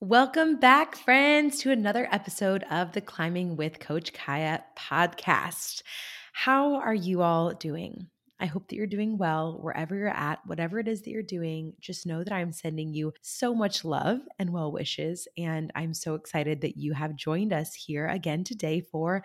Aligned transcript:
Welcome 0.00 0.60
back, 0.60 0.94
friends, 0.94 1.58
to 1.58 1.72
another 1.72 2.06
episode 2.12 2.62
of 2.70 2.92
the 2.92 3.00
Climbing 3.00 3.56
with 3.56 3.80
Coach 3.80 4.12
Kiah 4.12 4.62
podcast. 4.78 5.82
How 6.32 6.76
are 6.76 6.94
you 6.94 7.20
all 7.20 7.52
doing? 7.52 8.06
I 8.38 8.46
hope 8.46 8.68
that 8.68 8.76
you're 8.76 8.86
doing 8.86 9.18
well 9.18 9.58
wherever 9.60 9.96
you're 9.96 10.06
at, 10.06 10.38
whatever 10.46 10.78
it 10.78 10.86
is 10.86 11.02
that 11.02 11.10
you're 11.10 11.24
doing. 11.24 11.72
Just 11.80 12.06
know 12.06 12.22
that 12.22 12.32
I'm 12.32 12.52
sending 12.52 12.94
you 12.94 13.12
so 13.22 13.52
much 13.52 13.84
love 13.84 14.20
and 14.38 14.52
well 14.52 14.70
wishes. 14.70 15.26
And 15.36 15.72
I'm 15.74 15.92
so 15.92 16.14
excited 16.14 16.60
that 16.60 16.76
you 16.76 16.92
have 16.92 17.16
joined 17.16 17.52
us 17.52 17.74
here 17.74 18.06
again 18.06 18.44
today 18.44 18.80
for 18.80 19.24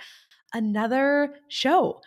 another 0.55 1.35
show. 1.49 2.01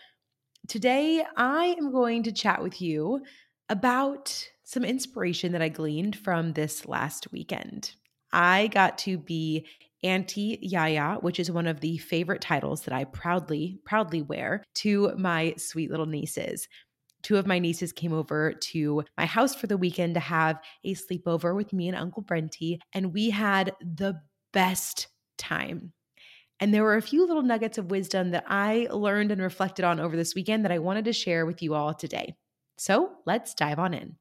Today, 0.66 1.24
I 1.36 1.76
am 1.78 1.92
going 1.92 2.24
to 2.24 2.32
chat 2.32 2.60
with 2.60 2.82
you 2.82 3.20
about 3.68 4.48
some 4.64 4.84
inspiration 4.84 5.52
that 5.52 5.62
I 5.62 5.68
gleaned 5.68 6.16
from 6.16 6.54
this 6.54 6.88
last 6.88 7.30
weekend. 7.30 7.92
I 8.36 8.66
got 8.66 8.98
to 8.98 9.16
be 9.16 9.66
Auntie 10.02 10.58
Yaya, 10.60 11.16
which 11.22 11.40
is 11.40 11.50
one 11.50 11.66
of 11.66 11.80
the 11.80 11.96
favorite 11.96 12.42
titles 12.42 12.82
that 12.82 12.92
I 12.92 13.04
proudly, 13.04 13.80
proudly 13.86 14.20
wear 14.20 14.62
to 14.74 15.14
my 15.16 15.54
sweet 15.56 15.90
little 15.90 16.04
nieces. 16.04 16.68
Two 17.22 17.38
of 17.38 17.46
my 17.46 17.58
nieces 17.58 17.92
came 17.92 18.12
over 18.12 18.52
to 18.52 19.04
my 19.16 19.24
house 19.24 19.54
for 19.54 19.66
the 19.66 19.78
weekend 19.78 20.14
to 20.14 20.20
have 20.20 20.60
a 20.84 20.94
sleepover 20.94 21.56
with 21.56 21.72
me 21.72 21.88
and 21.88 21.96
Uncle 21.96 22.22
Brenty, 22.22 22.78
and 22.92 23.14
we 23.14 23.30
had 23.30 23.72
the 23.80 24.20
best 24.52 25.08
time. 25.38 25.94
And 26.60 26.74
there 26.74 26.82
were 26.82 26.96
a 26.96 27.02
few 27.02 27.26
little 27.26 27.42
nuggets 27.42 27.78
of 27.78 27.90
wisdom 27.90 28.32
that 28.32 28.44
I 28.46 28.86
learned 28.90 29.32
and 29.32 29.40
reflected 29.40 29.86
on 29.86 29.98
over 29.98 30.14
this 30.14 30.34
weekend 30.34 30.66
that 30.66 30.72
I 30.72 30.78
wanted 30.78 31.06
to 31.06 31.14
share 31.14 31.46
with 31.46 31.62
you 31.62 31.72
all 31.72 31.94
today. 31.94 32.34
So 32.76 33.12
let's 33.24 33.54
dive 33.54 33.78
on 33.78 33.94
in. 33.94 34.16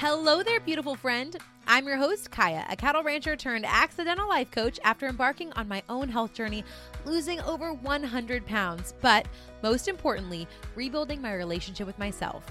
Hello 0.00 0.44
there, 0.44 0.60
beautiful 0.60 0.94
friend. 0.94 1.36
I'm 1.66 1.88
your 1.88 1.96
host, 1.96 2.30
Kiah, 2.30 2.64
a 2.70 2.76
cattle 2.76 3.02
rancher 3.02 3.34
turned 3.34 3.66
accidental 3.66 4.28
life 4.28 4.48
coach 4.52 4.78
after 4.84 5.08
embarking 5.08 5.52
on 5.54 5.66
my 5.66 5.82
own 5.88 6.08
health 6.08 6.34
journey, 6.34 6.64
losing 7.04 7.40
over 7.40 7.72
100 7.72 8.46
pounds, 8.46 8.94
but 9.00 9.26
most 9.60 9.88
importantly, 9.88 10.46
rebuilding 10.76 11.20
my 11.20 11.34
relationship 11.34 11.84
with 11.84 11.98
myself. 11.98 12.46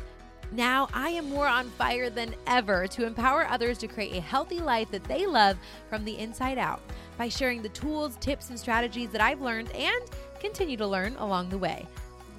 Now 0.51 0.89
I 0.93 1.11
am 1.11 1.29
more 1.29 1.47
on 1.47 1.69
fire 1.69 2.09
than 2.09 2.35
ever 2.47 2.85
to 2.87 3.05
empower 3.05 3.47
others 3.47 3.77
to 3.77 3.87
create 3.87 4.17
a 4.17 4.19
healthy 4.19 4.59
life 4.59 4.91
that 4.91 5.05
they 5.05 5.25
love 5.25 5.55
from 5.89 6.03
the 6.03 6.17
inside 6.17 6.57
out 6.57 6.81
by 7.17 7.29
sharing 7.29 7.61
the 7.61 7.69
tools, 7.69 8.17
tips, 8.19 8.49
and 8.49 8.59
strategies 8.59 9.11
that 9.11 9.21
I've 9.21 9.39
learned 9.39 9.71
and 9.71 10.03
continue 10.41 10.75
to 10.75 10.85
learn 10.85 11.15
along 11.15 11.47
the 11.47 11.57
way 11.57 11.87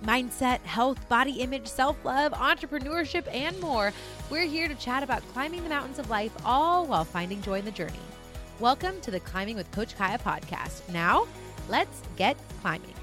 mindset, 0.05 0.61
health, 0.61 1.09
body 1.09 1.41
image, 1.41 1.67
self 1.67 1.97
love, 2.05 2.33
entrepreneurship, 2.33 3.27
and 3.33 3.59
more. 3.61 3.93
We're 4.31 4.47
here 4.47 4.69
to 4.69 4.75
chat 4.75 5.03
about 5.03 5.23
climbing 5.33 5.63
the 5.63 5.69
mountains 5.69 5.99
of 5.99 6.11
life, 6.11 6.33
all 6.45 6.87
while 6.87 7.05
finding 7.05 7.43
joy 7.43 7.59
in 7.59 7.65
the 7.65 7.71
journey. 7.71 7.99
Welcome 8.61 9.01
to 9.03 9.11
the 9.11 9.21
Climbing 9.21 9.57
with 9.57 9.71
Coach 9.71 9.97
Kiah 9.97 10.21
podcast. 10.21 10.89
Now, 10.93 11.27
let's 11.69 12.03
get 12.17 12.37
climbing. 12.61 12.95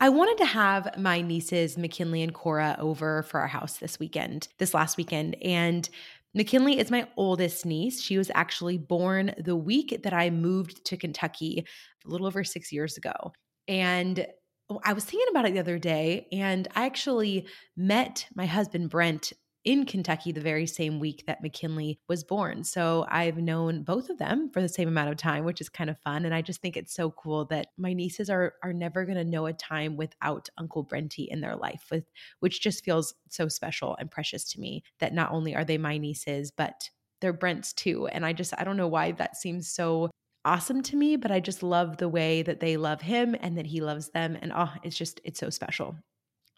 I 0.00 0.10
wanted 0.10 0.38
to 0.38 0.44
have 0.44 0.96
my 0.96 1.22
nieces, 1.22 1.76
McKinley 1.76 2.22
and 2.22 2.32
Cora, 2.32 2.76
over 2.78 3.24
for 3.24 3.40
our 3.40 3.48
house 3.48 3.78
this 3.78 3.98
weekend, 3.98 4.46
this 4.58 4.72
last 4.72 4.96
weekend. 4.96 5.36
And 5.42 5.88
McKinley 6.34 6.78
is 6.78 6.90
my 6.90 7.08
oldest 7.16 7.66
niece. 7.66 8.00
She 8.00 8.16
was 8.16 8.30
actually 8.34 8.78
born 8.78 9.34
the 9.38 9.56
week 9.56 10.02
that 10.04 10.12
I 10.12 10.30
moved 10.30 10.84
to 10.84 10.96
Kentucky 10.96 11.64
a 12.06 12.08
little 12.08 12.28
over 12.28 12.44
six 12.44 12.70
years 12.70 12.96
ago. 12.96 13.32
And 13.68 14.26
oh, 14.70 14.80
I 14.84 14.94
was 14.94 15.04
thinking 15.04 15.28
about 15.30 15.46
it 15.46 15.52
the 15.52 15.60
other 15.60 15.78
day, 15.78 16.26
and 16.32 16.66
I 16.74 16.86
actually 16.86 17.46
met 17.76 18.26
my 18.34 18.46
husband, 18.46 18.90
Brent, 18.90 19.32
in 19.64 19.84
Kentucky 19.84 20.32
the 20.32 20.40
very 20.40 20.66
same 20.66 20.98
week 20.98 21.24
that 21.26 21.42
McKinley 21.42 22.00
was 22.08 22.24
born. 22.24 22.64
So 22.64 23.04
I've 23.10 23.36
known 23.36 23.82
both 23.82 24.08
of 24.08 24.16
them 24.16 24.50
for 24.50 24.62
the 24.62 24.68
same 24.68 24.88
amount 24.88 25.10
of 25.10 25.18
time, 25.18 25.44
which 25.44 25.60
is 25.60 25.68
kind 25.68 25.90
of 25.90 25.98
fun. 25.98 26.24
And 26.24 26.34
I 26.34 26.40
just 26.40 26.62
think 26.62 26.76
it's 26.76 26.94
so 26.94 27.10
cool 27.10 27.44
that 27.46 27.66
my 27.76 27.92
nieces 27.92 28.30
are 28.30 28.54
are 28.62 28.72
never 28.72 29.04
going 29.04 29.18
to 29.18 29.24
know 29.24 29.46
a 29.46 29.52
time 29.52 29.96
without 29.96 30.48
Uncle 30.56 30.84
Brenty 30.84 31.28
in 31.28 31.40
their 31.42 31.56
life, 31.56 31.84
with 31.90 32.04
which 32.40 32.62
just 32.62 32.82
feels 32.82 33.12
so 33.28 33.48
special 33.48 33.94
and 34.00 34.10
precious 34.10 34.44
to 34.52 34.60
me. 34.60 34.84
That 35.00 35.12
not 35.12 35.32
only 35.32 35.54
are 35.54 35.64
they 35.64 35.76
my 35.76 35.98
nieces, 35.98 36.50
but 36.50 36.88
they're 37.20 37.32
Brent's 37.32 37.72
too. 37.72 38.06
And 38.06 38.24
I 38.24 38.32
just 38.32 38.54
I 38.56 38.64
don't 38.64 38.76
know 38.76 38.88
why 38.88 39.12
that 39.12 39.36
seems 39.36 39.68
so 39.68 40.10
awesome 40.44 40.82
to 40.82 40.96
me, 40.96 41.16
but 41.16 41.30
I 41.30 41.40
just 41.40 41.62
love 41.62 41.96
the 41.96 42.08
way 42.08 42.42
that 42.42 42.60
they 42.60 42.76
love 42.76 43.00
him 43.00 43.36
and 43.40 43.58
that 43.58 43.66
he 43.66 43.80
loves 43.80 44.10
them. 44.10 44.36
And 44.40 44.52
oh, 44.54 44.72
it's 44.82 44.96
just, 44.96 45.20
it's 45.24 45.40
so 45.40 45.50
special. 45.50 45.96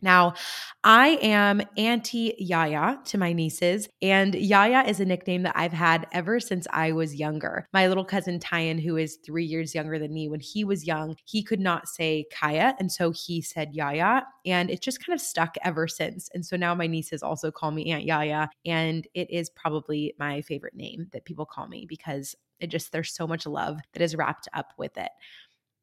Now, 0.02 0.34
I 0.82 1.18
am 1.20 1.60
Auntie 1.76 2.34
Yaya 2.38 2.98
to 3.04 3.18
my 3.18 3.34
nieces, 3.34 3.86
and 4.00 4.34
Yaya 4.34 4.88
is 4.88 4.98
a 4.98 5.04
nickname 5.04 5.42
that 5.42 5.56
I've 5.56 5.74
had 5.74 6.06
ever 6.12 6.40
since 6.40 6.66
I 6.70 6.92
was 6.92 7.14
younger. 7.14 7.66
My 7.74 7.86
little 7.86 8.04
cousin 8.04 8.40
Tyan, 8.40 8.78
who 8.78 8.96
is 8.96 9.18
three 9.24 9.44
years 9.44 9.74
younger 9.74 9.98
than 9.98 10.14
me, 10.14 10.28
when 10.28 10.40
he 10.40 10.64
was 10.64 10.86
young, 10.86 11.16
he 11.26 11.42
could 11.42 11.60
not 11.60 11.86
say 11.86 12.24
Kiah, 12.32 12.74
and 12.78 12.90
so 12.90 13.10
he 13.10 13.42
said 13.42 13.74
Yaya, 13.74 14.22
and 14.46 14.70
it 14.70 14.80
just 14.80 15.04
kind 15.04 15.14
of 15.14 15.20
stuck 15.20 15.56
ever 15.64 15.86
since. 15.86 16.30
And 16.32 16.46
so 16.46 16.56
now 16.56 16.74
my 16.74 16.86
nieces 16.86 17.22
also 17.22 17.50
call 17.50 17.70
me 17.70 17.92
Aunt 17.92 18.04
Yaya, 18.04 18.48
and 18.64 19.06
it 19.12 19.30
is 19.30 19.50
probably 19.50 20.14
my 20.18 20.40
favorite 20.40 20.74
name 20.74 21.08
that 21.12 21.26
people 21.26 21.44
call 21.44 21.68
me 21.68 21.84
because 21.86 22.34
it 22.60 22.68
just, 22.68 22.92
there's 22.92 23.14
so 23.14 23.26
much 23.26 23.46
love 23.46 23.78
that 23.92 24.02
is 24.02 24.14
wrapped 24.14 24.48
up 24.54 24.72
with 24.78 24.96
it. 24.96 25.10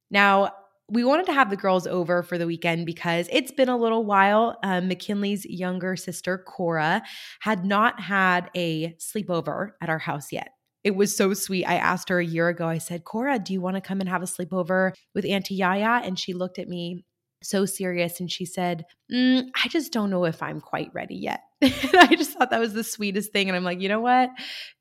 Now, 0.10 0.52
we 0.90 1.04
wanted 1.04 1.26
to 1.26 1.34
have 1.34 1.50
the 1.50 1.58
girls 1.58 1.86
over 1.86 2.24
for 2.24 2.38
the 2.38 2.48
weekend 2.48 2.86
because 2.86 3.28
it's 3.32 3.52
been 3.52 3.68
a 3.68 3.78
little 3.78 4.06
while. 4.06 4.58
Um, 4.64 4.88
McKinley's 4.88 5.46
younger 5.46 5.98
sister, 5.98 6.38
Cora, 6.38 7.04
had 7.42 7.66
not 7.66 8.00
had 8.00 8.50
a 8.56 8.94
sleepover 8.94 9.72
at 9.82 9.90
our 9.90 10.00
house 10.00 10.32
yet. 10.32 10.52
It 10.84 10.96
was 10.96 11.14
so 11.14 11.34
sweet. 11.34 11.66
I 11.66 11.76
asked 11.76 12.08
her 12.08 12.20
a 12.20 12.26
year 12.26 12.48
ago, 12.48 12.68
I 12.68 12.78
said, 12.78 13.04
Cora, 13.04 13.38
do 13.40 13.52
you 13.52 13.59
want 13.59 13.76
to 13.76 13.82
come 13.82 14.00
and 14.00 14.08
have 14.08 14.24
a 14.24 14.26
sleepover 14.26 14.94
with 15.14 15.26
Auntie 15.26 15.56
Yaya? 15.56 16.02
And 16.06 16.18
she 16.18 16.34
looked 16.34 16.59
at 16.59 16.70
me 16.70 17.04
so 17.44 17.66
serious 17.66 18.20
and 18.20 18.31
she 18.31 18.46
said, 18.46 18.86
mm, 19.12 19.44
I 19.64 19.68
just 19.70 19.94
don't 19.94 20.09
know 20.09 20.25
if 20.25 20.42
I'm 20.42 20.59
quite 20.59 20.90
ready 20.94 21.16
yet. 21.16 21.42
I 21.62 22.16
just 22.16 22.31
thought 22.31 22.50
that 22.52 22.59
was 22.59 22.74
the 22.74 22.84
sweetest 22.84 23.31
thing. 23.31 23.48
And 23.48 23.56
I'm 23.56 23.64
like, 23.64 23.81
you 23.81 23.90
know 23.90 24.00
what? 24.00 24.30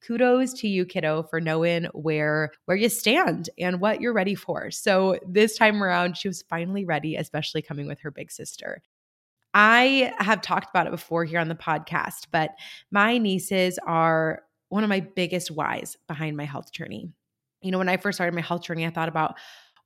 Kudos 0.06 0.52
to 0.60 0.68
you, 0.68 0.84
kiddo, 0.84 1.24
for 1.24 1.40
knowing 1.40 1.84
where 1.92 2.52
where 2.66 2.76
you 2.76 2.88
stand 2.88 3.50
and 3.58 3.80
what 3.80 4.00
you're 4.00 4.12
ready 4.12 4.34
for. 4.34 4.70
So 4.70 5.18
this 5.26 5.56
time 5.56 5.82
around, 5.82 6.16
she 6.16 6.28
was 6.28 6.42
finally 6.48 6.84
ready, 6.84 7.16
especially 7.16 7.62
coming 7.62 7.86
with 7.86 8.00
her 8.00 8.10
big 8.10 8.30
sister. 8.30 8.82
I 9.54 10.12
have 10.18 10.42
talked 10.42 10.68
about 10.70 10.86
it 10.86 10.90
before 10.90 11.24
here 11.24 11.40
on 11.40 11.48
the 11.48 11.54
podcast, 11.54 12.26
but 12.30 12.50
my 12.90 13.16
nieces 13.16 13.78
are 13.86 14.42
one 14.68 14.82
of 14.82 14.90
my 14.90 15.00
biggest 15.00 15.50
whys 15.50 15.96
behind 16.08 16.36
my 16.36 16.44
health 16.44 16.72
journey. 16.72 17.10
You 17.62 17.70
know, 17.70 17.78
when 17.78 17.88
I 17.88 17.96
first 17.96 18.16
started 18.16 18.34
my 18.34 18.42
health 18.42 18.64
journey, 18.64 18.84
I 18.84 18.90
thought 18.90 19.08
about 19.08 19.36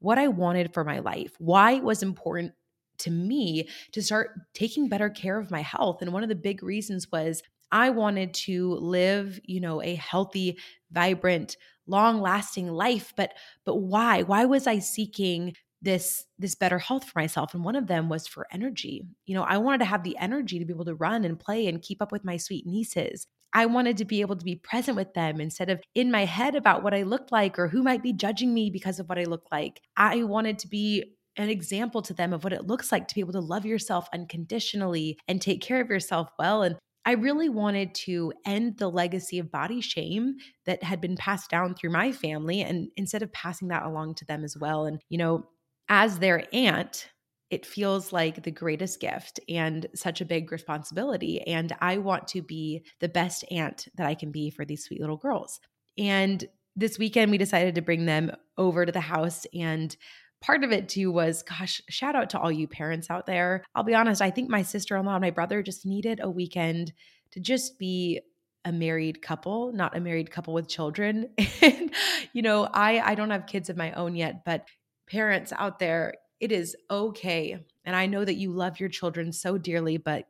what 0.00 0.18
I 0.18 0.28
wanted 0.28 0.74
for 0.74 0.82
my 0.82 0.98
life, 0.98 1.32
why 1.38 1.72
it 1.72 1.84
was 1.84 2.02
important 2.02 2.52
to 3.00 3.10
me 3.10 3.68
to 3.92 4.02
start 4.02 4.30
taking 4.54 4.88
better 4.88 5.10
care 5.10 5.38
of 5.38 5.50
my 5.50 5.62
health. 5.62 6.02
And 6.02 6.12
one 6.12 6.22
of 6.22 6.28
the 6.28 6.34
big 6.34 6.62
reasons 6.62 7.10
was 7.12 7.42
I 7.72 7.90
wanted 7.90 8.34
to 8.34 8.74
live, 8.74 9.40
you 9.44 9.60
know, 9.60 9.82
a 9.82 9.94
healthy, 9.94 10.58
vibrant, 10.90 11.56
long-lasting 11.86 12.68
life, 12.68 13.12
but 13.16 13.32
but 13.64 13.76
why? 13.76 14.22
Why 14.22 14.44
was 14.44 14.66
I 14.66 14.78
seeking 14.78 15.54
this 15.82 16.26
this 16.38 16.54
better 16.54 16.78
health 16.78 17.04
for 17.04 17.18
myself 17.18 17.54
and 17.54 17.64
one 17.64 17.76
of 17.76 17.86
them 17.86 18.08
was 18.08 18.26
for 18.26 18.46
energy. 18.52 19.02
You 19.26 19.34
know, 19.34 19.42
I 19.42 19.58
wanted 19.58 19.78
to 19.78 19.86
have 19.86 20.02
the 20.02 20.16
energy 20.18 20.58
to 20.58 20.64
be 20.64 20.72
able 20.72 20.84
to 20.84 20.94
run 20.94 21.24
and 21.24 21.38
play 21.38 21.66
and 21.66 21.82
keep 21.82 22.02
up 22.02 22.12
with 22.12 22.24
my 22.24 22.36
sweet 22.36 22.66
nieces. 22.66 23.26
I 23.52 23.66
wanted 23.66 23.96
to 23.96 24.04
be 24.04 24.20
able 24.20 24.36
to 24.36 24.44
be 24.44 24.56
present 24.56 24.96
with 24.96 25.14
them 25.14 25.40
instead 25.40 25.70
of 25.70 25.80
in 25.94 26.10
my 26.10 26.24
head 26.24 26.54
about 26.54 26.82
what 26.82 26.94
I 26.94 27.02
looked 27.02 27.32
like 27.32 27.58
or 27.58 27.68
who 27.68 27.82
might 27.82 28.02
be 28.02 28.12
judging 28.12 28.54
me 28.54 28.70
because 28.70 29.00
of 29.00 29.08
what 29.08 29.18
I 29.18 29.24
look 29.24 29.46
like. 29.50 29.80
I 29.96 30.22
wanted 30.22 30.58
to 30.60 30.68
be 30.68 31.16
an 31.36 31.48
example 31.48 32.02
to 32.02 32.14
them 32.14 32.32
of 32.32 32.44
what 32.44 32.52
it 32.52 32.66
looks 32.66 32.90
like 32.92 33.08
to 33.08 33.14
be 33.14 33.20
able 33.20 33.32
to 33.32 33.40
love 33.40 33.64
yourself 33.64 34.08
unconditionally 34.12 35.18
and 35.28 35.40
take 35.40 35.60
care 35.60 35.80
of 35.80 35.88
yourself 35.88 36.30
well. 36.38 36.62
And 36.62 36.76
I 37.04 37.12
really 37.12 37.48
wanted 37.48 37.94
to 38.06 38.32
end 38.44 38.76
the 38.78 38.90
legacy 38.90 39.38
of 39.38 39.50
body 39.50 39.80
shame 39.80 40.36
that 40.66 40.82
had 40.82 41.00
been 41.00 41.16
passed 41.16 41.50
down 41.50 41.74
through 41.74 41.90
my 41.90 42.12
family 42.12 42.60
and 42.60 42.88
instead 42.96 43.22
of 43.22 43.32
passing 43.32 43.68
that 43.68 43.84
along 43.84 44.16
to 44.16 44.24
them 44.26 44.44
as 44.44 44.56
well. 44.58 44.84
And, 44.84 45.00
you 45.08 45.18
know, 45.18 45.48
as 45.88 46.18
their 46.18 46.44
aunt, 46.52 47.08
it 47.50 47.66
feels 47.66 48.12
like 48.12 48.42
the 48.42 48.50
greatest 48.50 49.00
gift 49.00 49.40
and 49.48 49.86
such 49.94 50.20
a 50.20 50.26
big 50.26 50.52
responsibility. 50.52 51.40
And 51.42 51.72
I 51.80 51.98
want 51.98 52.28
to 52.28 52.42
be 52.42 52.84
the 53.00 53.08
best 53.08 53.44
aunt 53.50 53.88
that 53.96 54.06
I 54.06 54.14
can 54.14 54.30
be 54.30 54.50
for 54.50 54.64
these 54.64 54.84
sweet 54.84 55.00
little 55.00 55.16
girls. 55.16 55.58
And 55.98 56.44
this 56.76 56.98
weekend, 56.98 57.32
we 57.32 57.38
decided 57.38 57.74
to 57.74 57.82
bring 57.82 58.06
them 58.06 58.30
over 58.56 58.86
to 58.86 58.92
the 58.92 59.00
house 59.00 59.46
and 59.52 59.96
part 60.40 60.64
of 60.64 60.72
it 60.72 60.88
too 60.88 61.10
was 61.12 61.42
gosh 61.42 61.82
shout 61.88 62.16
out 62.16 62.30
to 62.30 62.38
all 62.38 62.50
you 62.50 62.66
parents 62.66 63.10
out 63.10 63.26
there. 63.26 63.62
I'll 63.74 63.82
be 63.84 63.94
honest 63.94 64.22
i 64.22 64.30
think 64.30 64.48
my 64.48 64.62
sister-in-law 64.62 65.14
and 65.14 65.22
my 65.22 65.30
brother 65.30 65.62
just 65.62 65.86
needed 65.86 66.20
a 66.22 66.30
weekend 66.30 66.92
to 67.32 67.40
just 67.40 67.78
be 67.78 68.20
a 68.64 68.72
married 68.72 69.22
couple 69.22 69.72
not 69.72 69.96
a 69.96 70.00
married 70.00 70.30
couple 70.30 70.54
with 70.54 70.68
children. 70.68 71.30
And 71.62 71.92
you 72.32 72.42
know 72.42 72.68
i 72.72 73.00
i 73.00 73.14
don't 73.14 73.30
have 73.30 73.46
kids 73.46 73.70
of 73.70 73.76
my 73.76 73.92
own 73.92 74.14
yet 74.16 74.44
but 74.44 74.66
parents 75.08 75.52
out 75.56 75.78
there 75.78 76.14
it 76.40 76.52
is 76.52 76.74
okay. 76.90 77.58
And 77.84 77.94
i 77.94 78.06
know 78.06 78.24
that 78.24 78.36
you 78.36 78.52
love 78.52 78.80
your 78.80 78.88
children 78.88 79.32
so 79.32 79.58
dearly 79.58 79.96
but 79.98 80.24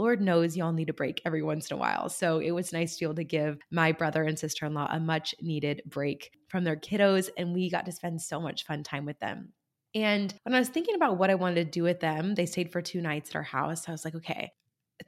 Lord 0.00 0.22
knows 0.22 0.56
y'all 0.56 0.72
need 0.72 0.88
a 0.88 0.94
break 0.94 1.20
every 1.26 1.42
once 1.42 1.70
in 1.70 1.76
a 1.76 1.78
while. 1.78 2.08
So 2.08 2.38
it 2.38 2.52
was 2.52 2.72
nice 2.72 2.94
to 2.94 3.00
be 3.00 3.04
able 3.04 3.16
to 3.16 3.24
give 3.24 3.58
my 3.70 3.92
brother 3.92 4.22
and 4.22 4.38
sister 4.38 4.64
in 4.64 4.72
law 4.72 4.88
a 4.90 4.98
much 4.98 5.34
needed 5.42 5.82
break 5.84 6.30
from 6.48 6.64
their 6.64 6.76
kiddos. 6.76 7.28
And 7.36 7.52
we 7.52 7.68
got 7.68 7.84
to 7.84 7.92
spend 7.92 8.22
so 8.22 8.40
much 8.40 8.64
fun 8.64 8.82
time 8.82 9.04
with 9.04 9.18
them. 9.18 9.52
And 9.94 10.32
when 10.44 10.54
I 10.54 10.58
was 10.58 10.70
thinking 10.70 10.94
about 10.94 11.18
what 11.18 11.28
I 11.28 11.34
wanted 11.34 11.66
to 11.66 11.70
do 11.70 11.82
with 11.82 12.00
them, 12.00 12.34
they 12.34 12.46
stayed 12.46 12.72
for 12.72 12.80
two 12.80 13.02
nights 13.02 13.28
at 13.28 13.36
our 13.36 13.42
house. 13.42 13.86
I 13.90 13.92
was 13.92 14.06
like, 14.06 14.14
okay, 14.14 14.52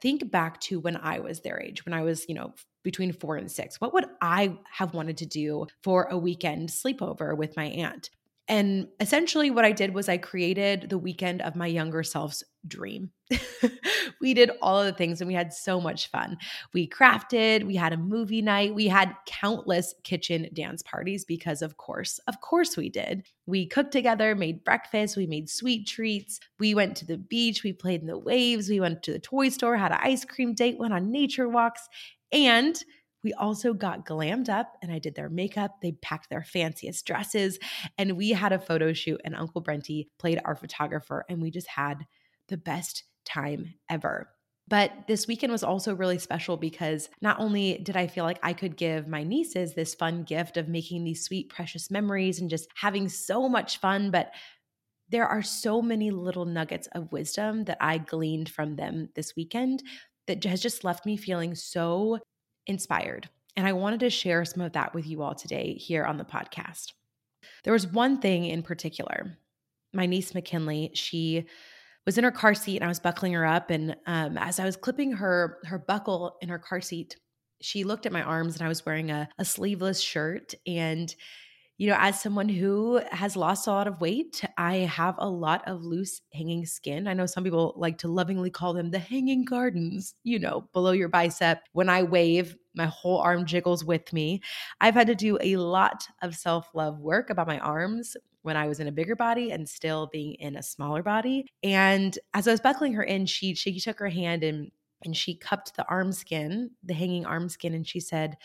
think 0.02 0.30
back 0.30 0.60
to 0.62 0.78
when 0.78 0.98
I 0.98 1.20
was 1.20 1.40
their 1.40 1.58
age, 1.58 1.86
when 1.86 1.94
I 1.94 2.02
was, 2.02 2.26
you 2.28 2.34
know, 2.34 2.52
between 2.82 3.14
four 3.14 3.36
and 3.36 3.50
six. 3.50 3.80
What 3.80 3.94
would 3.94 4.04
I 4.20 4.58
have 4.70 4.92
wanted 4.92 5.16
to 5.18 5.26
do 5.26 5.68
for 5.82 6.04
a 6.10 6.18
weekend 6.18 6.68
sleepover 6.68 7.34
with 7.34 7.56
my 7.56 7.64
aunt? 7.64 8.10
And 8.48 8.88
essentially, 8.98 9.50
what 9.50 9.64
I 9.64 9.72
did 9.72 9.94
was 9.94 10.08
I 10.08 10.18
created 10.18 10.90
the 10.90 10.98
weekend 10.98 11.42
of 11.42 11.54
my 11.54 11.68
younger 11.68 12.02
self's 12.02 12.42
dream. 12.66 13.10
we 14.20 14.34
did 14.34 14.50
all 14.60 14.80
of 14.80 14.86
the 14.86 14.92
things 14.92 15.20
and 15.20 15.28
we 15.28 15.34
had 15.34 15.52
so 15.52 15.80
much 15.80 16.10
fun. 16.10 16.36
We 16.74 16.88
crafted, 16.88 17.64
we 17.64 17.76
had 17.76 17.92
a 17.92 17.96
movie 17.96 18.42
night, 18.42 18.74
we 18.74 18.88
had 18.88 19.14
countless 19.26 19.94
kitchen 20.04 20.48
dance 20.52 20.82
parties 20.82 21.24
because, 21.24 21.62
of 21.62 21.76
course, 21.76 22.18
of 22.26 22.40
course, 22.40 22.76
we 22.76 22.88
did. 22.88 23.24
We 23.46 23.66
cooked 23.66 23.92
together, 23.92 24.34
made 24.34 24.64
breakfast, 24.64 25.16
we 25.16 25.26
made 25.26 25.48
sweet 25.48 25.86
treats, 25.86 26.40
we 26.58 26.74
went 26.74 26.96
to 26.96 27.06
the 27.06 27.18
beach, 27.18 27.62
we 27.62 27.72
played 27.72 28.00
in 28.00 28.06
the 28.06 28.18
waves, 28.18 28.68
we 28.68 28.80
went 28.80 29.02
to 29.04 29.12
the 29.12 29.18
toy 29.18 29.50
store, 29.50 29.76
had 29.76 29.92
an 29.92 30.00
ice 30.02 30.24
cream 30.24 30.54
date, 30.54 30.78
went 30.78 30.92
on 30.92 31.12
nature 31.12 31.48
walks, 31.48 31.88
and 32.32 32.82
we 33.22 33.32
also 33.34 33.72
got 33.72 34.06
glammed 34.06 34.48
up 34.48 34.74
and 34.82 34.92
I 34.92 34.98
did 34.98 35.14
their 35.14 35.28
makeup. 35.28 35.80
They 35.80 35.92
packed 35.92 36.30
their 36.30 36.42
fanciest 36.42 37.06
dresses 37.06 37.58
and 37.98 38.16
we 38.16 38.30
had 38.30 38.52
a 38.52 38.58
photo 38.58 38.92
shoot 38.92 39.20
and 39.24 39.34
Uncle 39.34 39.62
Brenty 39.62 40.08
played 40.18 40.40
our 40.44 40.56
photographer 40.56 41.24
and 41.28 41.40
we 41.40 41.50
just 41.50 41.68
had 41.68 42.06
the 42.48 42.56
best 42.56 43.04
time 43.24 43.74
ever. 43.88 44.28
But 44.68 45.06
this 45.08 45.26
weekend 45.26 45.52
was 45.52 45.64
also 45.64 45.94
really 45.94 46.18
special 46.18 46.56
because 46.56 47.08
not 47.20 47.40
only 47.40 47.78
did 47.78 47.96
I 47.96 48.06
feel 48.06 48.24
like 48.24 48.38
I 48.42 48.52
could 48.52 48.76
give 48.76 49.08
my 49.08 49.24
nieces 49.24 49.74
this 49.74 49.94
fun 49.94 50.22
gift 50.22 50.56
of 50.56 50.68
making 50.68 51.04
these 51.04 51.24
sweet, 51.24 51.48
precious 51.48 51.90
memories 51.90 52.40
and 52.40 52.48
just 52.48 52.68
having 52.76 53.08
so 53.08 53.48
much 53.48 53.78
fun, 53.78 54.10
but 54.10 54.32
there 55.08 55.26
are 55.26 55.42
so 55.42 55.82
many 55.82 56.10
little 56.10 56.46
nuggets 56.46 56.88
of 56.92 57.12
wisdom 57.12 57.64
that 57.64 57.76
I 57.80 57.98
gleaned 57.98 58.48
from 58.48 58.76
them 58.76 59.10
this 59.14 59.34
weekend 59.36 59.82
that 60.26 60.42
has 60.44 60.62
just 60.62 60.84
left 60.84 61.04
me 61.04 61.16
feeling 61.16 61.54
so 61.54 62.18
inspired. 62.66 63.28
And 63.56 63.66
I 63.66 63.72
wanted 63.72 64.00
to 64.00 64.10
share 64.10 64.44
some 64.44 64.62
of 64.62 64.72
that 64.72 64.94
with 64.94 65.06
you 65.06 65.22
all 65.22 65.34
today 65.34 65.74
here 65.74 66.04
on 66.04 66.16
the 66.16 66.24
podcast. 66.24 66.92
There 67.64 67.72
was 67.72 67.86
one 67.86 68.18
thing 68.20 68.46
in 68.46 68.62
particular. 68.62 69.38
My 69.92 70.06
niece 70.06 70.34
McKinley, 70.34 70.90
she 70.94 71.44
was 72.06 72.18
in 72.18 72.24
her 72.24 72.30
car 72.30 72.54
seat 72.54 72.76
and 72.76 72.84
I 72.84 72.88
was 72.88 73.00
buckling 73.00 73.32
her 73.34 73.44
up. 73.44 73.70
And 73.70 73.96
um, 74.06 74.38
as 74.38 74.58
I 74.58 74.64
was 74.64 74.76
clipping 74.76 75.12
her 75.12 75.58
her 75.64 75.78
buckle 75.78 76.36
in 76.40 76.48
her 76.48 76.58
car 76.58 76.80
seat, 76.80 77.16
she 77.60 77.84
looked 77.84 78.06
at 78.06 78.12
my 78.12 78.22
arms 78.22 78.56
and 78.56 78.64
I 78.64 78.68
was 78.68 78.84
wearing 78.84 79.10
a, 79.10 79.28
a 79.38 79.44
sleeveless 79.44 80.00
shirt. 80.00 80.54
And 80.66 81.14
you 81.82 81.88
know, 81.88 81.96
as 81.98 82.20
someone 82.20 82.48
who 82.48 83.00
has 83.10 83.34
lost 83.34 83.66
a 83.66 83.70
lot 83.72 83.88
of 83.88 84.00
weight, 84.00 84.44
I 84.56 84.76
have 84.76 85.16
a 85.18 85.28
lot 85.28 85.66
of 85.66 85.82
loose 85.82 86.20
hanging 86.32 86.64
skin. 86.64 87.08
I 87.08 87.12
know 87.12 87.26
some 87.26 87.42
people 87.42 87.74
like 87.76 87.98
to 87.98 88.08
lovingly 88.08 88.50
call 88.50 88.72
them 88.72 88.92
the 88.92 89.00
hanging 89.00 89.44
gardens, 89.44 90.14
you 90.22 90.38
know, 90.38 90.68
below 90.72 90.92
your 90.92 91.08
bicep. 91.08 91.64
When 91.72 91.88
I 91.88 92.04
wave, 92.04 92.56
my 92.76 92.86
whole 92.86 93.18
arm 93.18 93.46
jiggles 93.46 93.84
with 93.84 94.12
me. 94.12 94.42
I've 94.80 94.94
had 94.94 95.08
to 95.08 95.16
do 95.16 95.38
a 95.40 95.56
lot 95.56 96.06
of 96.22 96.36
self 96.36 96.72
love 96.72 97.00
work 97.00 97.30
about 97.30 97.48
my 97.48 97.58
arms 97.58 98.16
when 98.42 98.56
I 98.56 98.68
was 98.68 98.78
in 98.78 98.86
a 98.86 98.92
bigger 98.92 99.16
body 99.16 99.50
and 99.50 99.68
still 99.68 100.06
being 100.06 100.34
in 100.34 100.54
a 100.54 100.62
smaller 100.62 101.02
body. 101.02 101.46
And 101.64 102.16
as 102.32 102.46
I 102.46 102.52
was 102.52 102.60
buckling 102.60 102.92
her 102.92 103.02
in, 103.02 103.26
she 103.26 103.56
she 103.56 103.80
took 103.80 103.98
her 103.98 104.08
hand 104.08 104.44
and 104.44 104.70
and 105.04 105.16
she 105.16 105.34
cupped 105.34 105.74
the 105.74 105.84
arm 105.88 106.12
skin, 106.12 106.70
the 106.84 106.94
hanging 106.94 107.26
arm 107.26 107.48
skin, 107.48 107.74
and 107.74 107.84
she 107.84 107.98
said, 107.98 108.36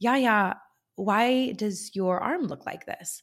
"Yeah, 0.00 0.16
yeah, 0.16 0.54
why 0.96 1.52
does 1.52 1.94
your 1.94 2.20
arm 2.20 2.42
look 2.42 2.66
like 2.66 2.86
this? 2.86 3.22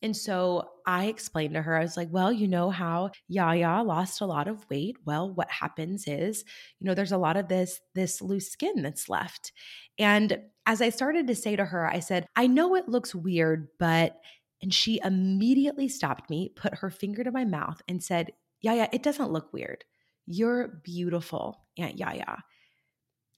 And 0.00 0.16
so 0.16 0.68
I 0.86 1.06
explained 1.06 1.54
to 1.54 1.62
her, 1.62 1.76
I 1.76 1.82
was 1.82 1.96
like, 1.96 2.08
well, 2.12 2.32
you 2.32 2.46
know 2.46 2.70
how 2.70 3.10
Yaya 3.26 3.82
lost 3.82 4.20
a 4.20 4.26
lot 4.26 4.46
of 4.46 4.64
weight. 4.70 4.96
Well, 5.04 5.32
what 5.32 5.50
happens 5.50 6.06
is, 6.06 6.44
you 6.78 6.86
know, 6.86 6.94
there's 6.94 7.12
a 7.12 7.18
lot 7.18 7.36
of 7.36 7.48
this, 7.48 7.80
this 7.96 8.22
loose 8.22 8.48
skin 8.50 8.82
that's 8.82 9.08
left. 9.08 9.52
And 9.98 10.38
as 10.66 10.80
I 10.80 10.90
started 10.90 11.26
to 11.26 11.34
say 11.34 11.56
to 11.56 11.64
her, 11.64 11.90
I 11.90 11.98
said, 11.98 12.26
I 12.36 12.46
know 12.46 12.76
it 12.76 12.88
looks 12.88 13.12
weird, 13.12 13.68
but, 13.80 14.16
and 14.62 14.72
she 14.72 15.00
immediately 15.02 15.88
stopped 15.88 16.30
me, 16.30 16.52
put 16.54 16.76
her 16.76 16.90
finger 16.90 17.24
to 17.24 17.32
my 17.32 17.44
mouth 17.44 17.82
and 17.88 18.02
said, 18.02 18.30
Yaya, 18.60 18.88
it 18.92 19.02
doesn't 19.02 19.32
look 19.32 19.52
weird. 19.52 19.84
You're 20.26 20.80
beautiful, 20.84 21.64
Aunt 21.76 21.98
Yaya. 21.98 22.44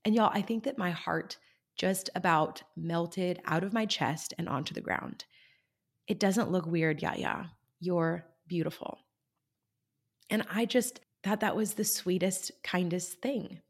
And 0.05 0.15
y'all, 0.15 0.31
I 0.33 0.43
think 0.43 0.65
that 0.65 0.77
my 0.77 0.91
heart 0.91 1.39
just 1.81 2.11
about 2.15 2.63
melted 2.77 3.41
out 3.47 3.65
of 3.65 3.73
my 3.73 3.87
chest 3.87 4.35
and 4.37 4.51
onto 4.51 4.75
the 4.75 4.83
ground. 4.83 5.25
It 6.07 6.21
doesn't 6.21 6.51
look 6.51 6.67
weird, 6.67 7.01
Yaya. 7.01 7.53
You're 7.81 8.27
beautiful. 8.47 8.99
And 10.29 10.45
I 10.53 10.67
just 10.67 11.01
thought 11.25 11.41
that 11.41 11.57
was 11.57 11.73
the 11.73 11.85
sweetest, 11.85 12.53
kindest 12.63 13.23
thing. 13.23 13.61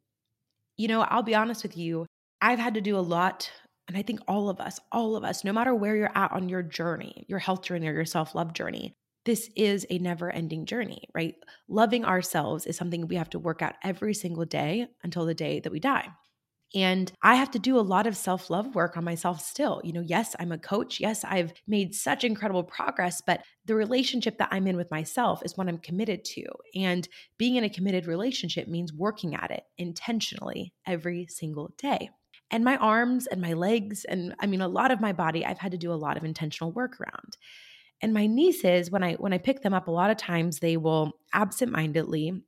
You 0.76 0.88
know, 0.88 1.02
I'll 1.02 1.22
be 1.22 1.36
honest 1.36 1.62
with 1.62 1.76
you, 1.76 2.04
I've 2.40 2.58
had 2.58 2.74
to 2.74 2.80
do 2.80 2.96
a 2.96 2.98
lot. 2.98 3.48
And 3.86 3.96
I 3.96 4.02
think 4.02 4.18
all 4.26 4.50
of 4.50 4.58
us, 4.58 4.80
all 4.90 5.14
of 5.14 5.22
us, 5.22 5.44
no 5.44 5.52
matter 5.52 5.72
where 5.72 5.94
you're 5.94 6.18
at 6.18 6.32
on 6.32 6.48
your 6.48 6.64
journey, 6.64 7.24
your 7.28 7.38
health 7.38 7.62
journey 7.62 7.86
or 7.86 7.92
your 7.92 8.04
self 8.04 8.34
love 8.34 8.54
journey, 8.54 8.92
this 9.24 9.48
is 9.54 9.86
a 9.88 9.98
never 9.98 10.32
ending 10.32 10.66
journey, 10.66 11.04
right? 11.14 11.36
Loving 11.68 12.04
ourselves 12.04 12.66
is 12.66 12.76
something 12.76 13.06
we 13.06 13.16
have 13.16 13.30
to 13.30 13.38
work 13.38 13.62
out 13.62 13.74
every 13.84 14.14
single 14.14 14.46
day 14.46 14.88
until 15.04 15.26
the 15.26 15.34
day 15.34 15.60
that 15.60 15.70
we 15.70 15.78
die. 15.78 16.08
And 16.74 17.10
I 17.22 17.34
have 17.34 17.50
to 17.52 17.58
do 17.58 17.78
a 17.78 17.82
lot 17.82 18.06
of 18.06 18.16
self 18.16 18.48
love 18.48 18.74
work 18.74 18.96
on 18.96 19.04
myself 19.04 19.40
still. 19.40 19.80
You 19.82 19.92
know, 19.92 20.00
yes, 20.00 20.36
I'm 20.38 20.52
a 20.52 20.58
coach. 20.58 21.00
Yes, 21.00 21.24
I've 21.24 21.52
made 21.66 21.94
such 21.94 22.22
incredible 22.22 22.62
progress, 22.62 23.20
but 23.20 23.42
the 23.64 23.74
relationship 23.74 24.38
that 24.38 24.50
I'm 24.52 24.66
in 24.68 24.76
with 24.76 24.90
myself 24.90 25.42
is 25.44 25.56
what 25.56 25.68
I'm 25.68 25.78
committed 25.78 26.24
to. 26.26 26.44
And 26.76 27.08
being 27.38 27.56
in 27.56 27.64
a 27.64 27.70
committed 27.70 28.06
relationship 28.06 28.68
means 28.68 28.92
working 28.92 29.34
at 29.34 29.50
it 29.50 29.64
intentionally 29.78 30.72
every 30.86 31.26
single 31.28 31.74
day. 31.76 32.10
And 32.52 32.64
my 32.64 32.76
arms 32.76 33.26
and 33.26 33.40
my 33.40 33.52
legs, 33.52 34.04
and 34.04 34.34
I 34.40 34.46
mean, 34.46 34.60
a 34.60 34.68
lot 34.68 34.90
of 34.90 35.00
my 35.00 35.12
body, 35.12 35.44
I've 35.44 35.58
had 35.58 35.72
to 35.72 35.78
do 35.78 35.92
a 35.92 35.94
lot 35.94 36.16
of 36.16 36.24
intentional 36.24 36.72
work 36.72 37.00
around. 37.00 37.36
And 38.02 38.14
my 38.14 38.26
nieces, 38.26 38.90
when 38.90 39.02
I 39.02 39.14
when 39.14 39.32
I 39.32 39.38
pick 39.38 39.62
them 39.62 39.74
up, 39.74 39.88
a 39.88 39.92
lot 39.92 40.10
of 40.10 40.16
times 40.16 40.58
they 40.58 40.76
will 40.76 41.12
absentmindedly 41.34 42.42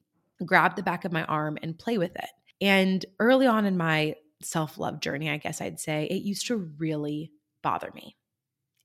grab 0.44 0.76
the 0.76 0.82
back 0.82 1.04
of 1.04 1.12
my 1.12 1.24
arm 1.24 1.58
and 1.62 1.78
play 1.78 1.98
with 1.98 2.16
it. 2.16 2.30
And 2.62 3.04
early 3.18 3.46
on 3.48 3.66
in 3.66 3.76
my 3.76 4.14
self 4.40 4.78
love 4.78 5.00
journey, 5.00 5.28
I 5.28 5.36
guess 5.36 5.60
I'd 5.60 5.80
say, 5.80 6.06
it 6.06 6.22
used 6.22 6.46
to 6.46 6.56
really 6.56 7.32
bother 7.62 7.90
me. 7.92 8.16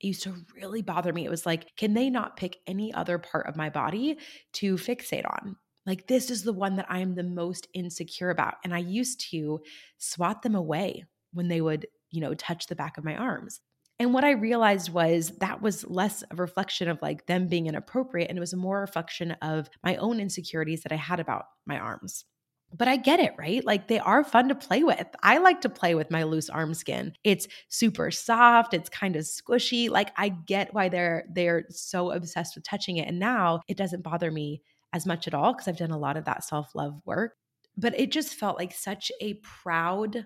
It 0.01 0.07
used 0.07 0.23
to 0.23 0.35
really 0.55 0.81
bother 0.81 1.13
me. 1.13 1.25
It 1.25 1.29
was 1.29 1.45
like, 1.45 1.75
can 1.77 1.93
they 1.93 2.09
not 2.09 2.37
pick 2.37 2.57
any 2.65 2.91
other 2.93 3.19
part 3.19 3.47
of 3.47 3.55
my 3.55 3.69
body 3.69 4.17
to 4.53 4.75
fixate 4.75 5.25
on? 5.25 5.55
Like, 5.85 6.07
this 6.07 6.29
is 6.31 6.43
the 6.43 6.53
one 6.53 6.75
that 6.75 6.87
I 6.89 6.99
am 6.99 7.15
the 7.15 7.23
most 7.23 7.67
insecure 7.73 8.31
about. 8.31 8.55
And 8.63 8.73
I 8.73 8.79
used 8.79 9.21
to 9.31 9.61
swat 9.97 10.41
them 10.41 10.55
away 10.55 11.05
when 11.31 11.47
they 11.47 11.61
would, 11.61 11.87
you 12.09 12.19
know, 12.19 12.33
touch 12.33 12.67
the 12.67 12.75
back 12.75 12.97
of 12.97 13.05
my 13.05 13.15
arms. 13.15 13.61
And 13.99 14.13
what 14.13 14.23
I 14.23 14.31
realized 14.31 14.91
was 14.91 15.29
that 15.39 15.61
was 15.61 15.87
less 15.87 16.23
a 16.29 16.35
reflection 16.35 16.89
of 16.89 17.01
like 17.01 17.25
them 17.25 17.47
being 17.47 17.67
inappropriate 17.67 18.29
and 18.29 18.37
it 18.37 18.41
was 18.41 18.53
more 18.53 18.77
a 18.77 18.81
reflection 18.81 19.31
of 19.41 19.69
my 19.83 19.95
own 19.95 20.19
insecurities 20.19 20.83
that 20.83 20.91
I 20.91 20.97
had 20.97 21.19
about 21.19 21.45
my 21.65 21.79
arms. 21.79 22.25
But 22.73 22.87
I 22.89 22.97
get 22.97 23.19
it, 23.19 23.33
right? 23.37 23.63
Like 23.63 23.87
they 23.87 23.99
are 23.99 24.23
fun 24.23 24.49
to 24.49 24.55
play 24.55 24.83
with. 24.83 25.07
I 25.23 25.37
like 25.37 25.61
to 25.61 25.69
play 25.69 25.95
with 25.95 26.11
my 26.11 26.23
loose 26.23 26.49
arm 26.49 26.73
skin. 26.73 27.13
It's 27.23 27.47
super 27.69 28.11
soft, 28.11 28.73
it's 28.73 28.89
kind 28.89 29.15
of 29.15 29.23
squishy. 29.23 29.89
Like 29.89 30.11
I 30.17 30.29
get 30.29 30.73
why 30.73 30.89
they're 30.89 31.25
they're 31.31 31.65
so 31.69 32.11
obsessed 32.11 32.55
with 32.55 32.65
touching 32.65 32.97
it. 32.97 33.07
And 33.07 33.19
now 33.19 33.61
it 33.67 33.77
doesn't 33.77 34.03
bother 34.03 34.31
me 34.31 34.61
as 34.93 35.05
much 35.05 35.27
at 35.27 35.33
all 35.33 35.53
because 35.53 35.67
I've 35.67 35.77
done 35.77 35.91
a 35.91 35.97
lot 35.97 36.17
of 36.17 36.25
that 36.25 36.43
self-love 36.43 37.01
work. 37.05 37.35
But 37.77 37.97
it 37.97 38.11
just 38.11 38.35
felt 38.35 38.57
like 38.57 38.73
such 38.73 39.11
a 39.21 39.35
proud 39.35 40.25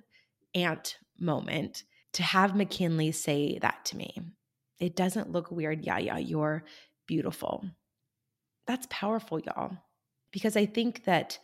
aunt 0.55 0.97
moment 1.19 1.83
to 2.13 2.23
have 2.23 2.55
McKinley 2.55 3.11
say 3.11 3.59
that 3.61 3.85
to 3.85 3.97
me. 3.97 4.15
It 4.79 4.95
doesn't 4.95 5.31
look 5.31 5.51
weird. 5.51 5.85
Yeah, 5.85 5.99
yeah, 5.99 6.17
you're 6.17 6.63
beautiful. 7.07 7.63
That's 8.65 8.87
powerful, 8.89 9.39
y'all. 9.39 9.77
Because 10.31 10.57
I 10.57 10.65
think 10.65 11.03
that 11.05 11.37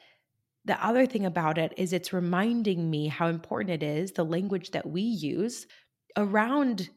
the 0.68 0.86
other 0.86 1.06
thing 1.06 1.26
about 1.26 1.58
it 1.58 1.74
is 1.78 1.94
it's 1.94 2.12
reminding 2.12 2.90
me 2.90 3.08
how 3.08 3.28
important 3.28 3.82
it 3.82 3.84
is 3.84 4.12
the 4.12 4.26
language 4.26 4.72
that 4.72 4.86
we 4.86 5.02
use 5.02 5.66
around 6.18 6.90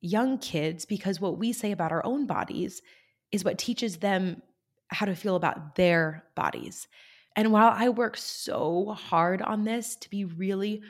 young 0.00 0.38
kids 0.38 0.84
because 0.84 1.20
what 1.20 1.38
we 1.38 1.52
say 1.52 1.70
about 1.70 1.92
our 1.92 2.04
own 2.04 2.26
bodies 2.26 2.82
is 3.30 3.44
what 3.44 3.58
teaches 3.58 3.98
them 3.98 4.42
how 4.88 5.06
to 5.06 5.14
feel 5.14 5.36
about 5.36 5.76
their 5.76 6.24
bodies. 6.34 6.88
And 7.36 7.52
while 7.52 7.72
I 7.72 7.90
work 7.90 8.16
so 8.16 8.90
hard 8.90 9.40
on 9.40 9.64
this 9.64 9.94
to 9.96 10.10
be 10.10 10.24
really, 10.24 10.82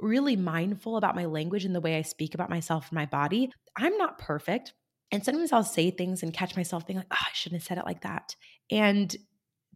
really 0.00 0.36
mindful 0.36 0.96
about 0.96 1.14
my 1.14 1.24
language 1.26 1.64
and 1.64 1.74
the 1.74 1.80
way 1.80 1.96
I 1.96 2.02
speak 2.02 2.34
about 2.34 2.50
myself 2.50 2.88
and 2.90 2.96
my 2.96 3.06
body, 3.06 3.52
I'm 3.76 3.96
not 3.96 4.18
perfect. 4.18 4.74
And 5.12 5.24
sometimes 5.24 5.52
I'll 5.52 5.62
say 5.62 5.92
things 5.92 6.24
and 6.24 6.34
catch 6.34 6.56
myself 6.56 6.84
being 6.84 6.98
like, 6.98 7.06
oh, 7.12 7.16
I 7.18 7.30
shouldn't 7.32 7.62
have 7.62 7.66
said 7.66 7.78
it 7.78 7.86
like 7.86 8.02
that. 8.02 8.34
And 8.72 9.14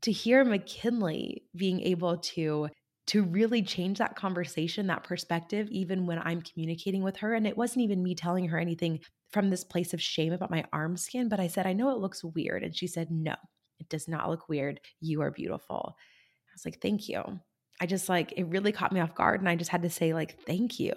to 0.03 0.13
hear 0.13 0.45
McKinley 0.45 1.45
being 1.55 1.81
able 1.81 2.19
to 2.19 2.69
to 3.07 3.25
really 3.25 3.61
change 3.63 3.99
that 3.99 4.15
conversation, 4.15 4.87
that 4.87 5.03
perspective, 5.03 5.69
even 5.73 6.07
when 6.07 6.21
I'm 6.21 6.43
communicating 6.43 7.03
with 7.03 7.17
her. 7.17 7.35
And 7.35 7.45
it 7.45 7.57
wasn't 7.57 7.83
even 7.83 8.05
me 8.05 8.15
telling 8.15 8.47
her 8.49 8.59
anything 8.59 9.01
from 9.33 9.51
this 9.51 9.65
place 9.65 9.93
of 9.93 10.01
shame 10.01 10.33
about 10.33 10.51
my 10.51 10.65
arm 10.73 10.97
skin, 10.97 11.29
but 11.29 11.41
I 11.41 11.49
said, 11.49 11.67
I 11.67 11.73
know 11.73 11.91
it 11.91 11.99
looks 11.99 12.23
weird. 12.23 12.63
And 12.63 12.77
she 12.77 12.87
said, 12.87 13.09
No, 13.11 13.35
it 13.81 13.89
does 13.89 14.07
not 14.07 14.29
look 14.29 14.49
weird. 14.49 14.81
You 15.01 15.23
are 15.23 15.33
beautiful. 15.33 15.97
I 15.97 16.53
was 16.55 16.65
like, 16.65 16.81
Thank 16.81 17.09
you. 17.09 17.41
I 17.81 17.87
just 17.87 18.09
like, 18.09 18.35
it 18.37 18.45
really 18.45 18.73
caught 18.73 18.93
me 18.93 19.01
off 19.01 19.15
guard. 19.15 19.41
And 19.41 19.49
I 19.49 19.57
just 19.57 19.71
had 19.71 19.83
to 19.83 19.91
say, 19.91 20.13
like, 20.13 20.39
thank 20.43 20.79
you. 20.79 20.93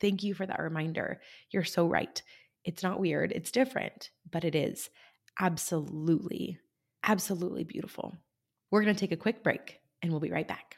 Thank 0.00 0.22
you 0.22 0.32
for 0.34 0.46
that 0.46 0.60
reminder. 0.60 1.20
You're 1.50 1.64
so 1.64 1.86
right. 1.86 2.22
It's 2.64 2.82
not 2.82 3.00
weird, 3.00 3.32
it's 3.32 3.50
different, 3.50 4.10
but 4.30 4.44
it 4.44 4.54
is 4.54 4.90
absolutely, 5.38 6.58
absolutely 7.02 7.64
beautiful. 7.64 8.16
We're 8.70 8.82
going 8.82 8.94
to 8.94 9.00
take 9.00 9.12
a 9.12 9.16
quick 9.16 9.42
break 9.42 9.80
and 10.02 10.10
we'll 10.10 10.20
be 10.20 10.30
right 10.30 10.46
back. 10.46 10.76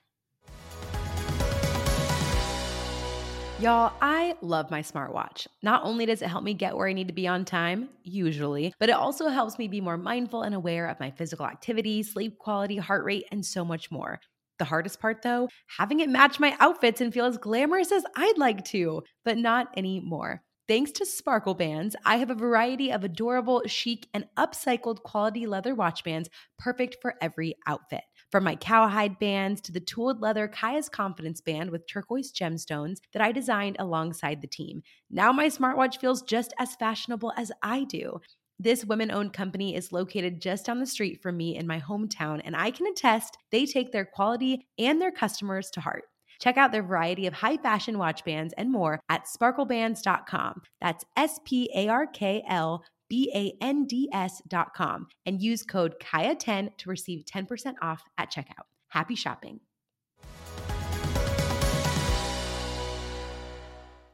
Y'all, 3.62 3.92
I 4.02 4.34
love 4.40 4.72
my 4.72 4.82
smartwatch. 4.82 5.46
Not 5.62 5.84
only 5.84 6.04
does 6.04 6.20
it 6.20 6.26
help 6.26 6.42
me 6.42 6.52
get 6.52 6.76
where 6.76 6.88
I 6.88 6.92
need 6.92 7.06
to 7.06 7.14
be 7.14 7.28
on 7.28 7.44
time, 7.44 7.90
usually, 8.02 8.74
but 8.80 8.88
it 8.88 8.96
also 8.96 9.28
helps 9.28 9.56
me 9.56 9.68
be 9.68 9.80
more 9.80 9.96
mindful 9.96 10.42
and 10.42 10.52
aware 10.52 10.88
of 10.88 10.98
my 10.98 11.12
physical 11.12 11.46
activity, 11.46 12.02
sleep 12.02 12.38
quality, 12.38 12.76
heart 12.76 13.04
rate, 13.04 13.26
and 13.30 13.46
so 13.46 13.64
much 13.64 13.88
more. 13.88 14.18
The 14.58 14.64
hardest 14.64 14.98
part, 14.98 15.22
though, 15.22 15.48
having 15.78 16.00
it 16.00 16.08
match 16.08 16.40
my 16.40 16.56
outfits 16.58 17.00
and 17.00 17.14
feel 17.14 17.26
as 17.26 17.38
glamorous 17.38 17.92
as 17.92 18.04
I'd 18.16 18.36
like 18.36 18.64
to, 18.66 19.04
but 19.24 19.38
not 19.38 19.68
anymore. 19.76 20.42
Thanks 20.68 20.92
to 20.92 21.04
Sparkle 21.04 21.54
Bands, 21.54 21.96
I 22.04 22.18
have 22.18 22.30
a 22.30 22.36
variety 22.36 22.92
of 22.92 23.02
adorable, 23.02 23.62
chic, 23.66 24.06
and 24.14 24.28
upcycled 24.38 25.02
quality 25.02 25.44
leather 25.44 25.74
watch 25.74 26.04
bands 26.04 26.30
perfect 26.56 26.98
for 27.02 27.16
every 27.20 27.56
outfit. 27.66 28.04
From 28.30 28.44
my 28.44 28.54
cowhide 28.54 29.18
bands 29.18 29.60
to 29.62 29.72
the 29.72 29.80
tooled 29.80 30.20
leather 30.20 30.46
Kiah's 30.46 30.88
Confidence 30.88 31.40
band 31.40 31.70
with 31.70 31.88
turquoise 31.88 32.32
gemstones 32.32 32.98
that 33.12 33.20
I 33.20 33.32
designed 33.32 33.76
alongside 33.80 34.40
the 34.40 34.46
team. 34.46 34.82
Now 35.10 35.32
my 35.32 35.48
smartwatch 35.48 35.98
feels 35.98 36.22
just 36.22 36.54
as 36.60 36.76
fashionable 36.76 37.32
as 37.36 37.50
I 37.60 37.82
do. 37.82 38.20
This 38.60 38.84
women 38.84 39.10
owned 39.10 39.32
company 39.32 39.74
is 39.74 39.90
located 39.90 40.40
just 40.40 40.66
down 40.66 40.78
the 40.78 40.86
street 40.86 41.20
from 41.20 41.36
me 41.36 41.56
in 41.56 41.66
my 41.66 41.80
hometown, 41.80 42.40
and 42.44 42.54
I 42.54 42.70
can 42.70 42.86
attest 42.86 43.36
they 43.50 43.66
take 43.66 43.90
their 43.90 44.04
quality 44.04 44.68
and 44.78 45.02
their 45.02 45.10
customers 45.10 45.72
to 45.72 45.80
heart. 45.80 46.04
Check 46.42 46.56
out 46.56 46.72
their 46.72 46.82
variety 46.82 47.28
of 47.28 47.34
high 47.34 47.56
fashion 47.56 47.98
watch 47.98 48.24
bands 48.24 48.52
and 48.58 48.72
more 48.72 48.98
at 49.08 49.26
sparklbands.com. 49.26 50.62
That's 50.80 51.04
S 51.16 51.38
P 51.44 51.70
A 51.72 51.86
R 51.86 52.04
K 52.08 52.42
L 52.48 52.82
B-A-N-D-S.com 53.08 55.06
and 55.24 55.40
use 55.40 55.62
code 55.62 55.94
KIAH10 56.00 56.76
to 56.78 56.90
receive 56.90 57.24
10% 57.26 57.74
off 57.80 58.02
at 58.18 58.32
checkout. 58.32 58.64
Happy 58.88 59.14
shopping. 59.14 59.60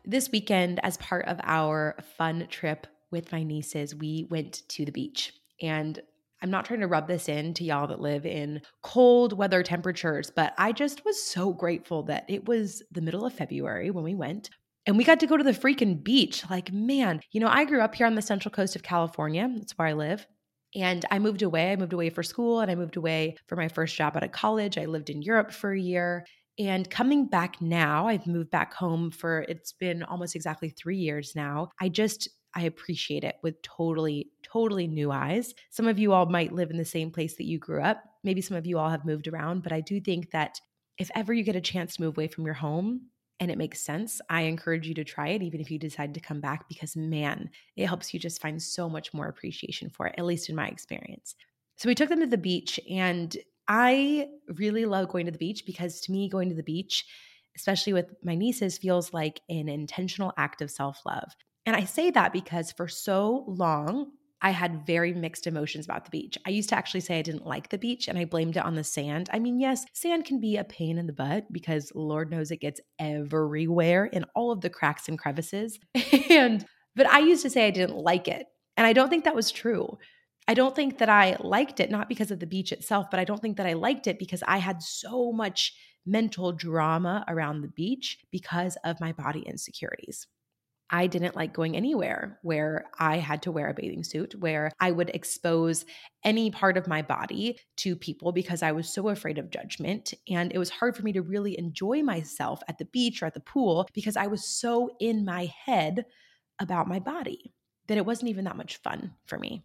This 0.04 0.30
weekend, 0.30 0.80
as 0.82 0.98
part 0.98 1.26
of 1.28 1.40
our 1.44 1.96
fun 2.18 2.46
trip 2.50 2.86
with 3.10 3.32
my 3.32 3.42
nieces, 3.42 3.94
we 3.94 4.26
went 4.28 4.68
to 4.68 4.84
the 4.84 4.92
beach. 4.92 5.32
And 5.62 5.98
I'm 6.42 6.50
not 6.50 6.64
trying 6.64 6.80
to 6.80 6.86
rub 6.86 7.08
this 7.08 7.28
in 7.28 7.54
to 7.54 7.64
y'all 7.64 7.86
that 7.88 8.00
live 8.00 8.24
in 8.24 8.62
cold 8.82 9.32
weather 9.32 9.62
temperatures, 9.62 10.30
but 10.34 10.54
I 10.56 10.72
just 10.72 11.04
was 11.04 11.22
so 11.22 11.52
grateful 11.52 12.04
that 12.04 12.24
it 12.28 12.46
was 12.46 12.82
the 12.92 13.00
middle 13.00 13.26
of 13.26 13.32
February 13.32 13.90
when 13.90 14.04
we 14.04 14.14
went. 14.14 14.50
And 14.86 14.96
we 14.96 15.04
got 15.04 15.20
to 15.20 15.26
go 15.26 15.36
to 15.36 15.44
the 15.44 15.50
freaking 15.50 16.02
beach. 16.02 16.48
Like, 16.48 16.72
man, 16.72 17.20
you 17.32 17.40
know, 17.40 17.48
I 17.48 17.64
grew 17.64 17.82
up 17.82 17.94
here 17.94 18.06
on 18.06 18.14
the 18.14 18.22
central 18.22 18.50
coast 18.50 18.74
of 18.74 18.82
California. 18.82 19.46
That's 19.56 19.76
where 19.76 19.88
I 19.88 19.92
live. 19.92 20.26
And 20.74 21.04
I 21.10 21.18
moved 21.18 21.42
away. 21.42 21.72
I 21.72 21.76
moved 21.76 21.92
away 21.92 22.10
for 22.10 22.22
school 22.22 22.60
and 22.60 22.70
I 22.70 22.74
moved 22.74 22.96
away 22.96 23.36
for 23.48 23.56
my 23.56 23.68
first 23.68 23.96
job 23.96 24.16
out 24.16 24.22
of 24.22 24.32
college. 24.32 24.78
I 24.78 24.86
lived 24.86 25.10
in 25.10 25.22
Europe 25.22 25.52
for 25.52 25.72
a 25.72 25.80
year. 25.80 26.24
And 26.58 26.88
coming 26.90 27.26
back 27.26 27.60
now, 27.60 28.08
I've 28.08 28.26
moved 28.26 28.50
back 28.50 28.74
home 28.74 29.10
for 29.10 29.40
it's 29.48 29.72
been 29.72 30.02
almost 30.02 30.34
exactly 30.34 30.70
three 30.70 30.96
years 30.96 31.34
now. 31.36 31.68
I 31.80 31.88
just, 31.88 32.28
I 32.54 32.62
appreciate 32.62 33.24
it 33.24 33.36
with 33.42 33.60
totally, 33.62 34.30
totally 34.52 34.86
new 34.86 35.10
eyes. 35.10 35.54
Some 35.70 35.86
of 35.86 35.98
you 35.98 36.12
all 36.12 36.26
might 36.26 36.52
live 36.52 36.70
in 36.70 36.76
the 36.76 36.84
same 36.84 37.10
place 37.10 37.36
that 37.36 37.46
you 37.46 37.58
grew 37.58 37.82
up. 37.82 38.02
Maybe 38.24 38.40
some 38.40 38.56
of 38.56 38.66
you 38.66 38.78
all 38.78 38.90
have 38.90 39.04
moved 39.04 39.28
around, 39.28 39.62
but 39.62 39.72
I 39.72 39.80
do 39.80 40.00
think 40.00 40.30
that 40.30 40.60
if 40.98 41.10
ever 41.14 41.32
you 41.32 41.44
get 41.44 41.56
a 41.56 41.60
chance 41.60 41.96
to 41.96 42.02
move 42.02 42.16
away 42.16 42.28
from 42.28 42.44
your 42.44 42.54
home, 42.54 43.02
and 43.40 43.50
it 43.50 43.58
makes 43.58 43.80
sense, 43.80 44.20
I 44.28 44.42
encourage 44.42 44.88
you 44.88 44.94
to 44.94 45.04
try 45.04 45.28
it, 45.28 45.42
even 45.42 45.60
if 45.60 45.70
you 45.70 45.78
decide 45.78 46.14
to 46.14 46.20
come 46.20 46.40
back, 46.40 46.68
because 46.68 46.96
man, 46.96 47.50
it 47.76 47.86
helps 47.86 48.12
you 48.12 48.18
just 48.18 48.42
find 48.42 48.60
so 48.60 48.88
much 48.88 49.14
more 49.14 49.28
appreciation 49.28 49.90
for 49.90 50.08
it, 50.08 50.16
at 50.18 50.24
least 50.24 50.48
in 50.48 50.56
my 50.56 50.66
experience. 50.66 51.36
So 51.76 51.88
we 51.88 51.94
took 51.94 52.08
them 52.08 52.20
to 52.20 52.26
the 52.26 52.36
beach, 52.36 52.80
and 52.90 53.36
I 53.68 54.28
really 54.48 54.86
love 54.86 55.08
going 55.08 55.26
to 55.26 55.32
the 55.32 55.38
beach 55.38 55.64
because 55.66 56.00
to 56.02 56.12
me, 56.12 56.28
going 56.28 56.48
to 56.48 56.56
the 56.56 56.62
beach, 56.64 57.04
especially 57.54 57.92
with 57.92 58.12
my 58.24 58.34
nieces, 58.34 58.78
feels 58.78 59.12
like 59.12 59.40
an 59.48 59.68
intentional 59.68 60.32
act 60.36 60.60
of 60.60 60.70
self 60.70 61.00
love. 61.06 61.36
And 61.66 61.76
I 61.76 61.84
say 61.84 62.10
that 62.10 62.32
because 62.32 62.72
for 62.72 62.88
so 62.88 63.44
long, 63.46 64.12
I 64.40 64.50
had 64.50 64.86
very 64.86 65.12
mixed 65.12 65.46
emotions 65.46 65.84
about 65.84 66.04
the 66.04 66.10
beach. 66.10 66.38
I 66.46 66.50
used 66.50 66.68
to 66.68 66.76
actually 66.76 67.00
say 67.00 67.18
I 67.18 67.22
didn't 67.22 67.46
like 67.46 67.70
the 67.70 67.78
beach 67.78 68.06
and 68.06 68.16
I 68.16 68.24
blamed 68.24 68.56
it 68.56 68.64
on 68.64 68.76
the 68.76 68.84
sand. 68.84 69.28
I 69.32 69.38
mean, 69.38 69.58
yes, 69.58 69.84
sand 69.94 70.24
can 70.24 70.40
be 70.40 70.56
a 70.56 70.64
pain 70.64 70.96
in 70.96 71.06
the 71.06 71.12
butt 71.12 71.52
because 71.52 71.90
Lord 71.94 72.30
knows 72.30 72.50
it 72.50 72.58
gets 72.58 72.80
everywhere 72.98 74.04
in 74.04 74.24
all 74.34 74.52
of 74.52 74.60
the 74.60 74.70
cracks 74.70 75.08
and 75.08 75.18
crevices. 75.18 75.78
and 76.30 76.64
but 76.94 77.08
I 77.08 77.20
used 77.20 77.42
to 77.42 77.50
say 77.50 77.66
I 77.66 77.70
didn't 77.70 77.96
like 77.96 78.28
it. 78.28 78.46
And 78.76 78.86
I 78.86 78.92
don't 78.92 79.08
think 79.08 79.24
that 79.24 79.34
was 79.34 79.50
true. 79.50 79.98
I 80.46 80.54
don't 80.54 80.74
think 80.74 80.98
that 80.98 81.08
I 81.08 81.36
liked 81.40 81.80
it 81.80 81.90
not 81.90 82.08
because 82.08 82.30
of 82.30 82.40
the 82.40 82.46
beach 82.46 82.72
itself, 82.72 83.08
but 83.10 83.20
I 83.20 83.24
don't 83.24 83.42
think 83.42 83.56
that 83.56 83.66
I 83.66 83.74
liked 83.74 84.06
it 84.06 84.18
because 84.18 84.42
I 84.46 84.58
had 84.58 84.82
so 84.82 85.32
much 85.32 85.74
mental 86.06 86.52
drama 86.52 87.24
around 87.28 87.60
the 87.60 87.68
beach 87.68 88.18
because 88.30 88.76
of 88.84 89.00
my 89.00 89.12
body 89.12 89.40
insecurities. 89.40 90.26
I 90.90 91.06
didn't 91.06 91.36
like 91.36 91.52
going 91.52 91.76
anywhere 91.76 92.38
where 92.42 92.86
I 92.98 93.18
had 93.18 93.42
to 93.42 93.52
wear 93.52 93.68
a 93.68 93.74
bathing 93.74 94.04
suit, 94.04 94.34
where 94.38 94.70
I 94.80 94.90
would 94.90 95.10
expose 95.10 95.84
any 96.24 96.50
part 96.50 96.76
of 96.76 96.88
my 96.88 97.02
body 97.02 97.58
to 97.78 97.94
people 97.94 98.32
because 98.32 98.62
I 98.62 98.72
was 98.72 98.88
so 98.88 99.08
afraid 99.08 99.38
of 99.38 99.50
judgment. 99.50 100.14
And 100.28 100.52
it 100.52 100.58
was 100.58 100.70
hard 100.70 100.96
for 100.96 101.02
me 101.02 101.12
to 101.12 101.22
really 101.22 101.58
enjoy 101.58 102.02
myself 102.02 102.60
at 102.68 102.78
the 102.78 102.86
beach 102.86 103.22
or 103.22 103.26
at 103.26 103.34
the 103.34 103.40
pool 103.40 103.88
because 103.92 104.16
I 104.16 104.28
was 104.28 104.44
so 104.44 104.90
in 105.00 105.24
my 105.24 105.52
head 105.66 106.06
about 106.58 106.88
my 106.88 106.98
body 106.98 107.52
that 107.86 107.98
it 107.98 108.06
wasn't 108.06 108.30
even 108.30 108.44
that 108.44 108.56
much 108.56 108.78
fun 108.78 109.14
for 109.26 109.38
me. 109.38 109.64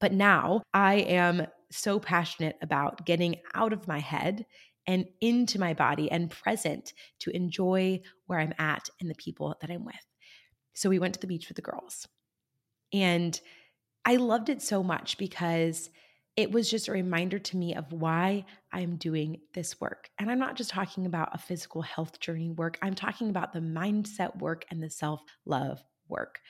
But 0.00 0.12
now 0.12 0.62
I 0.74 0.94
am 0.94 1.46
so 1.70 1.98
passionate 1.98 2.56
about 2.60 3.06
getting 3.06 3.36
out 3.54 3.72
of 3.72 3.88
my 3.88 4.00
head 4.00 4.44
and 4.86 5.06
into 5.20 5.60
my 5.60 5.74
body 5.74 6.10
and 6.10 6.30
present 6.30 6.92
to 7.20 7.30
enjoy 7.30 8.00
where 8.26 8.40
I'm 8.40 8.54
at 8.58 8.88
and 9.00 9.08
the 9.08 9.14
people 9.14 9.56
that 9.60 9.70
I'm 9.70 9.84
with. 9.84 9.94
So 10.74 10.88
we 10.88 10.98
went 10.98 11.14
to 11.14 11.20
the 11.20 11.26
beach 11.26 11.48
with 11.48 11.56
the 11.56 11.62
girls. 11.62 12.06
And 12.92 13.38
I 14.04 14.16
loved 14.16 14.48
it 14.48 14.62
so 14.62 14.82
much 14.82 15.18
because 15.18 15.90
it 16.36 16.50
was 16.50 16.70
just 16.70 16.88
a 16.88 16.92
reminder 16.92 17.38
to 17.38 17.56
me 17.56 17.74
of 17.74 17.92
why 17.92 18.46
I'm 18.72 18.96
doing 18.96 19.40
this 19.54 19.80
work. 19.80 20.08
And 20.18 20.30
I'm 20.30 20.38
not 20.38 20.56
just 20.56 20.70
talking 20.70 21.04
about 21.06 21.34
a 21.34 21.38
physical 21.38 21.82
health 21.82 22.20
journey 22.20 22.50
work, 22.50 22.78
I'm 22.82 22.94
talking 22.94 23.28
about 23.28 23.52
the 23.52 23.60
mindset 23.60 24.38
work 24.38 24.64
and 24.70 24.82
the 24.82 24.90
self 24.90 25.22
love 25.44 25.82
work. 26.08 26.40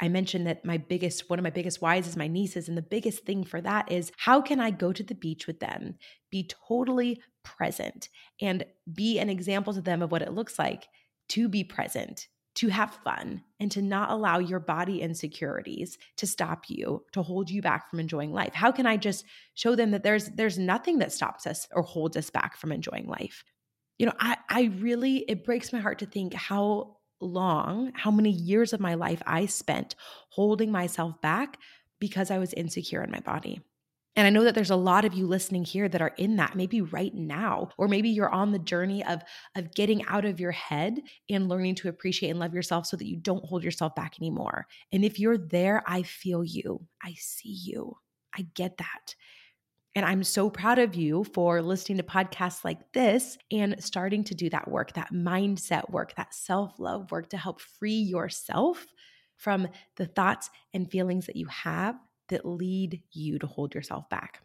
I 0.00 0.08
mentioned 0.08 0.46
that 0.46 0.64
my 0.64 0.78
biggest, 0.78 1.28
one 1.28 1.38
of 1.38 1.42
my 1.42 1.50
biggest 1.50 1.82
whys 1.82 2.06
is 2.06 2.16
my 2.16 2.28
nieces. 2.28 2.68
And 2.68 2.78
the 2.78 2.82
biggest 2.82 3.24
thing 3.24 3.42
for 3.44 3.60
that 3.60 3.90
is 3.90 4.12
how 4.16 4.40
can 4.40 4.60
I 4.60 4.70
go 4.70 4.92
to 4.92 5.02
the 5.02 5.14
beach 5.14 5.46
with 5.46 5.58
them, 5.58 5.96
be 6.30 6.48
totally 6.68 7.20
present, 7.42 8.08
and 8.40 8.64
be 8.92 9.18
an 9.18 9.28
example 9.28 9.74
to 9.74 9.80
them 9.80 10.02
of 10.02 10.12
what 10.12 10.22
it 10.22 10.32
looks 10.32 10.58
like 10.58 10.86
to 11.30 11.48
be 11.48 11.64
present, 11.64 12.28
to 12.58 12.66
have 12.66 12.92
fun 13.04 13.40
and 13.60 13.70
to 13.70 13.80
not 13.80 14.10
allow 14.10 14.40
your 14.40 14.58
body 14.58 15.00
insecurities 15.00 15.96
to 16.16 16.26
stop 16.26 16.64
you 16.66 17.04
to 17.12 17.22
hold 17.22 17.48
you 17.48 17.62
back 17.62 17.88
from 17.88 18.00
enjoying 18.00 18.32
life. 18.32 18.52
How 18.52 18.72
can 18.72 18.84
i 18.84 18.96
just 18.96 19.24
show 19.54 19.76
them 19.76 19.92
that 19.92 20.02
there's 20.02 20.28
there's 20.30 20.58
nothing 20.58 20.98
that 20.98 21.12
stops 21.12 21.46
us 21.46 21.68
or 21.70 21.82
holds 21.82 22.16
us 22.16 22.30
back 22.30 22.56
from 22.56 22.72
enjoying 22.72 23.06
life? 23.06 23.44
You 23.98 24.06
know 24.06 24.12
i 24.18 24.36
i 24.50 24.62
really 24.80 25.18
it 25.28 25.44
breaks 25.44 25.72
my 25.72 25.78
heart 25.78 26.00
to 26.00 26.06
think 26.06 26.34
how 26.34 26.96
long 27.20 27.92
how 27.94 28.10
many 28.10 28.30
years 28.30 28.72
of 28.72 28.80
my 28.80 28.94
life 28.94 29.22
i 29.26 29.46
spent 29.46 29.94
holding 30.30 30.72
myself 30.72 31.20
back 31.20 31.58
because 31.98 32.30
i 32.30 32.38
was 32.38 32.52
insecure 32.54 33.02
in 33.02 33.10
my 33.10 33.18
body 33.18 33.60
and 34.18 34.26
I 34.26 34.30
know 34.30 34.42
that 34.42 34.56
there's 34.56 34.72
a 34.72 34.76
lot 34.76 35.04
of 35.04 35.14
you 35.14 35.28
listening 35.28 35.64
here 35.64 35.88
that 35.88 36.02
are 36.02 36.12
in 36.18 36.34
that, 36.36 36.56
maybe 36.56 36.80
right 36.80 37.14
now, 37.14 37.68
or 37.78 37.86
maybe 37.86 38.08
you're 38.08 38.28
on 38.28 38.50
the 38.50 38.58
journey 38.58 39.04
of, 39.04 39.22
of 39.54 39.72
getting 39.72 40.04
out 40.06 40.24
of 40.24 40.40
your 40.40 40.50
head 40.50 40.98
and 41.30 41.48
learning 41.48 41.76
to 41.76 41.88
appreciate 41.88 42.30
and 42.30 42.40
love 42.40 42.52
yourself 42.52 42.86
so 42.86 42.96
that 42.96 43.06
you 43.06 43.14
don't 43.14 43.44
hold 43.44 43.62
yourself 43.62 43.94
back 43.94 44.16
anymore. 44.20 44.66
And 44.90 45.04
if 45.04 45.20
you're 45.20 45.38
there, 45.38 45.84
I 45.86 46.02
feel 46.02 46.42
you. 46.42 46.84
I 47.00 47.14
see 47.16 47.60
you. 47.62 47.96
I 48.36 48.44
get 48.54 48.78
that. 48.78 49.14
And 49.94 50.04
I'm 50.04 50.24
so 50.24 50.50
proud 50.50 50.80
of 50.80 50.96
you 50.96 51.22
for 51.22 51.62
listening 51.62 51.98
to 51.98 52.04
podcasts 52.04 52.64
like 52.64 52.92
this 52.92 53.38
and 53.52 53.76
starting 53.78 54.24
to 54.24 54.34
do 54.34 54.50
that 54.50 54.68
work, 54.68 54.94
that 54.94 55.12
mindset 55.12 55.88
work, 55.90 56.16
that 56.16 56.34
self 56.34 56.80
love 56.80 57.12
work 57.12 57.30
to 57.30 57.36
help 57.36 57.60
free 57.60 57.92
yourself 57.92 58.84
from 59.36 59.68
the 59.94 60.06
thoughts 60.06 60.50
and 60.74 60.90
feelings 60.90 61.26
that 61.26 61.36
you 61.36 61.46
have 61.46 61.94
that 62.28 62.46
lead 62.46 63.02
you 63.12 63.38
to 63.38 63.46
hold 63.46 63.74
yourself 63.74 64.08
back. 64.08 64.40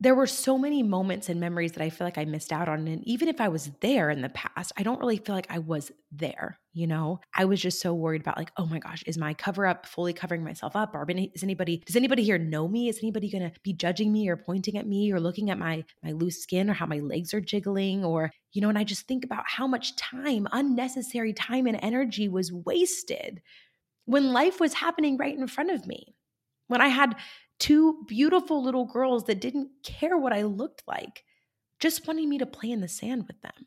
there 0.00 0.14
were 0.14 0.26
so 0.26 0.58
many 0.58 0.82
moments 0.82 1.28
and 1.28 1.38
memories 1.38 1.72
that 1.72 1.82
I 1.82 1.88
feel 1.88 2.06
like 2.06 2.18
I 2.18 2.24
missed 2.24 2.52
out 2.52 2.68
on. 2.68 2.86
And 2.88 3.02
even 3.06 3.28
if 3.28 3.40
I 3.40 3.48
was 3.48 3.70
there 3.80 4.10
in 4.10 4.22
the 4.22 4.28
past, 4.28 4.72
I 4.76 4.82
don't 4.82 4.98
really 4.98 5.18
feel 5.18 5.34
like 5.34 5.46
I 5.48 5.60
was 5.60 5.92
there. 6.10 6.58
You 6.72 6.88
know, 6.88 7.20
I 7.32 7.44
was 7.44 7.60
just 7.62 7.80
so 7.80 7.94
worried 7.94 8.20
about, 8.20 8.36
like, 8.36 8.50
oh 8.56 8.66
my 8.66 8.80
gosh, 8.80 9.04
is 9.06 9.16
my 9.16 9.32
cover 9.34 9.64
up 9.64 9.86
fully 9.86 10.12
covering 10.12 10.42
myself 10.42 10.74
up? 10.74 10.94
Or 10.94 11.06
is 11.08 11.44
anybody, 11.44 11.82
does 11.86 11.94
anybody 11.94 12.24
here 12.24 12.38
know 12.38 12.66
me? 12.66 12.88
Is 12.88 12.98
anybody 12.98 13.30
going 13.30 13.48
to 13.48 13.58
be 13.62 13.72
judging 13.72 14.12
me 14.12 14.28
or 14.28 14.36
pointing 14.36 14.76
at 14.76 14.86
me 14.86 15.12
or 15.12 15.20
looking 15.20 15.48
at 15.50 15.58
my, 15.58 15.84
my 16.02 16.10
loose 16.10 16.42
skin 16.42 16.68
or 16.68 16.74
how 16.74 16.86
my 16.86 16.98
legs 16.98 17.32
are 17.32 17.40
jiggling? 17.40 18.04
Or, 18.04 18.32
you 18.52 18.60
know, 18.60 18.68
and 18.68 18.78
I 18.78 18.84
just 18.84 19.06
think 19.06 19.24
about 19.24 19.44
how 19.46 19.68
much 19.68 19.96
time, 19.96 20.48
unnecessary 20.50 21.32
time 21.32 21.66
and 21.66 21.78
energy 21.80 22.28
was 22.28 22.52
wasted 22.52 23.40
when 24.06 24.32
life 24.32 24.60
was 24.60 24.74
happening 24.74 25.16
right 25.16 25.38
in 25.38 25.46
front 25.46 25.70
of 25.70 25.86
me. 25.86 26.16
When 26.68 26.80
I 26.80 26.88
had 26.88 27.16
two 27.58 28.04
beautiful 28.06 28.62
little 28.62 28.86
girls 28.86 29.24
that 29.24 29.40
didn't 29.40 29.70
care 29.82 30.16
what 30.16 30.32
I 30.32 30.42
looked 30.42 30.82
like, 30.86 31.24
just 31.80 32.06
wanting 32.06 32.28
me 32.28 32.38
to 32.38 32.46
play 32.46 32.70
in 32.70 32.80
the 32.80 32.88
sand 32.88 33.26
with 33.26 33.40
them. 33.42 33.66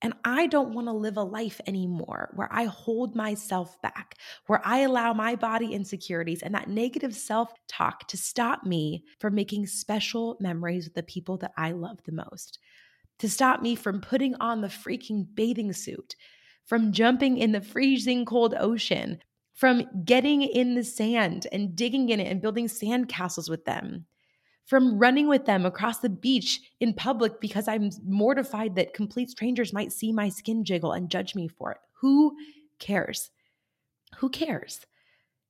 And 0.00 0.14
I 0.24 0.46
don't 0.46 0.74
want 0.74 0.86
to 0.86 0.92
live 0.92 1.16
a 1.16 1.22
life 1.22 1.60
anymore 1.66 2.30
where 2.36 2.48
I 2.52 2.64
hold 2.64 3.16
myself 3.16 3.80
back, 3.82 4.14
where 4.46 4.60
I 4.64 4.80
allow 4.80 5.12
my 5.12 5.34
body 5.34 5.72
insecurities 5.72 6.42
and 6.42 6.54
that 6.54 6.68
negative 6.68 7.14
self 7.16 7.52
talk 7.66 8.06
to 8.08 8.16
stop 8.16 8.64
me 8.64 9.04
from 9.18 9.34
making 9.34 9.66
special 9.66 10.36
memories 10.38 10.84
with 10.84 10.94
the 10.94 11.02
people 11.02 11.36
that 11.38 11.52
I 11.56 11.72
love 11.72 11.98
the 12.04 12.12
most, 12.12 12.60
to 13.18 13.28
stop 13.28 13.60
me 13.60 13.74
from 13.74 14.00
putting 14.00 14.36
on 14.36 14.60
the 14.60 14.68
freaking 14.68 15.26
bathing 15.34 15.72
suit, 15.72 16.14
from 16.64 16.92
jumping 16.92 17.38
in 17.38 17.50
the 17.50 17.60
freezing 17.60 18.24
cold 18.24 18.54
ocean, 18.56 19.18
from 19.58 19.82
getting 20.04 20.42
in 20.42 20.76
the 20.76 20.84
sand 20.84 21.48
and 21.50 21.74
digging 21.74 22.10
in 22.10 22.20
it 22.20 22.30
and 22.30 22.40
building 22.40 22.68
sand 22.68 23.08
castles 23.08 23.50
with 23.50 23.64
them, 23.64 24.06
from 24.66 24.96
running 25.00 25.26
with 25.26 25.46
them 25.46 25.66
across 25.66 25.98
the 25.98 26.08
beach 26.08 26.60
in 26.78 26.94
public 26.94 27.40
because 27.40 27.66
I'm 27.66 27.90
mortified 28.04 28.76
that 28.76 28.94
complete 28.94 29.30
strangers 29.30 29.72
might 29.72 29.90
see 29.90 30.12
my 30.12 30.28
skin 30.28 30.64
jiggle 30.64 30.92
and 30.92 31.10
judge 31.10 31.34
me 31.34 31.48
for 31.48 31.72
it. 31.72 31.78
Who 32.02 32.36
cares? 32.78 33.32
Who 34.18 34.28
cares? 34.28 34.86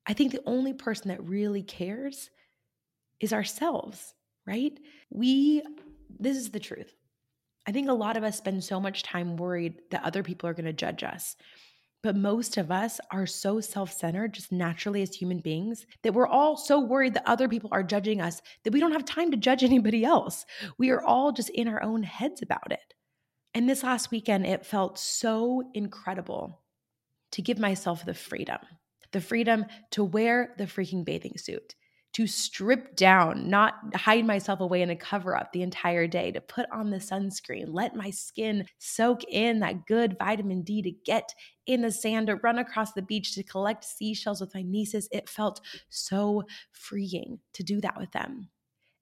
I 0.07 0.15
think 0.15 0.33
the 0.33 0.43
only 0.47 0.73
person 0.73 1.09
that 1.09 1.29
really 1.29 1.63
cares 1.63 2.31
is 3.21 3.35
ourselves, 3.35 4.15
right? 4.47 4.73
We, 5.11 5.63
this 6.19 6.39
is 6.39 6.51
the 6.51 6.61
truth. 6.61 6.95
I 7.67 7.73
think 7.73 7.91
a 7.91 7.93
lot 7.93 8.17
of 8.17 8.25
us 8.25 8.39
spend 8.39 8.65
so 8.65 8.81
much 8.81 9.03
time 9.03 9.37
worried 9.37 9.83
that 9.91 10.03
other 10.03 10.23
people 10.23 10.49
are 10.49 10.55
going 10.55 10.65
to 10.65 10.73
judge 10.73 11.03
us 11.03 11.37
but 12.03 12.17
most 12.17 12.57
of 12.57 12.71
us 12.71 13.01
are 13.11 13.27
so 13.27 13.61
self 13.61 13.93
centered, 13.93 14.35
just 14.35 14.53
naturally 14.53 15.03
as 15.03 15.15
human 15.15 15.41
beings, 15.41 15.87
that 16.03 16.15
we're 16.15 16.27
all 16.27 16.57
so 16.57 16.81
worried 16.81 17.15
that 17.15 17.29
other 17.29 17.49
people 17.49 17.71
are 17.73 17.83
judging 17.83 18.21
us 18.21 18.41
that 18.65 18.73
we 18.73 18.81
don't 18.81 18.93
have 18.93 19.05
time 19.05 19.31
to 19.31 19.37
judge 19.37 19.63
anybody 19.65 20.05
else. 20.05 20.45
We 20.79 20.91
are 20.91 21.03
all 21.03 21.33
just 21.33 21.51
in 21.51 21.69
our 21.69 21.83
own 21.83 22.03
heads 22.03 22.43
about 22.43 22.71
it. 22.71 22.95
And 23.55 23.69
this 23.69 23.83
last 23.83 24.11
weekend, 24.11 24.47
it 24.47 24.67
felt 24.67 24.99
so 24.99 25.71
incredible 25.75 26.61
to 27.33 27.43
give 27.43 27.59
myself 27.59 28.05
the 28.05 28.15
freedom 28.15 28.61
the 29.13 29.21
freedom 29.21 29.65
to 29.91 30.05
wear 30.05 30.55
the 30.59 30.65
freaking 30.65 31.05
bathing 31.05 31.37
suit, 31.39 31.75
to 32.19 32.27
strip 32.27 32.97
down, 32.97 33.49
not 33.49 33.75
hide 33.95 34.27
myself 34.27 34.59
away 34.59 34.83
in 34.83 34.91
a 34.91 34.97
cover 34.97 35.37
up 35.37 35.53
the 35.53 35.63
entire 35.63 36.09
day, 36.09 36.33
to 36.33 36.41
put 36.41 36.67
on 36.73 36.91
the 36.91 36.97
sunscreen, 36.97 37.67
let 37.69 37.95
my 37.95 38.11
skin 38.11 38.67
soak 38.79 39.23
in 39.29 39.61
that 39.61 39.87
good 39.87 40.19
vitamin 40.19 40.63
D, 40.63 40.83
to 40.83 40.91
get 40.91 41.33
in 41.67 41.81
the 41.81 41.93
sand, 41.93 42.27
to 42.27 42.35
run 42.35 42.59
across 42.59 42.93
the 42.93 43.03
beach, 43.03 43.37
to 43.37 43.45
collect 43.45 43.85
seashells 43.85 44.41
with 44.41 44.53
my 44.53 44.63
nieces. 44.63 45.09
It 45.13 45.29
felt 45.29 45.61
so 45.91 46.43
freeing 46.73 47.39
to 47.53 47.63
do 47.63 47.81
that 47.83 47.97
with 47.97 48.11
them. 48.11 48.49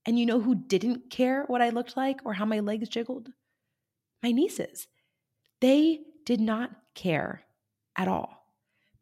And 0.04 0.18
you 0.18 0.26
know 0.26 0.38
who 0.38 0.54
didn't 0.54 1.08
care 1.08 1.44
what 1.46 1.62
I 1.62 1.70
looked 1.70 1.96
like 1.96 2.20
or 2.26 2.34
how 2.34 2.44
my 2.44 2.60
legs 2.60 2.90
jiggled? 2.90 3.30
My 4.22 4.30
nieces. 4.30 4.88
They 5.62 6.00
did 6.26 6.42
not 6.42 6.70
care 6.94 7.46
at 7.96 8.08
all. 8.08 8.44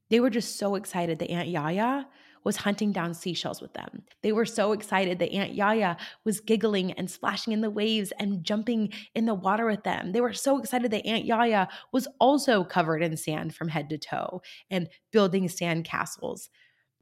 They 0.08 0.20
were 0.20 0.30
just 0.30 0.56
so 0.56 0.76
excited 0.76 1.18
that 1.18 1.30
Aunt 1.30 1.48
Yaya 1.48 2.06
was 2.44 2.56
hunting 2.56 2.92
down 2.92 3.14
seashells 3.14 3.60
with 3.60 3.72
them. 3.72 4.02
They 4.22 4.32
were 4.32 4.44
so 4.44 4.72
excited 4.72 5.18
that 5.18 5.32
Aunt 5.32 5.54
Yaya 5.54 5.96
was 6.24 6.40
giggling 6.40 6.92
and 6.92 7.10
splashing 7.10 7.52
in 7.52 7.62
the 7.62 7.70
waves 7.70 8.12
and 8.18 8.44
jumping 8.44 8.92
in 9.14 9.24
the 9.24 9.34
water 9.34 9.66
with 9.66 9.82
them. 9.82 10.12
They 10.12 10.20
were 10.20 10.32
so 10.32 10.58
excited 10.58 10.90
that 10.90 11.06
Aunt 11.06 11.24
Yaya 11.24 11.68
was 11.92 12.06
also 12.20 12.62
covered 12.62 13.02
in 13.02 13.16
sand 13.16 13.54
from 13.54 13.68
head 13.68 13.88
to 13.90 13.98
toe 13.98 14.42
and 14.70 14.88
building 15.10 15.48
sand 15.48 15.84
castles. 15.84 16.50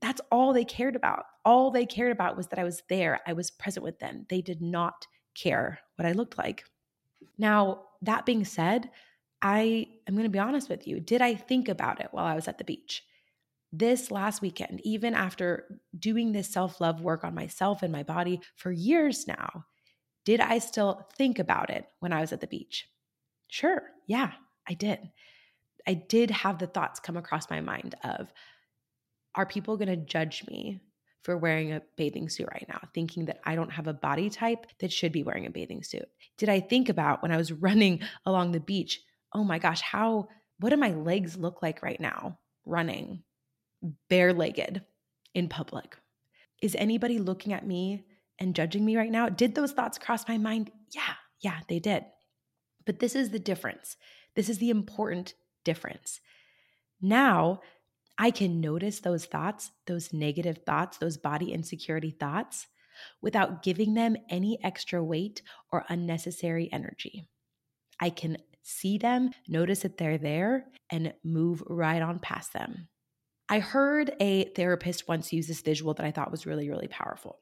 That's 0.01 0.21
all 0.31 0.53
they 0.53 0.65
cared 0.65 0.97
about. 0.97 1.25
All 1.45 1.71
they 1.71 1.87
cared 1.87 2.13
about 2.13 2.37
was 2.37 2.49
that 2.49 2.59
I 2.59 2.65
was 2.65 2.83
there, 2.89 3.21
I 3.27 3.33
was 3.33 3.51
present 3.51 3.85
with 3.85 3.99
them. 3.99 4.27
They 4.29 4.41
did 4.41 4.63
not 4.63 5.07
care 5.35 5.81
what 5.97 6.07
I 6.07 6.13
looked 6.13 6.39
like. 6.39 6.65
Now, 7.39 7.85
that 8.03 8.27
being 8.27 8.45
said, 8.45 8.91
I 9.41 9.89
am 10.07 10.15
going 10.15 10.25
to 10.25 10.31
be 10.31 10.39
honest 10.39 10.69
with 10.69 10.87
you. 10.87 11.01
Did 11.01 11.23
I 11.23 11.35
think 11.35 11.69
about 11.69 12.01
it 12.01 12.09
while 12.13 12.27
I 12.27 12.35
was 12.35 12.49
at 12.49 12.59
the 12.59 12.65
beach? 12.65 13.03
This 13.73 14.11
last 14.11 14.43
weekend, 14.43 14.81
even 14.85 15.15
after 15.15 15.81
doing 15.99 16.33
this 16.33 16.49
self 16.49 16.81
love 16.81 17.01
work 17.01 17.25
on 17.25 17.35
myself 17.35 17.83
and 17.83 17.93
my 17.93 18.03
body 18.03 18.41
for 18.57 18.71
years 18.71 19.27
now, 19.27 19.65
did 20.25 20.41
I 20.41 20.59
still 20.59 21.09
think 21.17 21.39
about 21.39 21.71
it 21.71 21.87
when 22.01 22.13
I 22.13 22.21
was 22.21 22.33
at 22.33 22.41
the 22.41 22.47
beach? 22.47 22.89
Sure. 23.49 23.83
Yeah, 24.07 24.33
I 24.69 24.75
did. 24.75 25.11
I 25.87 25.95
did 25.95 26.31
have 26.31 26.59
the 26.59 26.67
thoughts 26.67 27.01
come 27.01 27.17
across 27.17 27.51
my 27.51 27.61
mind 27.61 27.97
of, 28.05 28.33
are 29.35 29.47
people 29.47 29.77
going 29.77 29.89
to 29.89 29.97
judge 29.97 30.45
me 30.47 30.81
for 31.23 31.37
wearing 31.37 31.73
a 31.73 31.83
bathing 31.97 32.29
suit 32.29 32.49
right 32.53 32.67
now, 32.69 32.81
thinking 32.95 33.25
that 33.27 33.41
I 33.45 33.55
don't 33.55 33.73
have 33.73 33.87
a 33.87 33.95
body 33.95 34.29
type 34.29 34.67
that 34.81 34.93
should 34.93 35.13
be 35.13 35.23
wearing 35.23 35.47
a 35.47 35.51
bathing 35.51 35.83
suit? 35.83 36.07
Did 36.37 36.49
I 36.49 36.61
think 36.61 36.89
about 36.89 37.23
when 37.23 37.33
I 37.33 37.37
was 37.37 37.53
running 37.53 38.01
along 38.27 38.53
the 38.53 38.61
beach, 38.61 39.01
oh 39.33 39.45
my 39.45 39.59
gosh, 39.59 39.81
how, 39.81 40.29
what 40.61 40.71
do 40.71 40.77
my 40.77 40.91
legs 40.91 41.37
look 41.37 41.63
like 41.63 41.83
right 41.83 42.01
now 42.01 42.39
running? 42.65 43.23
Bare 44.09 44.33
legged 44.33 44.83
in 45.35 45.49
public. 45.49 45.97
Is 46.61 46.77
anybody 46.79 47.19
looking 47.19 47.53
at 47.53 47.67
me 47.67 48.05
and 48.39 48.55
judging 48.55 48.85
me 48.85 48.97
right 48.97 49.11
now? 49.11 49.29
Did 49.29 49.55
those 49.55 49.73
thoughts 49.73 49.99
cross 49.99 50.29
my 50.29 50.39
mind? 50.39 50.71
Yeah, 50.95 51.15
yeah, 51.41 51.61
they 51.69 51.79
did. 51.79 52.05
But 52.87 52.99
this 52.99 53.15
is 53.15 53.31
the 53.31 53.39
difference. 53.39 53.97
This 54.35 54.49
is 54.49 54.59
the 54.59 54.71
important 54.71 55.35
difference. 55.65 56.21
Now, 57.01 57.61
I 58.19 58.31
can 58.31 58.61
notice 58.61 59.01
those 59.01 59.25
thoughts, 59.25 59.71
those 59.87 60.13
negative 60.13 60.61
thoughts, 60.65 60.99
those 60.99 61.17
body 61.17 61.53
insecurity 61.53 62.11
thoughts, 62.11 62.67
without 63.21 63.63
giving 63.63 63.95
them 63.95 64.17
any 64.29 64.63
extra 64.63 65.03
weight 65.03 65.43
or 65.73 65.85
unnecessary 65.89 66.69
energy. 66.73 67.27
I 68.01 68.11
can 68.11 68.39
see 68.63 68.99
them, 68.99 69.31
notice 69.49 69.81
that 69.81 69.97
they're 69.97 70.19
there, 70.19 70.67
and 70.91 71.15
move 71.25 71.63
right 71.67 72.03
on 72.03 72.19
past 72.19 72.53
them. 72.53 72.89
I 73.53 73.59
heard 73.59 74.17
a 74.19 74.45
therapist 74.45 75.07
once 75.07 75.31
use 75.31 75.47
this 75.47 75.61
visual 75.61 75.93
that 75.93 76.07
I 76.07 76.11
thought 76.11 76.31
was 76.31 76.47
really, 76.47 76.71
really 76.71 76.89
powerful. 76.89 77.39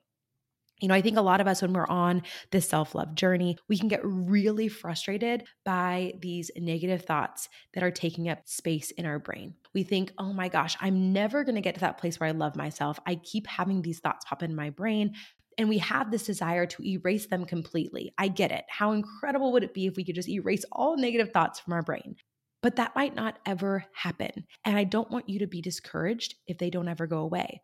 You 0.81 0.89
know, 0.89 0.95
I 0.95 1.03
think 1.03 1.17
a 1.17 1.23
lot 1.23 1.41
of 1.41 1.47
us, 1.47 1.63
when 1.63 1.73
we're 1.73 1.87
on 1.87 2.23
this 2.51 2.69
self 2.69 2.97
love 2.97 3.15
journey, 3.15 3.57
we 3.69 3.79
can 3.79 3.87
get 3.87 4.01
really 4.03 4.67
frustrated 4.67 5.45
by 5.65 6.15
these 6.21 6.51
negative 6.57 7.03
thoughts 7.03 7.49
that 7.75 7.85
are 7.85 7.93
taking 7.93 8.29
up 8.29 8.41
space 8.45 8.91
in 8.91 9.07
our 9.07 9.21
brain. 9.21 9.55
We 9.73 9.85
think, 9.85 10.13
oh 10.19 10.33
my 10.33 10.49
gosh, 10.49 10.77
I'm 10.81 11.13
never 11.13 11.45
going 11.45 11.55
to 11.55 11.61
get 11.61 11.75
to 11.75 11.81
that 11.83 11.99
place 11.99 12.19
where 12.19 12.29
I 12.29 12.33
love 12.33 12.57
myself. 12.57 12.99
I 13.07 13.15
keep 13.15 13.47
having 13.47 13.81
these 13.81 14.01
thoughts 14.01 14.25
pop 14.29 14.43
in 14.43 14.57
my 14.57 14.71
brain. 14.71 15.15
And 15.59 15.69
we 15.69 15.79
have 15.79 16.11
this 16.11 16.25
desire 16.25 16.67
to 16.67 16.85
erase 16.85 17.27
them 17.27 17.45
completely. 17.45 18.13
I 18.19 18.27
get 18.27 18.51
it. 18.51 18.65
How 18.69 18.91
incredible 18.91 19.53
would 19.53 19.63
it 19.63 19.75
be 19.75 19.87
if 19.87 19.95
we 19.95 20.05
could 20.05 20.17
just 20.17 20.29
erase 20.29 20.65
all 20.73 20.97
negative 20.97 21.31
thoughts 21.33 21.61
from 21.61 21.75
our 21.75 21.83
brain? 21.83 22.17
But 22.63 22.77
that 22.77 22.95
might 22.95 23.15
not 23.15 23.39
ever 23.47 23.87
happen. 23.95 24.45
And 24.65 24.77
I 24.77 24.85
don't 24.85 25.11
want 25.11 25.29
you 25.29 25.39
to 25.39 25.47
be 25.47 25.63
discouraged 25.63 26.35
if 26.47 26.59
they 26.59 26.71
don't 26.71 26.89
ever 26.89 27.07
go 27.07 27.19
away. 27.19 27.63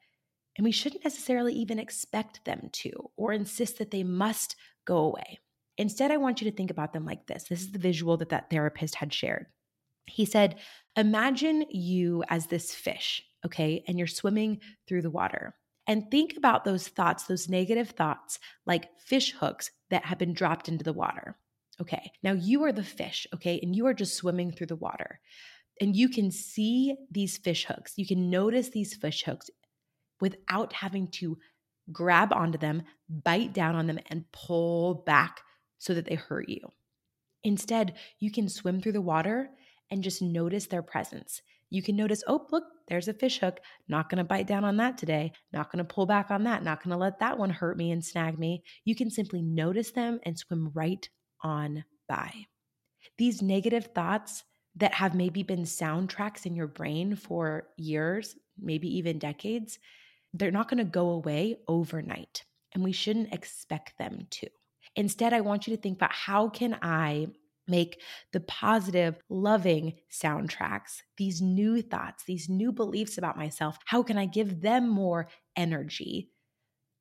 And 0.57 0.65
we 0.65 0.73
shouldn't 0.73 1.05
necessarily 1.05 1.53
even 1.55 1.79
expect 1.79 2.45
them 2.45 2.71
to 2.73 3.11
or 3.17 3.33
insist 3.33 3.79
that 3.79 3.91
they 3.91 4.03
must 4.03 4.57
go 4.87 4.99
away. 4.99 5.41
Instead, 5.77 6.11
I 6.11 6.17
want 6.17 6.41
you 6.41 6.51
to 6.51 6.57
think 6.57 6.71
about 6.71 6.95
them 6.95 7.05
like 7.05 7.27
this. 7.27 7.45
This 7.45 7.61
is 7.61 7.73
the 7.73 7.79
visual 7.79 8.17
that 8.17 8.31
that 8.31 8.49
therapist 8.49 8.95
had 8.95 9.13
shared. 9.13 9.47
He 10.07 10.25
said, 10.25 10.57
Imagine 10.97 11.67
you 11.71 12.25
as 12.29 12.47
this 12.47 12.73
fish, 12.73 13.23
okay, 13.45 13.85
and 13.87 13.99
you're 13.99 14.07
swimming 14.07 14.61
through 14.89 15.03
the 15.03 15.11
water. 15.11 15.55
And 15.87 16.11
think 16.11 16.37
about 16.37 16.65
those 16.65 16.89
thoughts, 16.89 17.25
those 17.25 17.49
negative 17.49 17.91
thoughts, 17.91 18.39
like 18.65 18.89
fish 18.99 19.33
hooks 19.33 19.71
that 19.91 20.07
have 20.07 20.19
been 20.19 20.33
dropped 20.33 20.69
into 20.69 20.85
the 20.85 20.93
water. 20.93 21.37
Okay, 21.81 22.11
now 22.23 22.33
you 22.33 22.65
are 22.65 22.73
the 22.73 22.83
fish, 22.83 23.27
okay, 23.35 23.61
and 23.63 23.77
you 23.77 23.87
are 23.87 23.95
just 23.95 24.17
swimming 24.17 24.51
through 24.51 24.69
the 24.69 24.77
water. 24.77 25.21
And 25.81 25.95
you 25.95 26.09
can 26.09 26.31
see 26.31 26.97
these 27.11 27.37
fish 27.37 27.67
hooks. 27.67 27.93
You 27.97 28.07
can 28.07 28.31
notice 28.31 28.71
these 28.71 28.95
fish 28.95 29.25
hooks 29.25 29.51
without 30.21 30.73
having 30.73 31.09
to 31.09 31.37
grab 31.93 32.33
onto 32.33 32.59
them, 32.59 32.83
bite 33.09 33.53
down 33.53 33.77
on 33.77 33.87
them, 33.87 33.99
and 34.09 34.25
pull 34.33 35.03
back 35.07 35.41
so 35.79 35.93
that 35.93 36.07
they 36.07 36.15
hurt 36.15 36.49
you. 36.49 36.61
Instead, 37.45 37.95
you 38.19 38.33
can 38.33 38.49
swim 38.49 38.81
through 38.81 38.93
the 38.93 39.01
water 39.01 39.51
and 39.91 40.03
just 40.03 40.23
notice 40.23 40.67
their 40.67 40.83
presence. 40.83 41.43
You 41.69 41.83
can 41.83 41.97
notice, 41.97 42.23
oh, 42.27 42.47
look, 42.51 42.65
there's 42.89 43.09
a 43.09 43.15
fish 43.15 43.39
hook. 43.39 43.61
Not 43.89 44.09
going 44.09 44.19
to 44.19 44.25
bite 44.25 44.47
down 44.47 44.65
on 44.65 44.77
that 44.79 44.97
today. 44.97 45.33
Not 45.53 45.71
going 45.71 45.85
to 45.85 45.95
pull 45.95 46.07
back 46.07 46.31
on 46.31 46.45
that. 46.45 46.63
Not 46.63 46.83
going 46.83 46.93
to 46.93 46.97
let 46.97 47.19
that 47.19 47.39
one 47.39 47.51
hurt 47.51 47.77
me 47.77 47.91
and 47.91 48.05
snag 48.05 48.39
me. 48.39 48.63
You 48.85 48.95
can 48.95 49.11
simply 49.11 49.43
notice 49.43 49.91
them 49.91 50.21
and 50.25 50.39
swim 50.39 50.71
right 50.75 51.09
on 51.43 51.85
by. 52.09 52.47
These 53.19 53.43
negative 53.43 53.87
thoughts 53.95 54.45
that 54.77 54.95
have 54.95 55.15
maybe 55.15 55.43
been 55.43 55.63
soundtracks 55.63 56.45
in 56.47 56.55
your 56.55 56.67
brain 56.67 57.17
for 57.17 57.69
years, 57.77 58.37
maybe 58.59 58.95
even 58.99 59.19
decades, 59.19 59.79
they're 60.35 60.51
not 60.51 60.69
going 60.69 60.79
to 60.79 60.85
go 60.85 61.11
away 61.11 61.57
overnight. 61.67 62.45
And 62.75 62.85
we 62.85 62.93
shouldn't 62.93 63.33
expect 63.33 63.97
them 63.99 64.27
to. 64.31 64.49
Instead, 64.97 65.33
I 65.33 65.41
want 65.41 65.67
you 65.67 65.75
to 65.75 65.81
think 65.81 65.97
about 65.97 66.13
how 66.13 66.49
can 66.49 66.79
I 66.83 67.29
make 67.69 68.01
the 68.33 68.41
positive, 68.41 69.17
loving 69.29 69.95
soundtracks, 70.11 71.03
these 71.17 71.41
new 71.41 71.83
thoughts, 71.83 72.25
these 72.25 72.49
new 72.49 72.71
beliefs 72.71 73.19
about 73.19 73.37
myself, 73.37 73.79
how 73.87 74.03
can 74.03 74.19
I 74.19 74.27
give 74.27 74.61
them 74.61 74.89
more 74.89 75.29
energy 75.57 76.31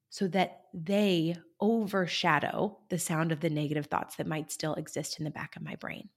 so 0.09 0.27
that 0.29 0.61
they 0.73 1.35
overshadow 1.59 2.77
the 2.89 2.99
sound 2.99 3.31
of 3.31 3.39
the 3.39 3.49
negative 3.49 3.87
thoughts 3.87 4.15
that 4.15 4.27
might 4.27 4.51
still 4.51 4.73
exist 4.75 5.19
in 5.19 5.25
the 5.25 5.31
back 5.31 5.55
of 5.55 5.61
my 5.61 5.75
brain? 5.75 6.09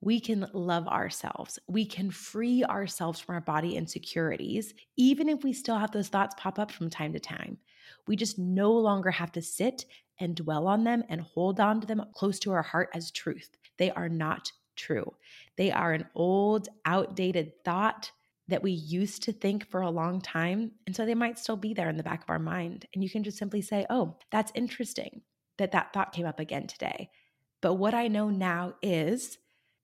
we 0.00 0.18
can 0.18 0.46
love 0.52 0.88
ourselves. 0.88 1.58
We 1.68 1.84
can 1.84 2.10
free 2.10 2.64
ourselves 2.64 3.20
from 3.20 3.34
our 3.34 3.40
body 3.40 3.76
insecurities, 3.76 4.72
even 4.96 5.28
if 5.28 5.44
we 5.44 5.52
still 5.52 5.76
have 5.76 5.90
those 5.90 6.08
thoughts 6.08 6.34
pop 6.38 6.58
up 6.58 6.70
from 6.70 6.88
time 6.88 7.12
to 7.12 7.20
time. 7.20 7.58
We 8.06 8.16
just 8.16 8.38
no 8.38 8.72
longer 8.72 9.10
have 9.10 9.32
to 9.32 9.42
sit 9.42 9.84
and 10.18 10.34
dwell 10.34 10.66
on 10.66 10.84
them 10.84 11.04
and 11.08 11.20
hold 11.20 11.60
on 11.60 11.80
to 11.80 11.86
them 11.86 12.04
close 12.14 12.38
to 12.40 12.52
our 12.52 12.62
heart 12.62 12.88
as 12.94 13.10
truth. 13.10 13.50
They 13.76 13.90
are 13.90 14.08
not 14.08 14.50
true. 14.76 15.14
They 15.56 15.70
are 15.70 15.92
an 15.92 16.06
old, 16.14 16.68
outdated 16.86 17.52
thought 17.64 18.10
that 18.50 18.62
we 18.62 18.72
used 18.72 19.22
to 19.24 19.32
think 19.32 19.68
for 19.70 19.80
a 19.80 19.90
long 19.90 20.20
time. 20.20 20.72
And 20.86 20.94
so 20.94 21.06
they 21.06 21.14
might 21.14 21.38
still 21.38 21.56
be 21.56 21.74
there 21.74 21.88
in 21.88 21.96
the 21.96 22.02
back 22.02 22.22
of 22.22 22.30
our 22.30 22.38
mind. 22.38 22.86
And 22.94 23.02
you 23.02 23.10
can 23.10 23.24
just 23.24 23.38
simply 23.38 23.62
say, 23.62 23.86
oh, 23.90 24.16
that's 24.30 24.52
interesting 24.54 25.22
that 25.58 25.72
that 25.72 25.92
thought 25.92 26.12
came 26.12 26.26
up 26.26 26.40
again 26.40 26.66
today. 26.66 27.10
But 27.60 27.74
what 27.74 27.94
I 27.94 28.08
know 28.08 28.30
now 28.30 28.74
is 28.82 29.38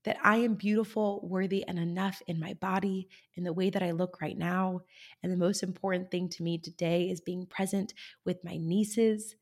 that 0.05 0.17
I 0.23 0.37
am 0.37 0.55
beautiful, 0.55 1.21
worthy, 1.29 1.67
and 1.67 1.79
enough 1.79 2.23
in 2.27 2.39
my 2.39 2.55
body, 2.55 3.09
in 3.35 3.43
the 3.43 3.53
way 3.53 3.71
that 3.71 3.83
I 3.83 3.91
look 3.91 4.21
right 4.23 4.39
now. 4.39 4.83
And 5.23 5.33
the 5.33 5.37
most 5.37 5.63
important 5.63 6.11
thing 6.11 6.29
to 6.31 6.43
me 6.43 6.59
today 6.59 7.11
is 7.11 7.21
being 7.21 7.45
present 7.45 7.93
with 8.25 8.45
my 8.45 8.57
nieces. 8.57 9.35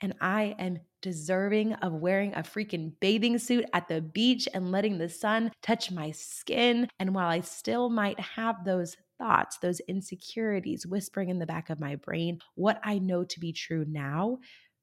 And 0.00 0.14
I 0.20 0.54
am 0.58 0.78
deserving 1.02 1.74
of 1.74 1.92
wearing 1.92 2.34
a 2.34 2.42
freaking 2.42 2.92
bathing 3.00 3.38
suit 3.38 3.64
at 3.72 3.88
the 3.88 4.00
beach 4.00 4.48
and 4.54 4.70
letting 4.70 4.98
the 4.98 5.08
sun 5.08 5.50
touch 5.62 5.90
my 5.90 6.10
skin. 6.12 6.88
And 6.98 7.14
while 7.14 7.28
I 7.28 7.40
still 7.40 7.88
might 7.90 8.18
have 8.20 8.64
those 8.64 8.96
thoughts, 9.18 9.58
those 9.58 9.80
insecurities 9.80 10.86
whispering 10.86 11.28
in 11.28 11.38
the 11.38 11.46
back 11.46 11.70
of 11.70 11.80
my 11.80 11.96
brain, 11.96 12.38
what 12.54 12.80
I 12.84 12.98
know 12.98 13.24
to 13.24 13.40
be 13.40 13.52
true 13.52 13.84
now 13.88 14.38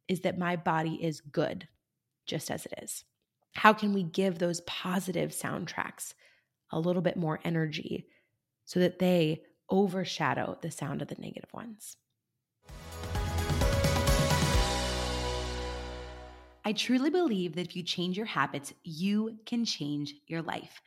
is 0.08 0.22
that 0.22 0.38
my 0.38 0.56
body 0.56 1.00
is 1.02 1.22
good, 1.22 1.68
just 2.26 2.52
as 2.52 2.66
it 2.66 2.74
is. 2.82 3.04
How 3.56 3.74
can 3.74 3.94
we 3.94 4.04
give 4.04 4.38
those 4.38 4.62
positive 4.62 5.32
soundtracks 5.32 6.14
a 6.72 6.80
little 6.80 7.02
bit 7.02 7.16
more 7.16 7.40
energy 7.46 8.08
so 8.66 8.82
that 8.82 9.00
they 9.00 9.42
overshadow 9.70 10.58
the 10.62 10.72
sound 10.72 11.02
of 11.02 11.08
the 11.08 11.16
negative 11.18 11.50
ones? 11.54 11.96
I 16.66 16.74
truly 16.74 17.10
believe 17.10 17.54
that 17.56 17.68
if 17.68 17.76
you 17.76 17.84
change 17.84 18.18
your 18.18 18.26
habits, 18.26 18.74
you 18.84 19.40
can 19.46 19.66
change 19.66 20.16
your 20.28 20.42
life. 20.42 20.82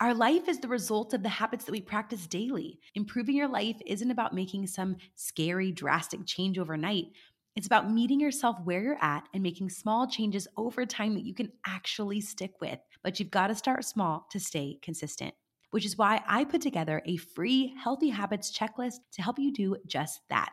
Our 0.00 0.14
life 0.14 0.48
is 0.48 0.60
the 0.60 0.68
result 0.68 1.12
of 1.12 1.22
the 1.22 1.28
habits 1.28 1.64
that 1.64 1.72
we 1.72 1.80
practice 1.80 2.26
daily. 2.26 2.80
Improving 2.94 3.36
your 3.36 3.48
life 3.48 3.80
isn't 3.86 4.10
about 4.10 4.34
making 4.34 4.66
some 4.68 4.96
scary, 5.16 5.72
drastic 5.72 6.24
change 6.26 6.58
overnight. 6.58 7.06
It's 7.56 7.66
about 7.66 7.90
meeting 7.90 8.20
yourself 8.20 8.58
where 8.62 8.80
you're 8.80 9.04
at 9.04 9.28
and 9.34 9.42
making 9.42 9.70
small 9.70 10.08
changes 10.08 10.48
over 10.56 10.86
time 10.86 11.14
that 11.14 11.26
you 11.26 11.34
can 11.34 11.52
actually 11.66 12.20
stick 12.20 12.60
with. 12.60 12.78
But 13.02 13.20
you've 13.20 13.30
got 13.32 13.48
to 13.48 13.54
start 13.56 13.84
small 13.84 14.26
to 14.30 14.40
stay 14.40 14.78
consistent, 14.82 15.34
which 15.70 15.84
is 15.84 15.98
why 15.98 16.22
I 16.26 16.44
put 16.44 16.62
together 16.62 17.02
a 17.04 17.16
free 17.16 17.74
healthy 17.76 18.10
habits 18.10 18.56
checklist 18.56 18.98
to 19.12 19.22
help 19.22 19.38
you 19.38 19.52
do 19.52 19.76
just 19.86 20.20
that. 20.28 20.52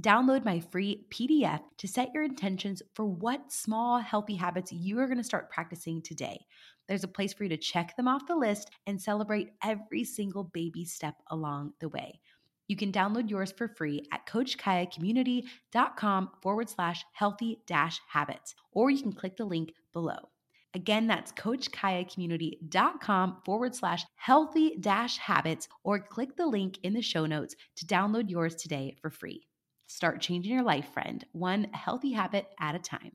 Download 0.00 0.44
my 0.44 0.60
free 0.60 1.04
PDF 1.10 1.60
to 1.78 1.88
set 1.88 2.10
your 2.14 2.22
intentions 2.22 2.82
for 2.94 3.04
what 3.04 3.52
small 3.52 3.98
healthy 3.98 4.34
habits 4.34 4.72
you 4.72 4.98
are 4.98 5.06
going 5.06 5.18
to 5.18 5.24
start 5.24 5.50
practicing 5.50 6.02
today. 6.02 6.46
There's 6.88 7.04
a 7.04 7.08
place 7.08 7.32
for 7.32 7.44
you 7.44 7.50
to 7.50 7.56
check 7.56 7.96
them 7.96 8.08
off 8.08 8.26
the 8.26 8.34
list 8.34 8.70
and 8.86 9.00
celebrate 9.00 9.50
every 9.62 10.04
single 10.04 10.44
baby 10.44 10.84
step 10.84 11.14
along 11.30 11.74
the 11.80 11.88
way. 11.88 12.20
You 12.66 12.76
can 12.76 12.92
download 12.92 13.28
yours 13.28 13.52
for 13.52 13.68
free 13.68 14.06
at 14.12 14.26
coachkiahcommunity.com 14.26 16.30
forward 16.40 16.70
slash 16.70 17.04
healthy 17.12 17.60
dash 17.66 18.00
habits, 18.08 18.54
or 18.72 18.90
you 18.90 19.02
can 19.02 19.12
click 19.12 19.36
the 19.36 19.44
link 19.44 19.74
below. 19.92 20.30
Again, 20.74 21.08
that's 21.08 21.32
coachkiahcommunity.com 21.32 23.38
forward 23.44 23.74
slash 23.74 24.04
healthy 24.14 24.76
dash 24.78 25.18
habits, 25.18 25.66
or 25.82 25.98
click 25.98 26.36
the 26.36 26.46
link 26.46 26.78
in 26.84 26.92
the 26.92 27.02
show 27.02 27.26
notes 27.26 27.56
to 27.76 27.86
download 27.86 28.30
yours 28.30 28.54
today 28.54 28.94
for 29.02 29.10
free. 29.10 29.48
Start 29.90 30.20
changing 30.20 30.52
your 30.52 30.62
life, 30.62 30.92
friend, 30.92 31.24
one 31.32 31.64
healthy 31.72 32.12
habit 32.12 32.46
at 32.60 32.76
a 32.76 32.78
time. 32.78 33.10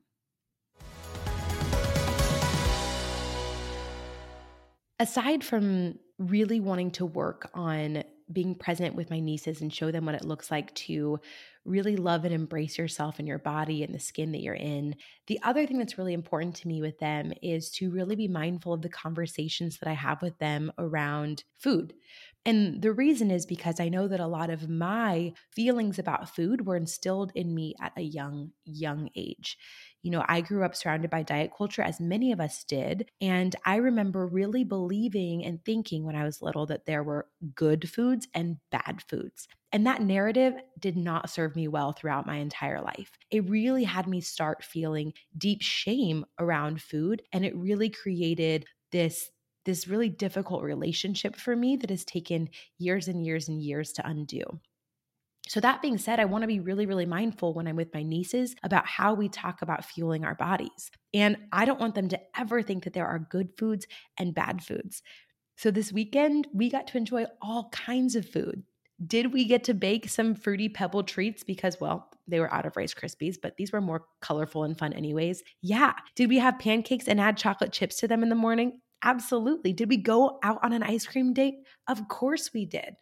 Aside 5.00 5.42
from 5.42 5.98
really 6.18 6.60
wanting 6.60 6.90
to 6.92 7.06
work 7.06 7.50
on 7.54 8.04
being 8.30 8.54
present 8.54 8.94
with 8.94 9.08
my 9.08 9.20
nieces 9.20 9.62
and 9.62 9.72
show 9.72 9.90
them 9.90 10.04
what 10.04 10.16
it 10.16 10.24
looks 10.24 10.50
like 10.50 10.74
to 10.74 11.18
really 11.64 11.96
love 11.96 12.26
and 12.26 12.34
embrace 12.34 12.76
yourself 12.76 13.18
and 13.18 13.26
your 13.26 13.38
body 13.38 13.82
and 13.82 13.94
the 13.94 13.98
skin 13.98 14.32
that 14.32 14.42
you're 14.42 14.54
in. 14.54 14.96
The 15.28 15.40
other 15.42 15.66
thing 15.66 15.78
that's 15.78 15.96
really 15.96 16.12
important 16.12 16.56
to 16.56 16.68
me 16.68 16.82
with 16.82 16.98
them 16.98 17.32
is 17.40 17.70
to 17.76 17.90
really 17.90 18.16
be 18.16 18.28
mindful 18.28 18.74
of 18.74 18.82
the 18.82 18.90
conversations 18.90 19.78
that 19.78 19.88
I 19.88 19.94
have 19.94 20.20
with 20.20 20.38
them 20.38 20.70
around 20.76 21.44
food. 21.58 21.94
And 22.46 22.80
the 22.80 22.92
reason 22.92 23.32
is 23.32 23.44
because 23.44 23.80
I 23.80 23.88
know 23.88 24.06
that 24.06 24.20
a 24.20 24.26
lot 24.28 24.50
of 24.50 24.70
my 24.70 25.32
feelings 25.50 25.98
about 25.98 26.34
food 26.34 26.64
were 26.64 26.76
instilled 26.76 27.32
in 27.34 27.52
me 27.52 27.74
at 27.80 27.92
a 27.96 28.02
young, 28.02 28.52
young 28.64 29.10
age. 29.16 29.58
You 30.04 30.12
know, 30.12 30.24
I 30.28 30.42
grew 30.42 30.64
up 30.64 30.76
surrounded 30.76 31.10
by 31.10 31.24
diet 31.24 31.50
culture, 31.58 31.82
as 31.82 31.98
many 31.98 32.30
of 32.30 32.38
us 32.40 32.62
did. 32.62 33.10
And 33.20 33.56
I 33.64 33.76
remember 33.76 34.28
really 34.28 34.62
believing 34.62 35.44
and 35.44 35.58
thinking 35.64 36.04
when 36.04 36.14
I 36.14 36.22
was 36.22 36.40
little 36.40 36.66
that 36.66 36.86
there 36.86 37.02
were 37.02 37.26
good 37.56 37.90
foods 37.90 38.28
and 38.32 38.58
bad 38.70 39.02
foods. 39.02 39.48
And 39.72 39.84
that 39.88 40.02
narrative 40.02 40.54
did 40.78 40.96
not 40.96 41.28
serve 41.28 41.56
me 41.56 41.66
well 41.66 41.90
throughout 41.90 42.28
my 42.28 42.36
entire 42.36 42.80
life. 42.80 43.18
It 43.28 43.50
really 43.50 43.82
had 43.82 44.06
me 44.06 44.20
start 44.20 44.62
feeling 44.62 45.14
deep 45.36 45.62
shame 45.62 46.24
around 46.38 46.80
food. 46.80 47.22
And 47.32 47.44
it 47.44 47.56
really 47.56 47.90
created 47.90 48.66
this 48.92 49.30
this 49.66 49.86
really 49.86 50.08
difficult 50.08 50.62
relationship 50.62 51.36
for 51.36 51.54
me 51.54 51.76
that 51.76 51.90
has 51.90 52.04
taken 52.04 52.48
years 52.78 53.08
and 53.08 53.26
years 53.26 53.48
and 53.48 53.60
years 53.60 53.92
to 53.92 54.08
undo. 54.08 54.42
So, 55.48 55.60
that 55.60 55.80
being 55.80 55.98
said, 55.98 56.18
I 56.18 56.24
want 56.24 56.42
to 56.42 56.48
be 56.48 56.58
really, 56.58 56.86
really 56.86 57.06
mindful 57.06 57.54
when 57.54 57.68
I'm 57.68 57.76
with 57.76 57.94
my 57.94 58.02
nieces 58.02 58.56
about 58.64 58.86
how 58.86 59.14
we 59.14 59.28
talk 59.28 59.62
about 59.62 59.84
fueling 59.84 60.24
our 60.24 60.34
bodies. 60.34 60.90
And 61.14 61.36
I 61.52 61.64
don't 61.64 61.78
want 61.78 61.94
them 61.94 62.08
to 62.08 62.20
ever 62.36 62.62
think 62.62 62.84
that 62.84 62.94
there 62.94 63.06
are 63.06 63.18
good 63.18 63.50
foods 63.56 63.86
and 64.18 64.34
bad 64.34 64.64
foods. 64.64 65.02
So, 65.56 65.70
this 65.70 65.92
weekend, 65.92 66.48
we 66.52 66.68
got 66.68 66.88
to 66.88 66.98
enjoy 66.98 67.26
all 67.40 67.68
kinds 67.70 68.16
of 68.16 68.28
food. 68.28 68.64
Did 69.06 69.32
we 69.32 69.44
get 69.44 69.62
to 69.64 69.74
bake 69.74 70.08
some 70.08 70.34
fruity 70.34 70.68
pebble 70.68 71.04
treats 71.04 71.44
because, 71.44 71.80
well, 71.80 72.10
they 72.26 72.40
were 72.40 72.52
out 72.52 72.66
of 72.66 72.76
Rice 72.76 72.94
Krispies, 72.94 73.36
but 73.40 73.56
these 73.56 73.70
were 73.70 73.80
more 73.80 74.06
colorful 74.20 74.64
and 74.64 74.76
fun, 74.76 74.92
anyways? 74.94 75.44
Yeah. 75.62 75.92
Did 76.16 76.28
we 76.28 76.38
have 76.38 76.58
pancakes 76.58 77.06
and 77.06 77.20
add 77.20 77.36
chocolate 77.36 77.72
chips 77.72 77.96
to 77.98 78.08
them 78.08 78.24
in 78.24 78.30
the 78.30 78.34
morning? 78.34 78.80
Absolutely. 79.02 79.72
Did 79.72 79.88
we 79.88 79.96
go 79.98 80.38
out 80.42 80.58
on 80.62 80.72
an 80.72 80.82
ice 80.82 81.06
cream 81.06 81.32
date? 81.32 81.56
Of 81.86 82.08
course 82.08 82.52
we 82.52 82.64
did. 82.64 82.96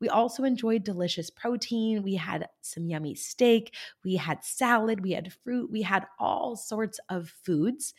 We 0.00 0.08
also 0.08 0.44
enjoyed 0.44 0.84
delicious 0.84 1.30
protein. 1.30 2.02
We 2.02 2.16
had 2.16 2.48
some 2.60 2.86
yummy 2.86 3.14
steak. 3.14 3.74
We 4.04 4.16
had 4.16 4.44
salad. 4.44 5.02
We 5.02 5.12
had 5.12 5.32
fruit. 5.32 5.70
We 5.70 5.82
had 5.82 6.06
all 6.18 6.56
sorts 6.56 7.00
of 7.08 7.32
foods. 7.44 7.94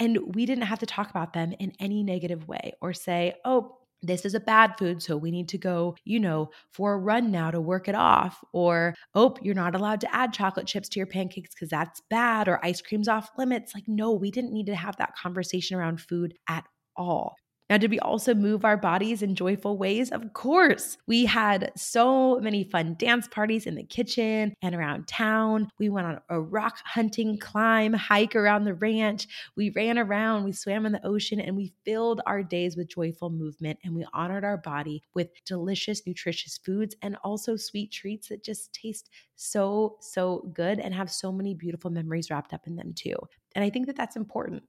And 0.00 0.34
we 0.34 0.46
didn't 0.46 0.64
have 0.64 0.78
to 0.78 0.86
talk 0.86 1.10
about 1.10 1.34
them 1.34 1.52
in 1.58 1.72
any 1.78 2.02
negative 2.02 2.48
way 2.48 2.72
or 2.80 2.92
say, 2.92 3.34
oh, 3.44 3.78
this 4.04 4.24
is 4.24 4.34
a 4.34 4.40
bad 4.40 4.76
food, 4.78 5.00
so 5.00 5.16
we 5.16 5.30
need 5.30 5.48
to 5.50 5.58
go, 5.58 5.94
you 6.04 6.18
know, 6.18 6.50
for 6.72 6.94
a 6.94 6.98
run 6.98 7.30
now 7.30 7.52
to 7.52 7.60
work 7.60 7.86
it 7.86 7.94
off. 7.94 8.42
Or, 8.52 8.96
oh, 9.14 9.36
you're 9.42 9.54
not 9.54 9.76
allowed 9.76 10.00
to 10.00 10.12
add 10.12 10.32
chocolate 10.32 10.66
chips 10.66 10.88
to 10.88 10.98
your 10.98 11.06
pancakes 11.06 11.54
because 11.54 11.68
that's 11.68 12.02
bad, 12.10 12.48
or 12.48 12.64
ice 12.64 12.80
cream's 12.82 13.06
off 13.06 13.30
limits. 13.38 13.74
Like, 13.74 13.84
no, 13.86 14.10
we 14.12 14.32
didn't 14.32 14.52
need 14.52 14.66
to 14.66 14.74
have 14.74 14.96
that 14.96 15.14
conversation 15.14 15.76
around 15.76 16.00
food 16.00 16.34
at 16.48 16.64
all. 16.96 17.36
Now, 17.70 17.78
did 17.78 17.90
we 17.90 18.00
also 18.00 18.34
move 18.34 18.66
our 18.66 18.76
bodies 18.76 19.22
in 19.22 19.34
joyful 19.34 19.78
ways? 19.78 20.10
Of 20.10 20.34
course. 20.34 20.98
We 21.06 21.24
had 21.24 21.72
so 21.74 22.38
many 22.40 22.64
fun 22.64 22.96
dance 22.98 23.26
parties 23.28 23.66
in 23.66 23.76
the 23.76 23.82
kitchen 23.82 24.52
and 24.60 24.74
around 24.74 25.08
town. 25.08 25.70
We 25.78 25.88
went 25.88 26.06
on 26.06 26.20
a 26.28 26.38
rock 26.38 26.80
hunting 26.84 27.38
climb, 27.38 27.94
hike 27.94 28.36
around 28.36 28.64
the 28.64 28.74
ranch. 28.74 29.26
We 29.56 29.70
ran 29.70 29.98
around, 29.98 30.44
we 30.44 30.52
swam 30.52 30.84
in 30.84 30.92
the 30.92 31.06
ocean, 31.06 31.40
and 31.40 31.56
we 31.56 31.72
filled 31.86 32.20
our 32.26 32.42
days 32.42 32.76
with 32.76 32.90
joyful 32.90 33.30
movement. 33.30 33.78
And 33.84 33.94
we 33.94 34.04
honored 34.12 34.44
our 34.44 34.58
body 34.58 35.02
with 35.14 35.30
delicious, 35.46 36.06
nutritious 36.06 36.58
foods 36.58 36.94
and 37.00 37.16
also 37.24 37.56
sweet 37.56 37.90
treats 37.90 38.28
that 38.28 38.44
just 38.44 38.74
taste 38.74 39.08
so, 39.36 39.96
so 40.00 40.50
good 40.52 40.78
and 40.78 40.92
have 40.92 41.10
so 41.10 41.32
many 41.32 41.54
beautiful 41.54 41.90
memories 41.90 42.30
wrapped 42.30 42.52
up 42.52 42.66
in 42.66 42.76
them, 42.76 42.92
too. 42.92 43.16
And 43.54 43.64
I 43.64 43.70
think 43.70 43.86
that 43.86 43.96
that's 43.96 44.16
important. 44.16 44.62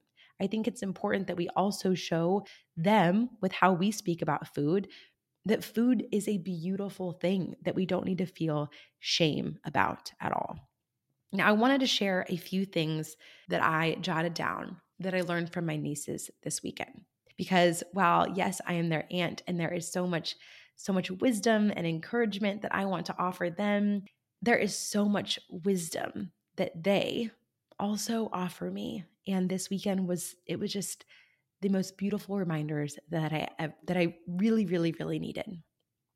I 0.43 0.47
think 0.47 0.67
it's 0.67 0.84
important 0.84 1.27
that 1.27 1.38
we 1.38 1.47
also 1.56 1.93
show 1.93 2.45
them 2.75 3.29
with 3.41 3.53
how 3.53 3.71
we 3.71 3.91
speak 3.91 4.21
about 4.21 4.53
food 4.53 4.89
that 5.45 5.63
food 5.63 6.06
is 6.12 6.27
a 6.27 6.38
beautiful 6.38 7.13
thing 7.13 7.56
that 7.63 7.75
we 7.75 7.86
don't 7.86 8.06
need 8.06 8.19
to 8.19 8.25
feel 8.25 8.69
shame 8.99 9.58
about 9.65 10.12
at 10.21 10.32
all. 10.32 10.58
Now, 11.32 11.47
I 11.47 11.51
wanted 11.53 11.82
to 11.82 11.88
share 11.88 12.25
a 12.29 12.38
few 12.38 12.65
things 12.65 13.15
that 13.49 13.63
I 13.63 13.97
jotted 13.99 14.34
down 14.34 14.77
that 14.99 15.15
I 15.15 15.21
learned 15.21 15.51
from 15.51 15.65
my 15.65 15.75
nieces 15.75 16.29
this 16.43 16.63
weekend. 16.63 17.01
Because 17.38 17.84
while, 17.91 18.29
yes, 18.29 18.62
I 18.67 18.73
am 18.73 18.89
their 18.89 19.08
aunt 19.12 19.41
and 19.47 19.60
there 19.60 19.73
is 19.73 19.91
so 19.91 20.06
much, 20.06 20.36
so 20.75 20.93
much 20.93 21.10
wisdom 21.10 21.73
and 21.75 21.86
encouragement 21.88 22.62
that 22.62 22.73
I 22.73 22.86
want 22.86 23.08
to 23.08 23.15
offer 23.17 23.49
them, 23.49 24.03
there 24.41 24.58
is 24.58 24.77
so 24.77 25.06
much 25.06 25.39
wisdom 25.49 26.32
that 26.56 26.84
they 26.84 27.32
also 27.79 28.29
offer 28.32 28.69
me 28.69 29.03
and 29.27 29.49
this 29.49 29.69
weekend 29.69 30.07
was 30.07 30.36
it 30.45 30.59
was 30.59 30.71
just 30.71 31.05
the 31.62 31.69
most 31.69 31.97
beautiful 31.97 32.38
reminders 32.38 32.97
that 33.09 33.33
I 33.33 33.73
that 33.86 33.97
I 33.97 34.17
really 34.27 34.65
really 34.65 34.93
really 34.99 35.19
needed. 35.19 35.63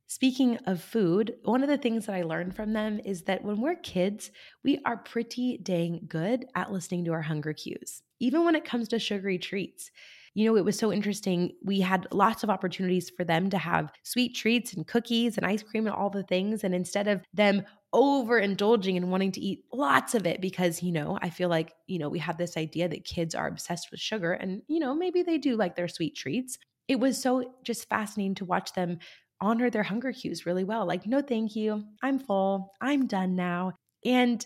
Speaking 0.10 0.56
of 0.66 0.82
food, 0.82 1.36
one 1.44 1.64
of 1.64 1.70
the 1.70 1.78
things 1.78 2.06
that 2.06 2.16
I 2.16 2.24
learned 2.24 2.56
from 2.56 2.72
them 2.72 3.02
is 3.04 3.24
that 3.24 3.44
when 3.44 3.60
we're 3.60 3.76
kids, 3.76 4.32
we 4.64 4.80
are 4.86 4.96
pretty 4.96 5.58
dang 5.62 6.06
good 6.08 6.46
at 6.56 6.72
listening 6.72 7.04
to 7.06 7.12
our 7.12 7.22
hunger 7.24 7.52
cues, 7.52 8.04
even 8.22 8.46
when 8.46 8.56
it 8.56 8.64
comes 8.64 8.88
to 8.90 9.00
sugary 9.00 9.38
treats. 9.38 9.92
You 10.34 10.46
know, 10.46 10.56
it 10.56 10.64
was 10.64 10.80
so 10.80 10.94
interesting. 10.94 11.52
We 11.64 11.82
had 11.82 12.08
lots 12.12 12.44
of 12.44 12.50
opportunities 12.50 13.10
for 13.10 13.26
them 13.26 13.50
to 13.50 13.58
have 13.58 13.92
sweet 14.04 14.36
treats 14.36 14.72
and 14.74 14.88
cookies 14.88 15.36
and 15.36 15.46
ice 15.46 15.64
cream 15.64 15.88
and 15.88 15.96
all 15.96 16.10
the 16.10 16.24
things. 16.24 16.64
And 16.64 16.74
instead 16.74 17.08
of 17.10 17.22
them 17.34 17.64
overindulging 17.94 18.98
and 18.98 19.12
wanting 19.12 19.32
to 19.32 19.42
eat 19.42 19.64
lots 19.74 20.14
of 20.14 20.26
it 20.28 20.42
because, 20.42 20.84
you 20.84 20.92
know, 20.92 21.18
I 21.22 21.30
feel 21.30 21.50
like, 21.50 21.74
you 21.88 22.00
know, 22.00 22.10
we 22.10 22.20
have 22.20 22.38
this 22.38 22.58
idea 22.58 22.88
that 22.90 23.06
kids 23.06 23.34
are 23.34 23.48
obsessed 23.48 23.90
with 23.92 24.00
sugar 24.00 24.34
and, 24.34 24.62
you 24.68 24.80
know, 24.80 24.94
maybe 24.94 25.24
they 25.24 25.38
do 25.38 25.56
like 25.56 25.76
their 25.76 25.88
sweet 25.88 26.16
treats. 26.16 26.58
It 26.88 27.00
was 27.00 27.22
so 27.22 27.56
just 27.64 27.88
fascinating 27.90 28.36
to 28.36 28.46
watch 28.46 28.74
them 28.74 29.00
honor 29.40 29.70
their 29.70 29.84
hunger 29.84 30.12
cues 30.12 30.46
really 30.46 30.64
well. 30.64 30.86
Like, 30.86 31.06
no, 31.06 31.22
thank 31.22 31.56
you. 31.56 31.86
I'm 32.02 32.20
full. 32.20 32.74
I'm 32.82 33.08
done 33.08 33.36
now. 33.36 33.74
And 34.04 34.46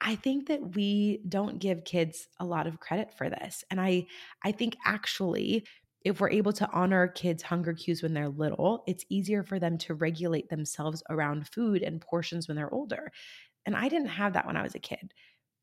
I 0.00 0.16
think 0.16 0.48
that 0.48 0.74
we 0.74 1.22
don't 1.28 1.60
give 1.60 1.84
kids 1.84 2.26
a 2.40 2.44
lot 2.44 2.66
of 2.66 2.80
credit 2.80 3.14
for 3.14 3.30
this. 3.30 3.64
And 3.70 3.80
I 3.80 4.06
I 4.44 4.52
think 4.52 4.76
actually 4.84 5.64
if 6.04 6.20
we're 6.20 6.30
able 6.30 6.52
to 6.54 6.70
honor 6.72 7.08
kids' 7.08 7.42
hunger 7.42 7.72
cues 7.72 8.02
when 8.02 8.14
they're 8.14 8.28
little, 8.28 8.84
it's 8.86 9.04
easier 9.08 9.42
for 9.42 9.58
them 9.58 9.78
to 9.78 9.94
regulate 9.94 10.48
themselves 10.48 11.02
around 11.10 11.48
food 11.48 11.82
and 11.82 12.00
portions 12.00 12.48
when 12.48 12.56
they're 12.56 12.72
older. 12.72 13.12
And 13.66 13.76
I 13.76 13.88
didn't 13.88 14.08
have 14.08 14.32
that 14.32 14.46
when 14.46 14.56
I 14.56 14.62
was 14.62 14.74
a 14.74 14.80
kid. 14.80 15.12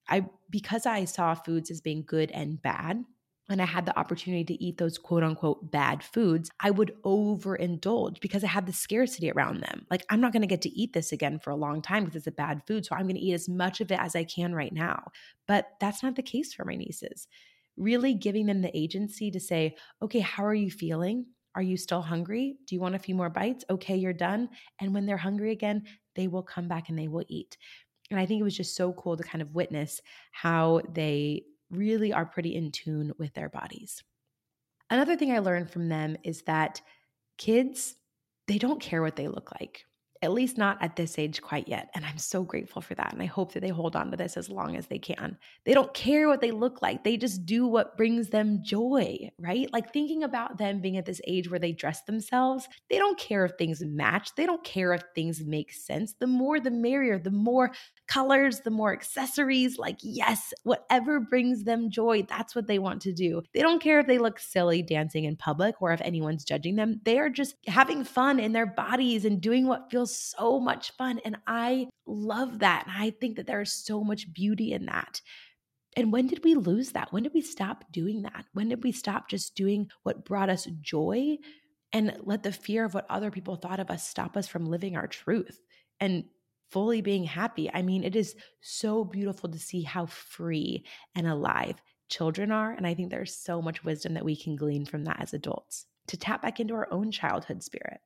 I 0.07 0.25
because 0.49 0.85
I 0.85 1.05
saw 1.05 1.35
foods 1.35 1.69
as 1.69 1.81
being 1.81 2.03
good 2.05 2.31
and 2.31 2.61
bad, 2.61 3.03
and 3.49 3.61
I 3.61 3.65
had 3.65 3.85
the 3.85 3.97
opportunity 3.97 4.43
to 4.45 4.63
eat 4.63 4.77
those 4.77 4.97
quote 4.97 5.23
unquote 5.23 5.71
bad 5.71 6.03
foods, 6.03 6.51
I 6.59 6.71
would 6.71 6.95
overindulge 7.03 8.19
because 8.19 8.43
I 8.43 8.47
had 8.47 8.65
the 8.65 8.73
scarcity 8.73 9.31
around 9.31 9.61
them. 9.61 9.85
Like, 9.89 10.05
I'm 10.09 10.21
not 10.21 10.33
going 10.33 10.41
to 10.41 10.47
get 10.47 10.61
to 10.63 10.69
eat 10.69 10.93
this 10.93 11.11
again 11.11 11.39
for 11.39 11.49
a 11.49 11.55
long 11.55 11.81
time 11.81 12.05
because 12.05 12.17
it's 12.17 12.27
a 12.27 12.31
bad 12.31 12.61
food. 12.67 12.85
So 12.85 12.95
I'm 12.95 13.03
going 13.03 13.15
to 13.15 13.21
eat 13.21 13.33
as 13.33 13.49
much 13.49 13.81
of 13.81 13.91
it 13.91 13.99
as 13.99 14.15
I 14.15 14.23
can 14.23 14.53
right 14.53 14.73
now. 14.73 15.11
But 15.47 15.67
that's 15.79 16.03
not 16.03 16.15
the 16.15 16.21
case 16.21 16.53
for 16.53 16.63
my 16.63 16.75
nieces 16.75 17.27
really 17.79 18.13
giving 18.13 18.45
them 18.45 18.61
the 18.61 18.77
agency 18.77 19.31
to 19.31 19.39
say, 19.39 19.75
okay, 20.01 20.19
how 20.19 20.45
are 20.45 20.53
you 20.53 20.69
feeling? 20.69 21.25
Are 21.55 21.61
you 21.61 21.77
still 21.77 22.01
hungry? 22.01 22.57
Do 22.67 22.75
you 22.75 22.81
want 22.81 22.95
a 22.95 22.99
few 22.99 23.15
more 23.15 23.29
bites? 23.29 23.65
Okay, 23.69 23.95
you're 23.95 24.13
done. 24.13 24.49
And 24.79 24.93
when 24.93 25.05
they're 25.05 25.17
hungry 25.17 25.51
again, 25.51 25.83
they 26.15 26.27
will 26.27 26.43
come 26.43 26.67
back 26.67 26.89
and 26.89 26.99
they 26.99 27.07
will 27.07 27.25
eat. 27.27 27.57
And 28.11 28.19
I 28.19 28.25
think 28.25 28.39
it 28.39 28.43
was 28.43 28.57
just 28.57 28.75
so 28.75 28.93
cool 28.93 29.17
to 29.17 29.23
kind 29.23 29.41
of 29.41 29.55
witness 29.55 30.01
how 30.31 30.81
they 30.93 31.43
really 31.71 32.13
are 32.13 32.25
pretty 32.25 32.55
in 32.55 32.71
tune 32.71 33.13
with 33.17 33.33
their 33.33 33.49
bodies. 33.49 34.03
Another 34.89 35.15
thing 35.15 35.31
I 35.31 35.39
learned 35.39 35.69
from 35.69 35.89
them 35.89 36.17
is 36.23 36.41
that 36.43 36.81
kids, 37.37 37.95
they 38.47 38.57
don't 38.57 38.81
care 38.81 39.01
what 39.01 39.15
they 39.15 39.27
look 39.27 39.51
like 39.59 39.85
at 40.21 40.33
least 40.33 40.57
not 40.57 40.77
at 40.81 40.95
this 40.95 41.17
age 41.17 41.41
quite 41.41 41.67
yet. 41.67 41.89
And 41.95 42.05
I'm 42.05 42.17
so 42.17 42.43
grateful 42.43 42.81
for 42.81 42.93
that. 42.95 43.13
And 43.13 43.21
I 43.21 43.25
hope 43.25 43.53
that 43.53 43.61
they 43.61 43.69
hold 43.69 43.95
on 43.95 44.11
to 44.11 44.17
this 44.17 44.35
as 44.35 44.49
long 44.49 44.75
as 44.75 44.87
they 44.87 44.99
can. 44.99 45.37
They 45.65 45.73
don't 45.73 45.93
care 45.93 46.27
what 46.27 46.41
they 46.41 46.51
look 46.51 46.81
like, 46.81 47.03
they 47.03 47.17
just 47.17 47.45
do 47.45 47.67
what 47.67 47.97
brings 47.97 48.29
them 48.29 48.59
joy, 48.63 49.29
right? 49.39 49.71
Like 49.71 49.93
thinking 49.93 50.23
about 50.23 50.57
them 50.57 50.81
being 50.81 50.97
at 50.97 51.05
this 51.05 51.21
age 51.25 51.49
where 51.49 51.59
they 51.59 51.71
dress 51.71 52.01
themselves, 52.03 52.67
they 52.89 52.97
don't 52.97 53.17
care 53.17 53.45
if 53.45 53.53
things 53.57 53.81
match, 53.81 54.35
they 54.35 54.45
don't 54.45 54.63
care 54.63 54.93
if 54.93 55.03
things 55.15 55.43
make 55.43 55.71
sense. 55.71 56.13
The 56.19 56.27
more, 56.27 56.59
the 56.59 56.71
merrier, 56.71 57.17
the 57.19 57.31
more 57.31 57.71
colors, 58.09 58.61
the 58.61 58.71
more 58.71 58.91
accessories. 58.91 59.77
Like, 59.77 59.97
yes, 60.01 60.51
whatever 60.63 61.19
brings 61.19 61.63
them 61.63 61.91
joy, 61.91 62.23
that's 62.27 62.55
what 62.55 62.67
they 62.67 62.79
want 62.79 63.01
to 63.03 63.13
do. 63.13 63.43
They 63.53 63.61
don't 63.61 63.81
care 63.81 63.99
if 63.99 64.07
they 64.07 64.17
look 64.17 64.39
silly 64.39 64.81
dancing 64.81 65.25
in 65.25 65.35
public 65.35 65.81
or 65.81 65.93
if 65.93 66.01
anyone's 66.01 66.43
judging 66.43 66.75
them. 66.75 66.99
They 67.05 67.19
are 67.19 67.29
just 67.29 67.55
having 67.67 68.03
fun 68.03 68.39
in 68.39 68.51
their 68.51 68.65
bodies 68.65 69.25
and 69.25 69.39
doing 69.39 69.67
what 69.67 69.91
feels 69.91 70.17
so 70.17 70.59
much 70.59 70.91
fun. 70.97 71.19
And 71.23 71.37
I 71.45 71.87
love 72.07 72.59
that. 72.59 72.85
And 72.87 72.95
I 72.97 73.11
think 73.11 73.37
that 73.37 73.45
there 73.45 73.61
is 73.61 73.71
so 73.71 74.03
much 74.03 74.33
beauty 74.33 74.73
in 74.73 74.87
that. 74.87 75.21
And 75.95 76.11
when 76.11 76.27
did 76.27 76.43
we 76.43 76.55
lose 76.55 76.91
that? 76.93 77.13
When 77.13 77.23
did 77.23 77.33
we 77.33 77.41
stop 77.41 77.83
doing 77.91 78.23
that? 78.23 78.45
When 78.53 78.69
did 78.69 78.83
we 78.83 78.91
stop 78.91 79.29
just 79.29 79.55
doing 79.55 79.89
what 80.03 80.25
brought 80.25 80.49
us 80.49 80.67
joy 80.81 81.37
and 81.93 82.17
let 82.23 82.43
the 82.43 82.51
fear 82.51 82.85
of 82.85 82.93
what 82.93 83.05
other 83.09 83.31
people 83.31 83.55
thought 83.55 83.79
of 83.79 83.89
us 83.89 84.07
stop 84.07 84.35
us 84.37 84.47
from 84.47 84.65
living 84.65 84.95
our 84.95 85.07
truth 85.07 85.59
and 85.99 86.23
fully 86.71 87.01
being 87.01 87.23
happy? 87.23 87.69
I 87.73 87.81
mean, 87.81 88.03
it 88.03 88.15
is 88.15 88.35
so 88.61 89.03
beautiful 89.03 89.49
to 89.49 89.59
see 89.59 89.81
how 89.81 90.05
free 90.05 90.85
and 91.15 91.27
alive 91.27 91.81
children 92.09 92.51
are. 92.51 92.71
And 92.71 92.85
I 92.85 92.93
think 92.93 93.09
there's 93.09 93.35
so 93.35 93.61
much 93.61 93.83
wisdom 93.83 94.13
that 94.15 94.25
we 94.25 94.35
can 94.35 94.55
glean 94.55 94.85
from 94.85 95.03
that 95.05 95.21
as 95.21 95.33
adults 95.33 95.85
to 96.07 96.17
tap 96.17 96.41
back 96.41 96.59
into 96.59 96.73
our 96.73 96.87
own 96.91 97.11
childhood 97.11 97.63
spirit. 97.63 97.99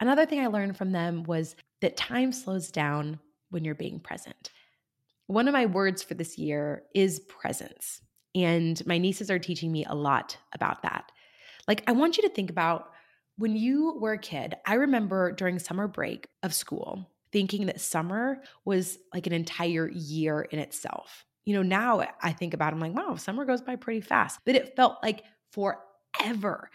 Another 0.00 0.26
thing 0.26 0.40
I 0.40 0.46
learned 0.46 0.76
from 0.76 0.92
them 0.92 1.24
was 1.24 1.56
that 1.80 1.96
time 1.96 2.32
slows 2.32 2.70
down 2.70 3.18
when 3.50 3.64
you're 3.64 3.74
being 3.74 3.98
present. 3.98 4.50
One 5.26 5.48
of 5.48 5.52
my 5.52 5.66
words 5.66 6.02
for 6.02 6.14
this 6.14 6.38
year 6.38 6.84
is 6.94 7.20
presence. 7.20 8.00
And 8.34 8.84
my 8.86 8.98
nieces 8.98 9.30
are 9.30 9.38
teaching 9.38 9.72
me 9.72 9.84
a 9.86 9.94
lot 9.94 10.36
about 10.54 10.82
that. 10.82 11.10
Like, 11.66 11.82
I 11.86 11.92
want 11.92 12.16
you 12.16 12.22
to 12.24 12.28
think 12.28 12.50
about 12.50 12.90
when 13.38 13.56
you 13.56 13.96
were 13.98 14.12
a 14.12 14.18
kid. 14.18 14.54
I 14.66 14.74
remember 14.74 15.32
during 15.32 15.58
summer 15.58 15.88
break 15.88 16.28
of 16.42 16.54
school 16.54 17.10
thinking 17.32 17.66
that 17.66 17.80
summer 17.80 18.42
was 18.64 18.98
like 19.12 19.26
an 19.26 19.32
entire 19.32 19.88
year 19.88 20.42
in 20.42 20.58
itself. 20.58 21.24
You 21.44 21.54
know, 21.54 21.62
now 21.62 22.04
I 22.22 22.32
think 22.32 22.54
about 22.54 22.72
it, 22.72 22.76
I'm 22.76 22.80
like, 22.80 22.94
wow, 22.94 23.16
summer 23.16 23.44
goes 23.44 23.62
by 23.62 23.76
pretty 23.76 24.00
fast, 24.00 24.40
but 24.44 24.56
it 24.56 24.74
felt 24.76 24.96
like 25.02 25.22
forever. 25.52 26.70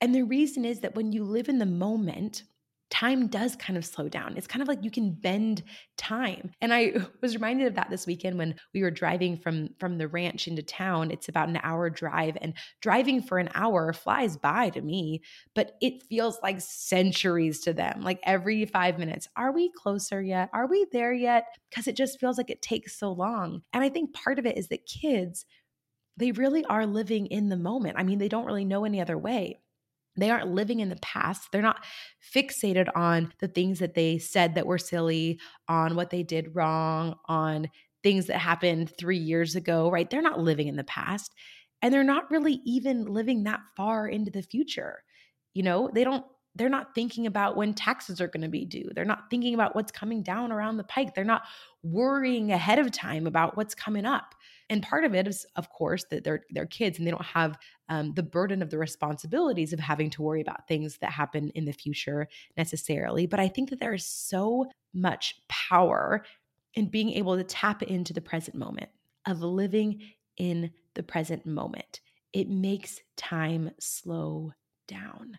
And 0.00 0.14
the 0.14 0.22
reason 0.22 0.64
is 0.64 0.80
that 0.80 0.94
when 0.94 1.12
you 1.12 1.24
live 1.24 1.48
in 1.48 1.58
the 1.58 1.66
moment, 1.66 2.44
time 2.90 3.28
does 3.28 3.54
kind 3.56 3.76
of 3.76 3.84
slow 3.84 4.08
down. 4.08 4.36
It's 4.36 4.48
kind 4.48 4.62
of 4.62 4.68
like 4.68 4.82
you 4.82 4.90
can 4.90 5.12
bend 5.12 5.62
time. 5.96 6.50
And 6.60 6.74
I 6.74 6.94
was 7.22 7.34
reminded 7.34 7.68
of 7.68 7.74
that 7.76 7.88
this 7.88 8.06
weekend 8.06 8.36
when 8.36 8.56
we 8.74 8.82
were 8.82 8.90
driving 8.90 9.36
from 9.36 9.70
from 9.78 9.98
the 9.98 10.08
ranch 10.08 10.48
into 10.48 10.62
town. 10.62 11.10
It's 11.10 11.28
about 11.28 11.48
an 11.48 11.60
hour 11.62 11.88
drive 11.88 12.36
and 12.40 12.54
driving 12.82 13.22
for 13.22 13.38
an 13.38 13.48
hour 13.54 13.92
flies 13.92 14.36
by 14.36 14.70
to 14.70 14.80
me, 14.80 15.22
but 15.54 15.76
it 15.80 16.02
feels 16.02 16.38
like 16.42 16.60
centuries 16.60 17.60
to 17.60 17.72
them. 17.72 18.02
Like 18.02 18.20
every 18.24 18.66
5 18.66 18.98
minutes, 18.98 19.28
are 19.36 19.52
we 19.52 19.70
closer 19.72 20.20
yet? 20.20 20.50
Are 20.52 20.66
we 20.66 20.86
there 20.92 21.12
yet? 21.12 21.44
Because 21.70 21.86
it 21.86 21.96
just 21.96 22.18
feels 22.18 22.38
like 22.38 22.50
it 22.50 22.62
takes 22.62 22.98
so 22.98 23.12
long. 23.12 23.62
And 23.72 23.84
I 23.84 23.88
think 23.88 24.12
part 24.12 24.38
of 24.38 24.46
it 24.46 24.58
is 24.58 24.68
that 24.68 24.86
kids 24.86 25.46
they 26.16 26.32
really 26.32 26.64
are 26.66 26.84
living 26.84 27.26
in 27.26 27.48
the 27.48 27.56
moment. 27.56 27.96
I 27.98 28.02
mean, 28.02 28.18
they 28.18 28.28
don't 28.28 28.44
really 28.44 28.64
know 28.64 28.84
any 28.84 29.00
other 29.00 29.16
way. 29.16 29.58
They 30.16 30.30
aren't 30.30 30.48
living 30.48 30.80
in 30.80 30.88
the 30.88 30.96
past. 30.96 31.52
They're 31.52 31.62
not 31.62 31.84
fixated 32.34 32.88
on 32.94 33.32
the 33.40 33.48
things 33.48 33.78
that 33.78 33.94
they 33.94 34.18
said 34.18 34.54
that 34.54 34.66
were 34.66 34.78
silly, 34.78 35.38
on 35.68 35.94
what 35.96 36.10
they 36.10 36.22
did 36.22 36.54
wrong, 36.54 37.14
on 37.26 37.68
things 38.02 38.26
that 38.26 38.38
happened 38.38 38.92
three 38.98 39.18
years 39.18 39.54
ago, 39.56 39.90
right? 39.90 40.08
They're 40.08 40.22
not 40.22 40.40
living 40.40 40.68
in 40.68 40.76
the 40.76 40.84
past. 40.84 41.34
And 41.82 41.94
they're 41.94 42.04
not 42.04 42.30
really 42.30 42.60
even 42.64 43.06
living 43.06 43.44
that 43.44 43.60
far 43.76 44.06
into 44.06 44.30
the 44.30 44.42
future. 44.42 45.02
You 45.54 45.62
know, 45.62 45.90
they 45.92 46.04
don't, 46.04 46.24
they're 46.54 46.68
not 46.68 46.94
thinking 46.94 47.26
about 47.26 47.56
when 47.56 47.74
taxes 47.74 48.20
are 48.20 48.28
going 48.28 48.42
to 48.42 48.48
be 48.48 48.64
due. 48.64 48.90
They're 48.94 49.04
not 49.04 49.30
thinking 49.30 49.54
about 49.54 49.74
what's 49.74 49.92
coming 49.92 50.22
down 50.22 50.52
around 50.52 50.76
the 50.76 50.84
pike. 50.84 51.14
They're 51.14 51.24
not 51.24 51.42
worrying 51.82 52.52
ahead 52.52 52.78
of 52.78 52.90
time 52.90 53.26
about 53.26 53.56
what's 53.56 53.74
coming 53.74 54.04
up. 54.04 54.34
And 54.70 54.84
part 54.84 55.04
of 55.04 55.14
it 55.14 55.26
is, 55.26 55.44
of 55.56 55.68
course, 55.68 56.04
that 56.10 56.22
they're 56.22 56.44
they're 56.50 56.64
kids 56.64 56.96
and 56.96 57.06
they 57.06 57.10
don't 57.10 57.24
have 57.24 57.58
um, 57.88 58.14
the 58.14 58.22
burden 58.22 58.62
of 58.62 58.70
the 58.70 58.78
responsibilities 58.78 59.72
of 59.72 59.80
having 59.80 60.08
to 60.10 60.22
worry 60.22 60.40
about 60.40 60.68
things 60.68 60.96
that 60.98 61.10
happen 61.10 61.50
in 61.50 61.64
the 61.64 61.72
future 61.72 62.28
necessarily. 62.56 63.26
But 63.26 63.40
I 63.40 63.48
think 63.48 63.70
that 63.70 63.80
there 63.80 63.92
is 63.92 64.06
so 64.06 64.66
much 64.94 65.34
power 65.48 66.24
in 66.74 66.86
being 66.86 67.10
able 67.10 67.36
to 67.36 67.44
tap 67.44 67.82
into 67.82 68.12
the 68.12 68.20
present 68.20 68.56
moment 68.56 68.90
of 69.26 69.42
living 69.42 70.00
in 70.36 70.70
the 70.94 71.02
present 71.02 71.44
moment. 71.44 72.00
It 72.32 72.48
makes 72.48 73.00
time 73.16 73.72
slow 73.80 74.52
down. 74.86 75.38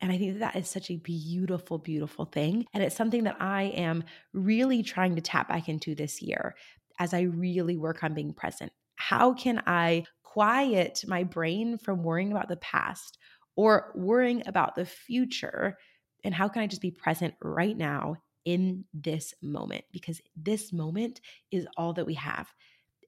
And 0.00 0.10
I 0.10 0.16
think 0.16 0.34
that, 0.34 0.54
that 0.54 0.56
is 0.56 0.68
such 0.68 0.90
a 0.90 0.96
beautiful, 0.96 1.76
beautiful 1.76 2.24
thing. 2.24 2.64
And 2.72 2.82
it's 2.82 2.96
something 2.96 3.24
that 3.24 3.36
I 3.40 3.64
am 3.64 4.04
really 4.32 4.82
trying 4.82 5.16
to 5.16 5.20
tap 5.20 5.48
back 5.48 5.68
into 5.68 5.94
this 5.94 6.22
year 6.22 6.54
as 7.00 7.14
I 7.14 7.22
really 7.22 7.76
work 7.76 8.04
on 8.04 8.14
being 8.14 8.32
present. 8.32 8.70
How 8.94 9.32
can 9.32 9.62
I 9.66 10.04
quiet 10.22 11.02
my 11.08 11.24
brain 11.24 11.78
from 11.78 12.04
worrying 12.04 12.30
about 12.30 12.48
the 12.48 12.58
past 12.58 13.18
or 13.56 13.90
worrying 13.96 14.42
about 14.46 14.76
the 14.76 14.84
future? 14.84 15.78
And 16.22 16.34
how 16.34 16.46
can 16.48 16.62
I 16.62 16.66
just 16.66 16.82
be 16.82 16.90
present 16.90 17.34
right 17.42 17.76
now 17.76 18.16
in 18.44 18.84
this 18.92 19.34
moment? 19.42 19.84
Because 19.90 20.20
this 20.36 20.72
moment 20.72 21.22
is 21.50 21.66
all 21.76 21.94
that 21.94 22.06
we 22.06 22.14
have, 22.14 22.52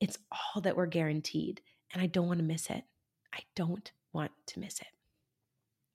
it's 0.00 0.18
all 0.32 0.62
that 0.62 0.76
we're 0.76 0.86
guaranteed. 0.86 1.60
And 1.92 2.02
I 2.02 2.06
don't 2.06 2.26
want 2.26 2.38
to 2.38 2.44
miss 2.44 2.70
it. 2.70 2.82
I 3.34 3.40
don't 3.54 3.92
want 4.14 4.32
to 4.46 4.60
miss 4.60 4.80
it. 4.80 4.86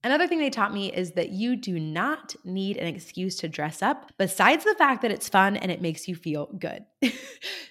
Another 0.03 0.27
thing 0.27 0.39
they 0.39 0.51
taught 0.51 0.73
me 0.73 0.93
is 0.93 1.13
that 1.13 1.29
you 1.29 1.55
do 1.55 1.79
not 1.79 2.35
need 2.43 2.77
an 2.77 2.87
excuse 2.87 3.35
to 3.37 3.49
dress 3.49 3.81
up 3.81 4.11
besides 4.17 4.63
the 4.63 4.75
fact 4.75 5.01
that 5.01 5.11
it's 5.11 5.27
fun 5.27 5.57
and 5.57 5.71
it 5.71 5.81
makes 5.81 6.07
you 6.07 6.15
feel 6.15 6.47
good. 6.59 6.85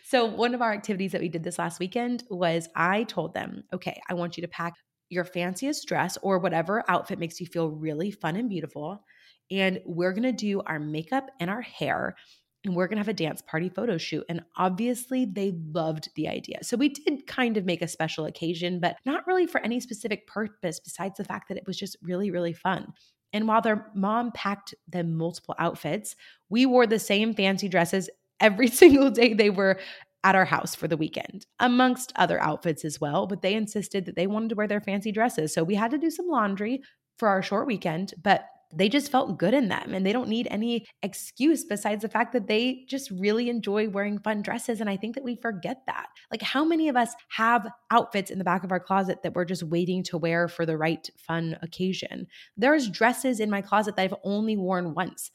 so, 0.04 0.24
one 0.24 0.54
of 0.54 0.60
our 0.60 0.72
activities 0.72 1.12
that 1.12 1.20
we 1.20 1.28
did 1.28 1.44
this 1.44 1.58
last 1.58 1.78
weekend 1.78 2.24
was 2.28 2.68
I 2.74 3.04
told 3.04 3.32
them, 3.32 3.62
okay, 3.72 4.00
I 4.08 4.14
want 4.14 4.36
you 4.36 4.42
to 4.42 4.48
pack 4.48 4.74
your 5.08 5.24
fanciest 5.24 5.86
dress 5.86 6.18
or 6.20 6.38
whatever 6.40 6.82
outfit 6.88 7.18
makes 7.20 7.40
you 7.40 7.46
feel 7.46 7.70
really 7.70 8.10
fun 8.10 8.34
and 8.36 8.50
beautiful. 8.50 9.04
And 9.50 9.80
we're 9.86 10.12
gonna 10.12 10.32
do 10.32 10.60
our 10.62 10.80
makeup 10.80 11.30
and 11.38 11.48
our 11.48 11.62
hair 11.62 12.16
and 12.66 12.74
we're 12.74 12.88
going 12.88 12.96
to 12.96 13.00
have 13.00 13.08
a 13.08 13.14
dance 13.14 13.40
party 13.42 13.68
photo 13.68 13.96
shoot. 13.96 14.24
And 14.28 14.42
obviously, 14.56 15.24
they 15.24 15.52
loved 15.72 16.10
the 16.16 16.28
idea. 16.28 16.58
So 16.62 16.76
we 16.76 16.88
did 16.88 17.26
kind 17.26 17.56
of 17.56 17.64
make 17.64 17.80
a 17.80 17.88
special 17.88 18.26
occasion, 18.26 18.80
but 18.80 18.96
not 19.06 19.26
really 19.26 19.46
for 19.46 19.60
any 19.60 19.80
specific 19.80 20.26
purpose 20.26 20.80
besides 20.80 21.16
the 21.16 21.24
fact 21.24 21.48
that 21.48 21.56
it 21.56 21.66
was 21.66 21.78
just 21.78 21.96
really, 22.02 22.30
really 22.30 22.52
fun. 22.52 22.92
And 23.32 23.46
while 23.48 23.60
their 23.60 23.90
mom 23.94 24.32
packed 24.32 24.74
them 24.88 25.16
multiple 25.16 25.54
outfits, 25.58 26.16
we 26.48 26.66
wore 26.66 26.86
the 26.86 26.98
same 26.98 27.34
fancy 27.34 27.68
dresses 27.68 28.10
every 28.40 28.68
single 28.68 29.10
day 29.10 29.32
they 29.32 29.50
were 29.50 29.78
at 30.24 30.34
our 30.34 30.44
house 30.44 30.74
for 30.74 30.88
the 30.88 30.96
weekend, 30.96 31.46
amongst 31.60 32.12
other 32.16 32.42
outfits 32.42 32.84
as 32.84 33.00
well. 33.00 33.28
But 33.28 33.42
they 33.42 33.54
insisted 33.54 34.06
that 34.06 34.16
they 34.16 34.26
wanted 34.26 34.48
to 34.48 34.54
wear 34.56 34.66
their 34.66 34.80
fancy 34.80 35.12
dresses. 35.12 35.54
So 35.54 35.62
we 35.62 35.76
had 35.76 35.92
to 35.92 35.98
do 35.98 36.10
some 36.10 36.26
laundry 36.26 36.82
for 37.16 37.28
our 37.28 37.42
short 37.42 37.66
weekend, 37.66 38.12
but 38.20 38.44
they 38.76 38.88
just 38.88 39.10
felt 39.10 39.38
good 39.38 39.54
in 39.54 39.68
them 39.68 39.94
and 39.94 40.04
they 40.04 40.12
don't 40.12 40.28
need 40.28 40.46
any 40.50 40.86
excuse 41.02 41.64
besides 41.64 42.02
the 42.02 42.08
fact 42.08 42.32
that 42.32 42.46
they 42.46 42.84
just 42.88 43.10
really 43.10 43.48
enjoy 43.48 43.88
wearing 43.88 44.18
fun 44.18 44.42
dresses. 44.42 44.80
And 44.80 44.90
I 44.90 44.96
think 44.96 45.14
that 45.14 45.24
we 45.24 45.36
forget 45.36 45.82
that. 45.86 46.06
Like, 46.30 46.42
how 46.42 46.64
many 46.64 46.88
of 46.88 46.96
us 46.96 47.14
have 47.30 47.66
outfits 47.90 48.30
in 48.30 48.38
the 48.38 48.44
back 48.44 48.64
of 48.64 48.72
our 48.72 48.80
closet 48.80 49.22
that 49.22 49.34
we're 49.34 49.44
just 49.44 49.62
waiting 49.62 50.02
to 50.04 50.18
wear 50.18 50.46
for 50.46 50.66
the 50.66 50.76
right 50.76 51.08
fun 51.16 51.58
occasion? 51.62 52.26
There's 52.56 52.90
dresses 52.90 53.40
in 53.40 53.50
my 53.50 53.62
closet 53.62 53.96
that 53.96 54.02
I've 54.02 54.14
only 54.24 54.56
worn 54.56 54.94
once 54.94 55.30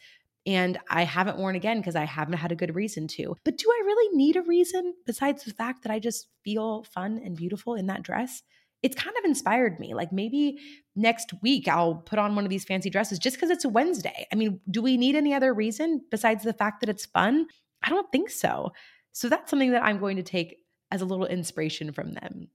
and 0.46 0.80
I 0.90 1.04
haven't 1.04 1.38
worn 1.38 1.56
again 1.56 1.80
because 1.80 1.96
I 1.96 2.06
haven't 2.06 2.38
had 2.38 2.52
a 2.52 2.56
good 2.56 2.76
reason 2.76 3.08
to. 3.10 3.36
But 3.44 3.58
do 3.58 3.70
I 3.70 3.84
really 3.86 4.18
need 4.18 4.36
a 4.36 4.42
reason 4.42 4.94
besides 5.06 5.44
the 5.44 5.54
fact 5.54 5.84
that 5.84 5.92
I 5.92 6.00
just 6.00 6.28
feel 6.44 6.84
fun 6.84 7.22
and 7.24 7.36
beautiful 7.36 7.76
in 7.76 7.88
that 7.88 8.04
dress? 8.04 8.42
It's 8.84 8.96
kind 8.96 9.16
of 9.18 9.26
inspired 9.26 9.80
me. 9.80 9.94
Like 9.94 10.12
maybe 10.12 10.60
next 10.96 11.34
week 11.42 11.68
I'll 11.68 11.96
put 11.96 12.20
on 12.20 12.36
one 12.36 12.44
of 12.44 12.50
these 12.50 12.66
fancy 12.66 12.90
dresses 12.90 13.20
just 13.20 13.36
because 13.36 13.50
it's 13.50 13.66
a 13.66 13.70
Wednesday. 13.70 14.28
I 14.32 14.36
mean, 14.36 14.60
do 14.70 14.82
we 14.82 14.98
need 14.98 15.16
any 15.16 15.34
other 15.34 15.54
reason 15.54 16.02
besides 16.10 16.44
the 16.44 16.54
fact 16.54 16.80
that 16.80 16.90
it's 16.90 17.06
fun? 17.06 17.48
I 17.84 17.90
don't 17.90 18.12
think 18.12 18.30
so. 18.30 18.72
So 19.14 19.30
that's 19.30 19.50
something 19.50 19.72
that 19.72 19.84
I'm 19.84 20.00
going 20.00 20.18
to 20.18 20.24
take 20.24 20.58
as 20.92 21.02
a 21.02 21.06
little 21.06 21.26
inspiration 21.26 21.92
from 21.92 22.14
them. 22.14 22.48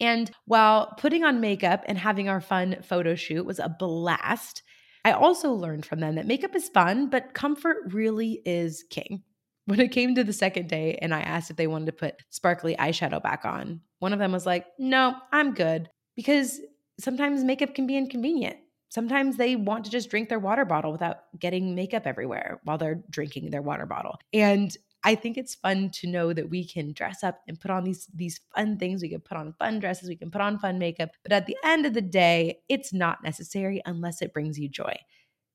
And 0.00 0.30
while 0.44 0.94
putting 0.98 1.24
on 1.24 1.40
makeup 1.40 1.84
and 1.86 1.96
having 1.96 2.28
our 2.28 2.40
fun 2.40 2.76
photo 2.82 3.14
shoot 3.14 3.46
was 3.46 3.58
a 3.58 3.68
blast, 3.68 4.62
I 5.04 5.12
also 5.12 5.52
learned 5.52 5.86
from 5.86 6.00
them 6.00 6.16
that 6.16 6.26
makeup 6.26 6.54
is 6.54 6.68
fun, 6.68 7.08
but 7.08 7.32
comfort 7.34 7.92
really 7.92 8.42
is 8.44 8.84
king. 8.90 9.22
When 9.66 9.80
it 9.80 9.90
came 9.90 10.14
to 10.14 10.22
the 10.22 10.32
second 10.32 10.68
day 10.68 10.96
and 11.02 11.12
I 11.12 11.22
asked 11.22 11.50
if 11.50 11.56
they 11.56 11.66
wanted 11.66 11.86
to 11.86 11.92
put 11.92 12.22
sparkly 12.30 12.76
eyeshadow 12.76 13.20
back 13.20 13.44
on, 13.44 13.80
one 13.98 14.12
of 14.12 14.18
them 14.18 14.32
was 14.32 14.46
like, 14.46 14.66
No, 14.78 15.16
I'm 15.32 15.54
good. 15.54 15.88
Because 16.14 16.60
sometimes 16.98 17.44
makeup 17.44 17.74
can 17.74 17.86
be 17.86 17.96
inconvenient. 17.96 18.56
Sometimes 18.88 19.36
they 19.36 19.56
want 19.56 19.84
to 19.84 19.90
just 19.90 20.08
drink 20.08 20.28
their 20.28 20.38
water 20.38 20.64
bottle 20.64 20.92
without 20.92 21.18
getting 21.38 21.74
makeup 21.74 22.06
everywhere 22.06 22.60
while 22.64 22.78
they're 22.78 23.02
drinking 23.10 23.50
their 23.50 23.62
water 23.62 23.84
bottle. 23.84 24.18
And 24.32 24.74
I 25.04 25.14
think 25.14 25.36
it's 25.36 25.54
fun 25.54 25.90
to 25.90 26.08
know 26.08 26.32
that 26.32 26.48
we 26.48 26.66
can 26.66 26.92
dress 26.92 27.22
up 27.22 27.40
and 27.46 27.60
put 27.60 27.70
on 27.70 27.84
these 27.84 28.08
these 28.14 28.40
fun 28.54 28.78
things. 28.78 29.02
We 29.02 29.08
can 29.08 29.20
put 29.20 29.36
on 29.36 29.54
fun 29.58 29.78
dresses, 29.80 30.08
we 30.08 30.16
can 30.16 30.30
put 30.30 30.40
on 30.40 30.58
fun 30.58 30.78
makeup, 30.78 31.10
but 31.22 31.32
at 31.32 31.46
the 31.46 31.56
end 31.64 31.86
of 31.86 31.94
the 31.94 32.00
day, 32.02 32.60
it's 32.68 32.92
not 32.92 33.22
necessary 33.22 33.82
unless 33.86 34.22
it 34.22 34.32
brings 34.32 34.58
you 34.58 34.68
joy. 34.68 34.96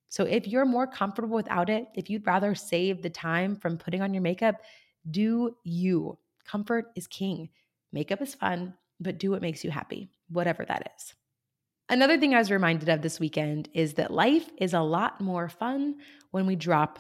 So 0.10 0.25
if 0.25 0.47
you're 0.47 0.65
more 0.65 0.88
comfortable 0.88 1.36
without 1.36 1.69
it, 1.69 1.88
if 1.95 2.10
you'd 2.10 2.27
rather 2.27 2.54
save 2.54 3.01
the 3.01 3.10
time 3.10 3.56
from 3.56 3.77
putting 3.77 4.01
on 4.01 4.13
your 4.13 4.21
makeup, 4.21 4.56
do 5.10 5.56
you. 5.63 6.17
Comfort 6.45 6.91
is 6.95 7.08
king. 7.08 7.49
Makeup 7.91 8.21
is 8.21 8.36
fun, 8.36 8.73
but 8.99 9.17
do 9.17 9.32
what 9.32 9.41
makes 9.41 9.63
you 9.63 9.71
happy, 9.71 10.10
whatever 10.30 10.65
that 10.65 10.93
is. 10.97 11.13
Another 11.89 12.17
thing 12.17 12.34
I 12.34 12.39
was 12.39 12.51
reminded 12.51 12.88
of 12.88 13.01
this 13.01 13.19
weekend 13.19 13.67
is 13.73 13.95
that 13.95 14.13
life 14.13 14.49
is 14.58 14.73
a 14.73 14.80
lot 14.80 15.19
more 15.19 15.49
fun 15.49 15.95
when 16.32 16.45
we 16.45 16.56
drop 16.56 16.99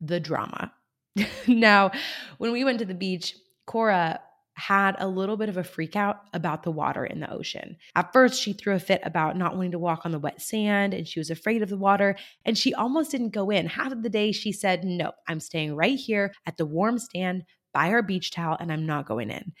the 0.00 0.18
drama. 0.18 0.72
now, 1.46 1.90
when 2.38 2.52
we 2.52 2.64
went 2.64 2.78
to 2.78 2.86
the 2.86 2.94
beach, 2.94 3.36
Cora 3.66 4.20
had 4.54 4.94
a 4.98 5.08
little 5.08 5.36
bit 5.36 5.48
of 5.48 5.56
a 5.56 5.64
freak 5.64 5.96
out 5.96 6.22
about 6.34 6.62
the 6.62 6.70
water 6.70 7.04
in 7.04 7.20
the 7.20 7.32
ocean. 7.32 7.76
At 7.96 8.12
first, 8.12 8.40
she 8.40 8.52
threw 8.52 8.74
a 8.74 8.78
fit 8.78 9.00
about 9.04 9.36
not 9.36 9.56
wanting 9.56 9.72
to 9.72 9.78
walk 9.78 10.02
on 10.04 10.12
the 10.12 10.18
wet 10.18 10.40
sand 10.40 10.92
and 10.92 11.08
she 11.08 11.18
was 11.18 11.30
afraid 11.30 11.62
of 11.62 11.68
the 11.68 11.78
water 11.78 12.16
and 12.44 12.56
she 12.56 12.74
almost 12.74 13.10
didn't 13.10 13.30
go 13.30 13.50
in. 13.50 13.66
Half 13.66 13.92
of 13.92 14.02
the 14.02 14.10
day, 14.10 14.32
she 14.32 14.52
said, 14.52 14.84
No, 14.84 15.12
I'm 15.26 15.40
staying 15.40 15.74
right 15.74 15.98
here 15.98 16.32
at 16.46 16.56
the 16.56 16.66
warm 16.66 16.98
stand 16.98 17.44
by 17.72 17.90
our 17.90 18.02
beach 18.02 18.30
towel 18.30 18.56
and 18.60 18.70
I'm 18.70 18.86
not 18.86 19.06
going 19.06 19.30
in. 19.30 19.52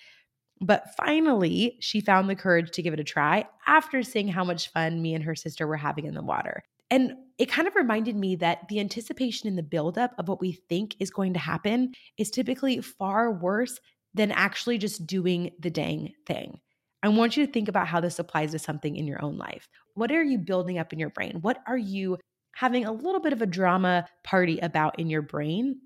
But 0.60 0.94
finally, 0.96 1.78
she 1.80 2.00
found 2.00 2.28
the 2.28 2.36
courage 2.36 2.70
to 2.72 2.82
give 2.82 2.92
it 2.92 3.00
a 3.00 3.04
try 3.04 3.46
after 3.66 4.02
seeing 4.02 4.28
how 4.28 4.44
much 4.44 4.70
fun 4.72 5.00
me 5.00 5.14
and 5.14 5.24
her 5.24 5.34
sister 5.34 5.66
were 5.66 5.76
having 5.76 6.04
in 6.04 6.14
the 6.14 6.22
water. 6.22 6.62
And 6.90 7.14
it 7.38 7.50
kind 7.50 7.68
of 7.68 7.76
reminded 7.76 8.16
me 8.16 8.36
that 8.36 8.68
the 8.68 8.80
anticipation 8.80 9.48
in 9.48 9.56
the 9.56 9.62
buildup 9.62 10.12
of 10.18 10.28
what 10.28 10.40
we 10.40 10.52
think 10.68 10.96
is 10.98 11.10
going 11.10 11.32
to 11.34 11.38
happen 11.38 11.94
is 12.18 12.30
typically 12.30 12.80
far 12.80 13.32
worse 13.32 13.78
than 14.12 14.32
actually 14.32 14.76
just 14.76 15.06
doing 15.06 15.52
the 15.60 15.70
dang 15.70 16.12
thing. 16.26 16.58
I 17.02 17.08
want 17.08 17.36
you 17.36 17.46
to 17.46 17.52
think 17.52 17.68
about 17.68 17.86
how 17.86 18.00
this 18.00 18.18
applies 18.18 18.50
to 18.50 18.58
something 18.58 18.96
in 18.96 19.06
your 19.06 19.24
own 19.24 19.38
life. 19.38 19.68
What 19.94 20.12
are 20.12 20.22
you 20.22 20.36
building 20.36 20.78
up 20.78 20.92
in 20.92 20.98
your 20.98 21.10
brain? 21.10 21.38
What 21.40 21.62
are 21.66 21.78
you 21.78 22.18
having 22.54 22.84
a 22.84 22.92
little 22.92 23.20
bit 23.20 23.32
of 23.32 23.40
a 23.40 23.46
drama 23.46 24.06
party 24.24 24.58
about 24.58 24.98
in 24.98 25.08
your 25.08 25.22
brain 25.22 25.80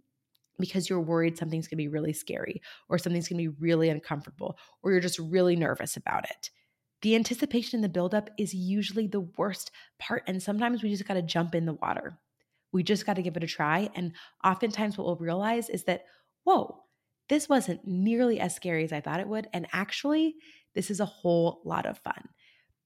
because 0.59 0.89
you're 0.89 1.01
worried 1.01 1.37
something's 1.37 1.69
gonna 1.69 1.79
be 1.79 1.89
really 1.89 2.13
scary 2.13 2.63
or 2.89 2.99
something's 2.99 3.29
gonna 3.29 3.43
be 3.43 3.49
really 3.49 3.89
uncomfortable 3.89 4.59
or 4.83 4.93
you're 4.93 5.01
just 5.01 5.19
really 5.19 5.57
nervous 5.57 5.97
about 5.97 6.25
it. 6.25 6.51
The 7.03 7.15
anticipation 7.15 7.77
and 7.79 7.85
the 7.85 7.89
buildup 7.91 8.31
is 8.39 8.55
usually 8.55 9.07
the 9.07 9.29
worst 9.37 9.71
part. 9.99 10.23
And 10.27 10.43
sometimes 10.43 10.83
we 10.83 10.91
just 10.91 11.07
gotta 11.07 11.23
jump 11.23 11.55
in 11.55 11.67
the 11.67 11.75
water. 11.75 12.19
We 12.73 12.83
just 12.83 13.05
gotta 13.05 13.23
give 13.23 13.37
it 13.37 13.45
a 13.45 13.47
try. 13.47 13.91
And 13.95 14.13
oftentimes, 14.43 14.97
what 14.97 15.07
we'll 15.07 15.17
realize 15.17 15.69
is 15.69 15.85
that, 15.85 16.07
whoa, 16.45 16.85
this 17.29 17.49
wasn't 17.49 17.87
nearly 17.87 18.41
as 18.41 18.55
scary 18.55 18.85
as 18.85 18.93
I 18.93 19.01
thought 19.01 19.21
it 19.21 19.29
would. 19.29 19.49
And 19.53 19.67
actually, 19.73 20.37
this 20.75 20.91
is 20.91 21.01
a 21.01 21.05
whole 21.05 21.61
lot 21.65 21.87
of 21.87 21.99
fun. 21.99 22.29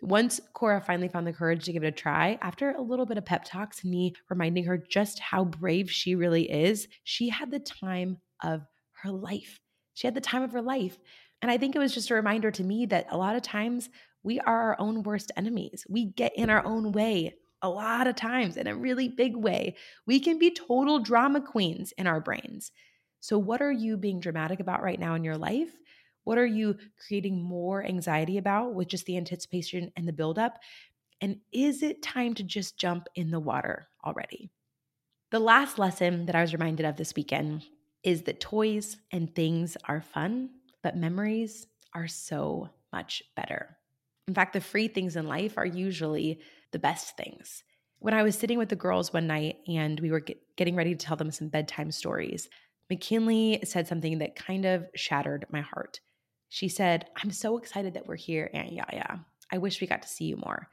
Once 0.01 0.41
Cora 0.53 0.81
finally 0.81 1.09
found 1.09 1.27
the 1.27 1.33
courage 1.33 1.65
to 1.65 1.73
give 1.73 1.83
it 1.83 1.89
a 1.89 1.93
try, 1.93 2.39
after 2.41 2.71
a 2.71 2.81
little 2.81 3.07
bit 3.07 3.19
of 3.19 3.25
pep 3.25 3.45
talks 3.45 3.83
and 3.83 3.91
me 3.91 4.15
reminding 4.29 4.65
her 4.65 4.79
just 4.79 5.19
how 5.19 5.45
brave 5.45 5.91
she 5.91 6.15
really 6.15 6.51
is, 6.51 6.87
she 7.05 7.29
had 7.29 7.51
the 7.51 7.59
time 7.59 8.19
of 8.43 8.63
her 9.03 9.11
life. 9.11 9.59
She 9.95 10.07
had 10.07 10.15
the 10.15 10.21
time 10.21 10.43
of 10.43 10.53
her 10.53 10.63
life. 10.63 10.99
And 11.43 11.51
I 11.51 11.59
think 11.59 11.75
it 11.75 11.81
was 11.81 11.95
just 11.95 12.11
a 12.11 12.15
reminder 12.15 12.51
to 12.53 12.65
me 12.65 12.87
that 12.87 13.07
a 13.11 13.17
lot 13.17 13.37
of 13.37 13.43
times 13.43 13.91
we 14.23 14.41
are 14.41 14.61
our 14.71 14.77
own 14.81 15.03
worst 15.03 15.33
enemies. 15.37 15.85
We 15.89 16.07
get 16.07 16.37
in 16.37 16.51
our 16.51 16.65
own 16.65 16.93
way 16.93 17.35
a 17.63 17.69
lot 17.69 18.07
of 18.07 18.15
times 18.15 18.57
in 18.57 18.67
a 18.67 18.77
really 18.77 19.09
big 19.09 19.37
way. 19.37 19.77
We 20.07 20.21
can 20.21 20.39
be 20.39 20.51
total 20.51 21.01
drama 21.01 21.41
queens 21.41 21.93
in 21.99 22.07
our 22.07 22.21
brains. 22.21 22.71
So, 23.21 23.39
what 23.39 23.61
are 23.61 23.73
you 23.73 23.97
being 23.97 24.21
dramatic 24.21 24.61
about 24.61 24.83
right 24.83 24.99
now 24.99 25.15
in 25.15 25.25
your 25.25 25.37
life? 25.37 25.71
What 26.25 26.39
are 26.39 26.47
you 26.47 26.77
creating 27.07 27.43
more 27.43 27.85
anxiety 27.85 28.39
about 28.39 28.75
with 28.75 28.89
just 28.89 29.07
the 29.07 29.16
anticipation 29.16 29.91
and 29.97 30.07
the 30.07 30.12
buildup? 30.12 30.59
And 31.21 31.41
is 31.53 31.83
it 31.83 32.03
time 32.03 32.35
to 32.35 32.43
just 32.43 32.79
jump 32.79 33.09
in 33.14 33.31
the 33.31 33.41
water 33.41 33.89
already? 34.05 34.51
The 35.31 35.39
last 35.39 35.79
lesson 35.79 36.27
that 36.27 36.35
I 36.35 36.41
was 36.41 36.53
reminded 36.53 36.87
of 36.87 36.97
this 36.97 37.14
weekend 37.14 37.64
is 38.03 38.23
that 38.23 38.41
toys 38.41 38.97
and 39.11 39.35
things 39.35 39.77
are 39.85 40.01
fun, 40.01 40.51
but 40.83 40.97
memories 40.97 41.66
are 41.93 42.09
so 42.09 42.71
much 42.93 43.23
better. 43.37 43.77
In 44.27 44.35
fact, 44.35 44.53
the 44.53 44.61
free 44.61 44.89
things 44.89 45.16
in 45.16 45.27
life 45.27 45.59
are 45.59 45.66
usually 45.66 46.41
the 46.73 46.79
best 46.79 47.16
things. 47.16 47.64
When 47.99 48.14
I 48.14 48.23
was 48.23 48.39
sitting 48.39 48.59
with 48.59 48.69
the 48.69 48.77
girls 48.77 49.12
one 49.12 49.27
night 49.27 49.57
and 49.66 49.99
we 50.01 50.11
were 50.11 50.21
get, 50.21 50.41
getting 50.57 50.77
ready 50.77 50.95
to 50.95 51.07
tell 51.07 51.16
them 51.16 51.31
some 51.31 51.49
bedtime 51.49 51.91
stories, 51.91 52.49
McKinley 52.89 53.61
said 53.64 53.89
something 53.89 54.19
that 54.19 54.37
kind 54.37 54.64
of 54.64 54.87
shattered 54.95 55.47
my 55.51 55.61
heart. 55.61 56.01
She 56.49 56.68
said, 56.68 57.07
I'm 57.16 57.30
so 57.30 57.59
excited 57.59 57.94
that 57.94 58.07
we're 58.07 58.16
here, 58.16 58.51
Aunt 58.55 58.72
Yaya. 58.72 59.20
I 59.53 59.59
wish 59.59 59.80
we 59.80 59.86
got 59.86 60.03
to 60.03 60.09
see 60.09 60.24
you 60.24 60.36
more. 60.36 60.68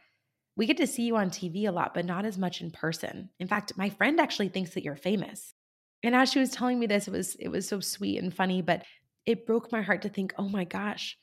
We 0.57 0.65
get 0.65 0.77
to 0.77 0.87
see 0.87 1.03
you 1.03 1.17
on 1.17 1.29
TV 1.29 1.67
a 1.67 1.71
lot, 1.71 1.93
but 1.93 2.05
not 2.05 2.25
as 2.25 2.37
much 2.37 2.61
in 2.61 2.71
person. 2.71 3.29
In 3.39 3.47
fact, 3.47 3.77
my 3.77 3.89
friend 3.89 4.19
actually 4.19 4.49
thinks 4.49 4.71
that 4.71 4.83
you're 4.83 4.95
famous. 4.95 5.53
And 6.01 6.15
as 6.15 6.31
she 6.31 6.39
was 6.39 6.51
telling 6.51 6.79
me 6.79 6.85
this, 6.85 7.07
it 7.07 7.11
was 7.11 7.35
it 7.35 7.49
was 7.49 7.67
so 7.67 7.79
sweet 7.79 8.19
and 8.19 8.33
funny, 8.33 8.61
but 8.61 8.83
it 9.25 9.45
broke 9.45 9.71
my 9.71 9.81
heart 9.81 10.03
to 10.03 10.09
think, 10.09 10.33
"Oh 10.37 10.47
my 10.47 10.63
gosh, 10.63 11.17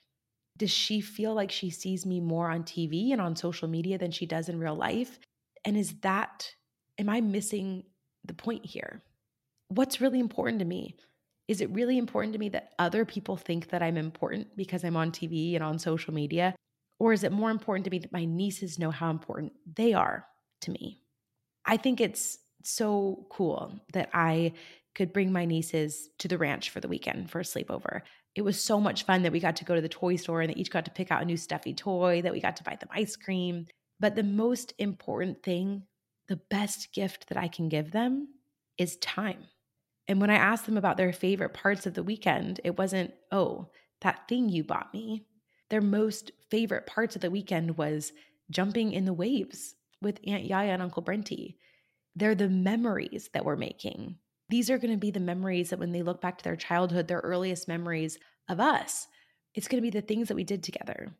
does 0.58 0.70
she 0.70 1.00
feel 1.00 1.34
like 1.34 1.50
she 1.50 1.70
sees 1.70 2.04
me 2.04 2.20
more 2.20 2.50
on 2.50 2.64
TV 2.64 3.12
and 3.12 3.20
on 3.20 3.36
social 3.36 3.68
media 3.68 3.96
than 3.96 4.10
she 4.10 4.26
does 4.26 4.48
in 4.48 4.58
real 4.58 4.74
life? 4.74 5.18
And 5.64 5.76
is 5.76 5.94
that 6.00 6.54
am 6.98 7.08
I 7.08 7.20
missing 7.20 7.84
the 8.24 8.34
point 8.34 8.66
here? 8.66 9.02
What's 9.68 10.00
really 10.00 10.20
important 10.20 10.58
to 10.58 10.64
me? 10.64 10.96
Is 11.52 11.60
it 11.60 11.68
really 11.68 11.98
important 11.98 12.32
to 12.32 12.38
me 12.38 12.48
that 12.48 12.72
other 12.78 13.04
people 13.04 13.36
think 13.36 13.68
that 13.68 13.82
I'm 13.82 13.98
important 13.98 14.56
because 14.56 14.84
I'm 14.84 14.96
on 14.96 15.12
TV 15.12 15.54
and 15.54 15.62
on 15.62 15.78
social 15.78 16.14
media? 16.14 16.54
Or 16.98 17.12
is 17.12 17.24
it 17.24 17.30
more 17.30 17.50
important 17.50 17.84
to 17.84 17.90
me 17.90 17.98
that 17.98 18.10
my 18.10 18.24
nieces 18.24 18.78
know 18.78 18.90
how 18.90 19.10
important 19.10 19.52
they 19.76 19.92
are 19.92 20.24
to 20.62 20.70
me? 20.70 21.02
I 21.66 21.76
think 21.76 22.00
it's 22.00 22.38
so 22.64 23.26
cool 23.28 23.78
that 23.92 24.08
I 24.14 24.54
could 24.94 25.12
bring 25.12 25.30
my 25.30 25.44
nieces 25.44 26.08
to 26.20 26.26
the 26.26 26.38
ranch 26.38 26.70
for 26.70 26.80
the 26.80 26.88
weekend 26.88 27.30
for 27.30 27.40
a 27.40 27.44
sleepover. 27.44 28.00
It 28.34 28.46
was 28.46 28.58
so 28.58 28.80
much 28.80 29.04
fun 29.04 29.22
that 29.24 29.32
we 29.32 29.38
got 29.38 29.56
to 29.56 29.66
go 29.66 29.74
to 29.74 29.82
the 29.82 29.90
toy 29.90 30.16
store 30.16 30.40
and 30.40 30.48
they 30.48 30.58
each 30.58 30.70
got 30.70 30.86
to 30.86 30.90
pick 30.90 31.10
out 31.10 31.20
a 31.20 31.26
new 31.26 31.36
stuffy 31.36 31.74
toy, 31.74 32.22
that 32.22 32.32
we 32.32 32.40
got 32.40 32.56
to 32.56 32.64
buy 32.64 32.76
them 32.76 32.88
ice 32.90 33.14
cream. 33.14 33.66
But 34.00 34.14
the 34.14 34.22
most 34.22 34.72
important 34.78 35.42
thing, 35.42 35.82
the 36.28 36.40
best 36.48 36.94
gift 36.94 37.28
that 37.28 37.36
I 37.36 37.48
can 37.48 37.68
give 37.68 37.90
them 37.90 38.28
is 38.78 38.96
time. 38.96 39.48
And 40.08 40.20
when 40.20 40.30
I 40.30 40.34
asked 40.34 40.66
them 40.66 40.76
about 40.76 40.96
their 40.96 41.12
favorite 41.12 41.54
parts 41.54 41.86
of 41.86 41.94
the 41.94 42.02
weekend, 42.02 42.60
it 42.64 42.76
wasn't, 42.76 43.14
oh, 43.30 43.68
that 44.00 44.28
thing 44.28 44.48
you 44.48 44.64
bought 44.64 44.92
me 44.92 45.26
their 45.72 45.80
most 45.80 46.32
favorite 46.50 46.84
parts 46.84 47.16
of 47.16 47.22
the 47.22 47.30
weekend 47.30 47.78
was 47.78 48.12
jumping 48.50 48.92
in 48.92 49.06
the 49.06 49.12
waves 49.14 49.74
with 50.02 50.20
Aunt 50.26 50.44
Yaya 50.44 50.72
and 50.72 50.82
Uncle 50.82 51.02
Brenty. 51.02 51.56
They're 52.14 52.34
the 52.34 52.50
memories 52.50 53.30
that 53.32 53.46
we're 53.46 53.56
making. 53.56 54.16
These 54.50 54.68
are 54.68 54.76
going 54.76 54.90
to 54.92 54.98
be 54.98 55.10
the 55.10 55.18
memories 55.18 55.70
that 55.70 55.78
when 55.78 55.92
they 55.92 56.02
look 56.02 56.20
back 56.20 56.36
to 56.36 56.44
their 56.44 56.56
childhood, 56.56 57.08
their 57.08 57.20
earliest 57.20 57.68
memories 57.68 58.18
of 58.50 58.60
us, 58.60 59.08
it's 59.54 59.66
going 59.66 59.82
to 59.82 59.90
be 59.90 59.98
the 59.98 60.06
things 60.06 60.28
that 60.28 60.34
we 60.34 60.44
did 60.44 60.62
together, 60.62 61.10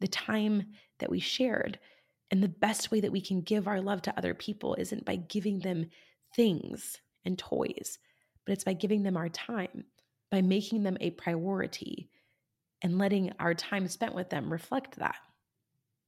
the 0.00 0.06
time 0.06 0.66
that 1.00 1.10
we 1.10 1.18
shared. 1.18 1.80
And 2.30 2.40
the 2.40 2.48
best 2.48 2.92
way 2.92 3.00
that 3.00 3.10
we 3.10 3.20
can 3.20 3.40
give 3.40 3.66
our 3.66 3.80
love 3.80 4.02
to 4.02 4.16
other 4.16 4.34
people 4.34 4.76
isn't 4.78 5.04
by 5.04 5.16
giving 5.16 5.58
them 5.58 5.90
things 6.36 7.00
and 7.24 7.36
toys, 7.36 7.98
but 8.44 8.52
it's 8.52 8.64
by 8.64 8.72
giving 8.72 9.02
them 9.02 9.16
our 9.16 9.28
time, 9.28 9.84
by 10.30 10.42
making 10.42 10.82
them 10.82 10.96
a 11.00 11.10
priority, 11.10 12.10
and 12.82 12.98
letting 12.98 13.32
our 13.38 13.54
time 13.54 13.86
spent 13.88 14.14
with 14.14 14.30
them 14.30 14.52
reflect 14.52 14.96
that. 14.96 15.16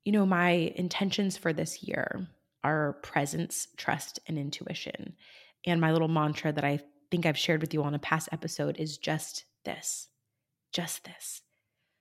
You 0.05 0.13
know, 0.13 0.27
my 0.27 0.73
intentions 0.77 1.37
for 1.37 1.53
this 1.53 1.83
year 1.83 2.27
are 2.65 2.95
presence, 3.03 3.69
trust, 3.77 4.21
and 4.27 4.39
intuition. 4.39 5.15
And 5.67 5.81
my 5.81 5.93
little 5.93 6.09
mantra 6.09 6.53
that 6.53 6.65
I 6.65 6.81
think 7.11 7.27
I've 7.27 7.39
shared 7.39 7.61
with 7.61 7.75
you 7.75 7.83
on 7.83 7.95
a 7.95 7.99
past 7.99 8.29
episode 8.33 8.79
is 8.79 8.99
just 8.99 9.45
this 9.65 10.09
just 10.73 11.05
this. 11.05 11.43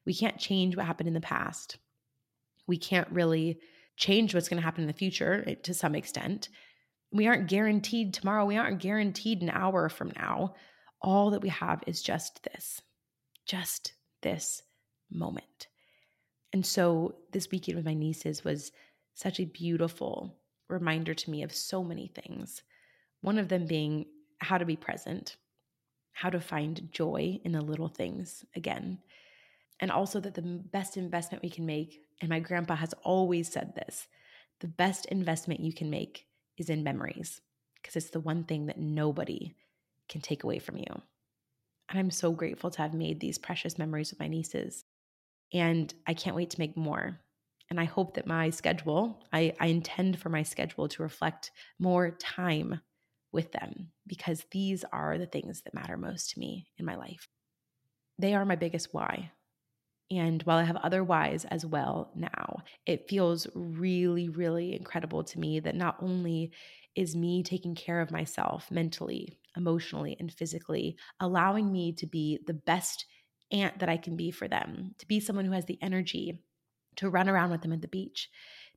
We 0.06 0.14
can't 0.14 0.40
change 0.40 0.76
what 0.76 0.86
happened 0.86 1.08
in 1.08 1.14
the 1.14 1.22
past. 1.22 1.78
We 2.68 2.78
can't 2.78 3.10
really 3.12 3.60
change 3.98 4.34
what's 4.34 4.50
going 4.50 4.60
to 4.60 4.66
happen 4.66 4.82
in 4.82 4.88
the 4.88 4.94
future 4.94 5.44
eh, 5.46 5.56
to 5.64 5.74
some 5.74 5.94
extent. 5.94 6.50
We 7.12 7.28
aren't 7.28 7.50
guaranteed 7.50 8.14
tomorrow. 8.14 8.46
We 8.46 8.58
aren't 8.58 8.82
guaranteed 8.82 9.42
an 9.42 9.50
hour 9.50 9.90
from 9.90 10.14
now. 10.16 10.56
All 11.02 11.32
that 11.32 11.42
we 11.42 11.50
have 11.50 11.84
is 11.88 12.02
just 12.02 12.44
this, 12.44 12.82
just 13.46 13.94
this 14.22 14.62
moment. 15.12 15.68
And 16.54 16.66
so 16.66 17.16
this 17.32 17.50
weekend 17.52 17.76
with 17.78 17.86
my 17.86 17.94
nieces 17.94 18.44
was 18.44 18.72
such 19.14 19.40
a 19.40 19.46
beautiful 19.46 20.38
reminder 20.70 21.14
to 21.14 21.30
me 21.30 21.44
of 21.44 21.54
so 21.54 21.84
many 21.84 22.08
things. 22.08 22.62
One 23.22 23.38
of 23.38 23.50
them 23.50 23.66
being 23.66 24.06
how 24.40 24.58
to 24.58 24.66
be 24.66 24.76
present, 24.76 25.38
how 26.14 26.30
to 26.30 26.40
find 26.40 26.90
joy 26.92 27.40
in 27.44 27.52
the 27.52 27.62
little 27.62 27.88
things 27.88 28.46
again. 28.56 29.00
And 29.80 29.92
also 29.92 30.20
that 30.20 30.34
the 30.34 30.42
best 30.72 30.98
investment 30.98 31.44
we 31.44 31.50
can 31.50 31.66
make, 31.66 32.02
and 32.22 32.30
my 32.30 32.40
grandpa 32.40 32.76
has 32.76 32.94
always 33.04 33.52
said 33.52 33.74
this 33.76 34.08
the 34.60 34.68
best 34.68 35.08
investment 35.08 35.60
you 35.60 35.74
can 35.74 35.90
make 35.90 36.28
is 36.62 36.70
in 36.70 36.84
memories, 36.84 37.42
because 37.76 37.98
it's 37.98 38.12
the 38.12 38.22
one 38.22 38.46
thing 38.46 38.68
that 38.68 38.80
nobody 38.80 39.54
can 40.08 40.22
take 40.22 40.46
away 40.46 40.60
from 40.60 40.78
you. 40.78 41.02
And 41.90 42.00
I'm 42.00 42.12
so 42.12 42.32
grateful 42.32 42.72
to 42.72 42.82
have 42.82 42.94
made 42.94 43.20
these 43.20 43.38
precious 43.38 43.78
memories 43.78 44.12
with 44.12 44.20
my 44.20 44.30
nieces. 44.30 44.86
And 45.54 45.94
I 46.08 46.14
can't 46.14 46.36
wait 46.36 46.52
to 46.52 46.60
make 46.60 46.78
more. 46.78 47.20
And 47.70 47.80
I 47.80 47.86
hope 47.86 48.16
that 48.16 48.28
my 48.28 48.50
schedule, 48.50 49.22
I, 49.34 49.54
I 49.60 49.68
intend 49.68 50.20
for 50.20 50.30
my 50.30 50.44
schedule 50.44 50.88
to 50.88 51.04
reflect 51.04 51.52
more 51.80 52.12
time 52.12 52.80
with 53.32 53.52
them 53.52 53.92
because 54.08 54.46
these 54.52 54.84
are 54.92 55.18
the 55.18 55.26
things 55.26 55.62
that 55.62 55.74
matter 55.74 55.98
most 55.98 56.32
to 56.32 56.40
me 56.40 56.68
in 56.78 56.86
my 56.86 56.96
life. 56.96 57.28
They 58.20 58.36
are 58.36 58.46
my 58.46 58.56
biggest 58.56 58.94
why. 58.94 59.32
And 60.12 60.44
while 60.44 60.58
I 60.58 60.64
have 60.64 60.76
other 60.78 61.04
whys 61.04 61.46
as 61.46 61.66
well 61.66 62.12
now, 62.16 62.64
it 62.86 63.08
feels 63.08 63.48
really, 63.56 64.28
really 64.28 64.76
incredible 64.76 65.24
to 65.24 65.40
me 65.40 65.62
that 65.62 65.76
not 65.76 65.96
only 66.02 66.52
is 66.96 67.16
me 67.16 67.44
taking 67.44 67.76
care 67.76 68.02
of 68.02 68.12
myself 68.12 68.70
mentally, 68.70 69.40
emotionally, 69.56 70.18
and 70.20 70.32
physically, 70.32 70.98
allowing 71.22 71.72
me 71.72 71.94
to 71.94 72.06
be 72.06 72.40
the 72.46 72.54
best 72.54 73.06
aunt 73.52 73.80
that 73.80 73.88
I 73.88 73.96
can 73.96 74.18
be 74.18 74.32
for 74.32 74.50
them, 74.50 74.96
to 74.98 75.08
be 75.08 75.22
someone 75.22 75.46
who 75.46 75.54
has 75.54 75.66
the 75.66 75.80
energy 75.82 76.44
to 76.98 77.10
run 77.10 77.30
around 77.30 77.52
with 77.52 77.62
them 77.62 77.72
at 77.72 77.82
the 77.82 77.88
beach, 77.88 78.30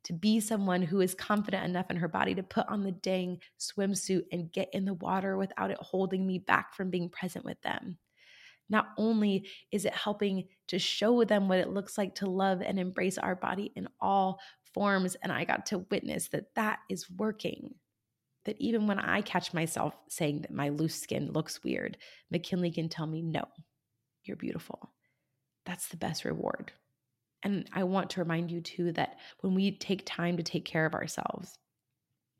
to 0.04 0.12
be 0.12 0.38
someone 0.38 0.82
who 0.82 1.00
is 1.00 1.14
confident 1.14 1.64
enough 1.64 1.90
in 1.90 1.96
her 1.96 2.08
body 2.08 2.34
to 2.36 2.44
put 2.44 2.68
on 2.68 2.84
the 2.84 2.92
dang 2.92 3.40
swimsuit 3.58 4.22
and 4.30 4.52
get 4.52 4.68
in 4.72 4.84
the 4.84 4.94
water 4.94 5.36
without 5.36 5.72
it 5.72 5.78
holding 5.80 6.24
me 6.26 6.38
back 6.38 6.74
from 6.74 6.90
being 6.90 7.08
present 7.08 7.44
with 7.44 7.60
them. 7.62 7.98
Not 8.74 8.88
only 8.98 9.48
is 9.70 9.84
it 9.84 9.94
helping 9.94 10.48
to 10.66 10.80
show 10.80 11.22
them 11.22 11.46
what 11.46 11.60
it 11.60 11.68
looks 11.68 11.96
like 11.96 12.16
to 12.16 12.26
love 12.28 12.60
and 12.60 12.76
embrace 12.76 13.18
our 13.18 13.36
body 13.36 13.70
in 13.76 13.86
all 14.00 14.40
forms, 14.74 15.14
and 15.22 15.30
I 15.30 15.44
got 15.44 15.66
to 15.66 15.86
witness 15.92 16.26
that 16.30 16.52
that 16.56 16.80
is 16.90 17.08
working. 17.08 17.76
That 18.46 18.56
even 18.58 18.88
when 18.88 18.98
I 18.98 19.20
catch 19.20 19.54
myself 19.54 19.94
saying 20.08 20.40
that 20.40 20.52
my 20.52 20.70
loose 20.70 20.96
skin 20.96 21.30
looks 21.30 21.62
weird, 21.62 21.98
McKinley 22.32 22.72
can 22.72 22.88
tell 22.88 23.06
me, 23.06 23.22
no, 23.22 23.44
you're 24.24 24.36
beautiful. 24.36 24.90
That's 25.66 25.86
the 25.86 25.96
best 25.96 26.24
reward. 26.24 26.72
And 27.44 27.70
I 27.72 27.84
want 27.84 28.10
to 28.10 28.20
remind 28.22 28.50
you 28.50 28.60
too 28.60 28.90
that 28.94 29.18
when 29.38 29.54
we 29.54 29.78
take 29.78 30.04
time 30.04 30.36
to 30.38 30.42
take 30.42 30.64
care 30.64 30.84
of 30.84 30.94
ourselves, 30.94 31.56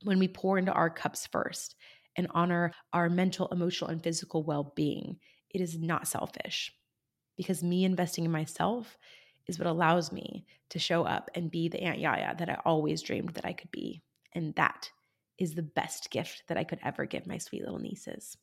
when 0.03 0.19
we 0.19 0.27
pour 0.27 0.59
into 0.59 0.73
our 0.73 0.91
cups 0.91 1.29
first 1.31 1.77
and 2.17 2.27
honor 2.35 2.73
our 2.93 3.09
mental, 3.09 3.47
emotional, 3.53 3.91
and 3.93 4.03
physical 4.03 4.43
well 4.43 4.73
being, 4.75 5.21
it 5.55 5.61
is 5.61 5.79
not 5.79 6.07
selfish. 6.07 6.73
Because 7.37 7.63
me 7.63 7.85
investing 7.85 8.25
in 8.25 8.31
myself 8.31 8.99
is 9.47 9.59
what 9.59 9.69
allows 9.69 10.13
me 10.13 10.45
to 10.71 10.79
show 10.79 11.05
up 11.05 11.31
and 11.35 11.51
be 11.51 11.69
the 11.69 11.83
Aunt 11.83 11.99
Yaya 11.99 12.35
that 12.39 12.51
I 12.51 12.59
always 12.65 13.03
dreamed 13.03 13.31
that 13.31 13.47
I 13.47 13.53
could 13.53 13.71
be. 13.71 14.03
And 14.35 14.55
that 14.57 14.91
is 15.39 15.55
the 15.55 15.63
best 15.63 16.11
gift 16.11 16.45
that 16.49 16.59
I 16.59 16.65
could 16.65 16.79
ever 16.83 17.07
give 17.07 17.27
my 17.27 17.39
sweet 17.39 17.63
little 17.63 17.79
nieces. 17.79 18.37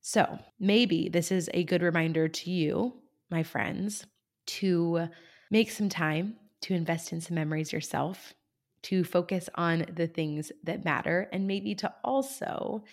So 0.00 0.38
maybe 0.60 1.08
this 1.08 1.32
is 1.32 1.48
a 1.52 1.64
good 1.64 1.82
reminder 1.82 2.28
to 2.28 2.50
you, 2.50 2.94
my 3.30 3.42
friends, 3.42 4.06
to 4.46 5.08
make 5.50 5.70
some 5.70 5.88
time 5.88 6.36
to 6.62 6.74
invest 6.74 7.12
in 7.12 7.20
some 7.20 7.34
memories 7.34 7.72
yourself, 7.72 8.34
to 8.82 9.04
focus 9.04 9.48
on 9.54 9.86
the 9.94 10.06
things 10.06 10.52
that 10.62 10.84
matter, 10.84 11.28
and 11.32 11.46
maybe 11.46 11.74
to 11.76 11.92
also 12.02 12.84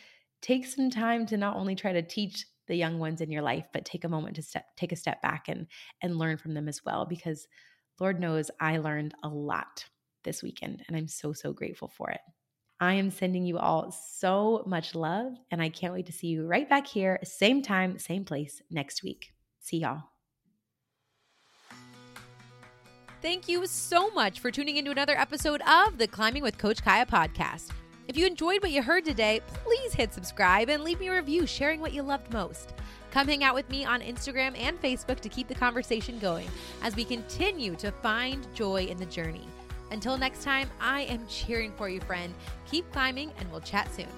take 0.42 0.66
some 0.66 0.90
time 0.90 1.26
to 1.26 1.38
not 1.38 1.56
only 1.56 1.76
try 1.76 1.94
to 1.94 2.02
teach 2.02 2.46
the 2.68 2.76
young 2.76 3.00
ones 3.00 3.22
in 3.22 3.32
your 3.32 3.42
life, 3.42 3.66
but 3.74 3.86
take 3.86 4.04
a 4.04 4.10
moment 4.10 4.36
to 4.36 4.42
step, 4.42 4.66
take 4.78 4.92
a 4.92 4.96
step 4.96 5.22
back 5.22 5.48
and 5.48 5.68
and 6.02 6.18
learn 6.18 6.38
from 6.38 6.54
them 6.54 6.68
as 6.68 6.84
well. 6.86 7.06
Because 7.06 7.48
Lord 8.00 8.20
knows 8.20 8.52
I 8.60 8.78
learned 8.78 9.14
a 9.24 9.30
lot 9.30 9.86
this 10.24 10.44
weekend, 10.44 10.84
and 10.88 10.96
I'm 10.96 11.08
so 11.08 11.34
so 11.34 11.54
grateful 11.54 11.88
for 11.88 12.10
it. 12.10 12.22
I 12.80 12.96
am 12.96 13.12
sending 13.12 13.46
you 13.46 13.60
all 13.60 13.92
so 13.92 14.64
much 14.66 14.96
love, 14.96 15.34
and 15.52 15.62
I 15.62 15.70
can't 15.70 15.94
wait 15.94 16.08
to 16.08 16.12
see 16.12 16.28
you 16.28 16.48
right 16.48 16.68
back 16.68 16.88
here, 16.88 17.20
same 17.24 17.62
time, 17.62 18.00
same 18.00 18.26
place 18.26 18.62
next 18.72 19.04
week. 19.04 19.34
See 19.60 19.78
y'all. 19.78 20.04
Thank 23.22 23.48
you 23.48 23.68
so 23.68 24.10
much 24.10 24.40
for 24.40 24.50
tuning 24.50 24.78
into 24.78 24.90
another 24.90 25.16
episode 25.16 25.62
of 25.62 26.00
the 26.00 26.08
Climbing 26.08 26.42
with 26.42 26.58
Coach 26.58 26.84
Kiah 26.84 27.08
podcast. 27.08 27.70
If 28.12 28.18
you 28.18 28.28
enjoyed 28.28 28.62
what 28.62 28.72
you 28.72 28.84
heard 28.84 29.06
today, 29.06 29.40
please 29.64 29.94
hit 29.94 30.14
subscribe 30.14 30.68
and 30.68 30.84
leave 30.84 31.00
me 31.00 31.08
a 31.08 31.16
review 31.16 31.48
sharing 31.48 31.80
what 31.80 31.94
you 31.94 32.02
loved 32.02 32.34
most. 32.34 32.74
Come 33.10 33.26
hang 33.26 33.42
out 33.42 33.56
with 33.56 33.70
me 33.70 33.86
on 33.86 34.02
Instagram 34.02 34.54
and 34.60 34.78
Facebook 34.82 35.22
to 35.22 35.30
keep 35.30 35.48
the 35.48 35.56
conversation 35.56 36.20
going 36.20 36.50
as 36.84 36.94
we 36.94 37.06
continue 37.06 37.74
to 37.78 37.90
find 37.90 38.46
joy 38.54 38.84
in 38.84 38.98
the 38.98 39.06
journey. 39.06 39.48
Until 39.92 40.18
next 40.18 40.44
time, 40.44 40.70
I 40.82 41.04
am 41.04 41.26
cheering 41.28 41.72
for 41.78 41.88
you, 41.88 42.02
friend. 42.02 42.34
Keep 42.70 42.92
climbing, 42.92 43.32
and 43.40 43.50
we'll 43.50 43.62
chat 43.62 43.90
soon. 43.96 44.10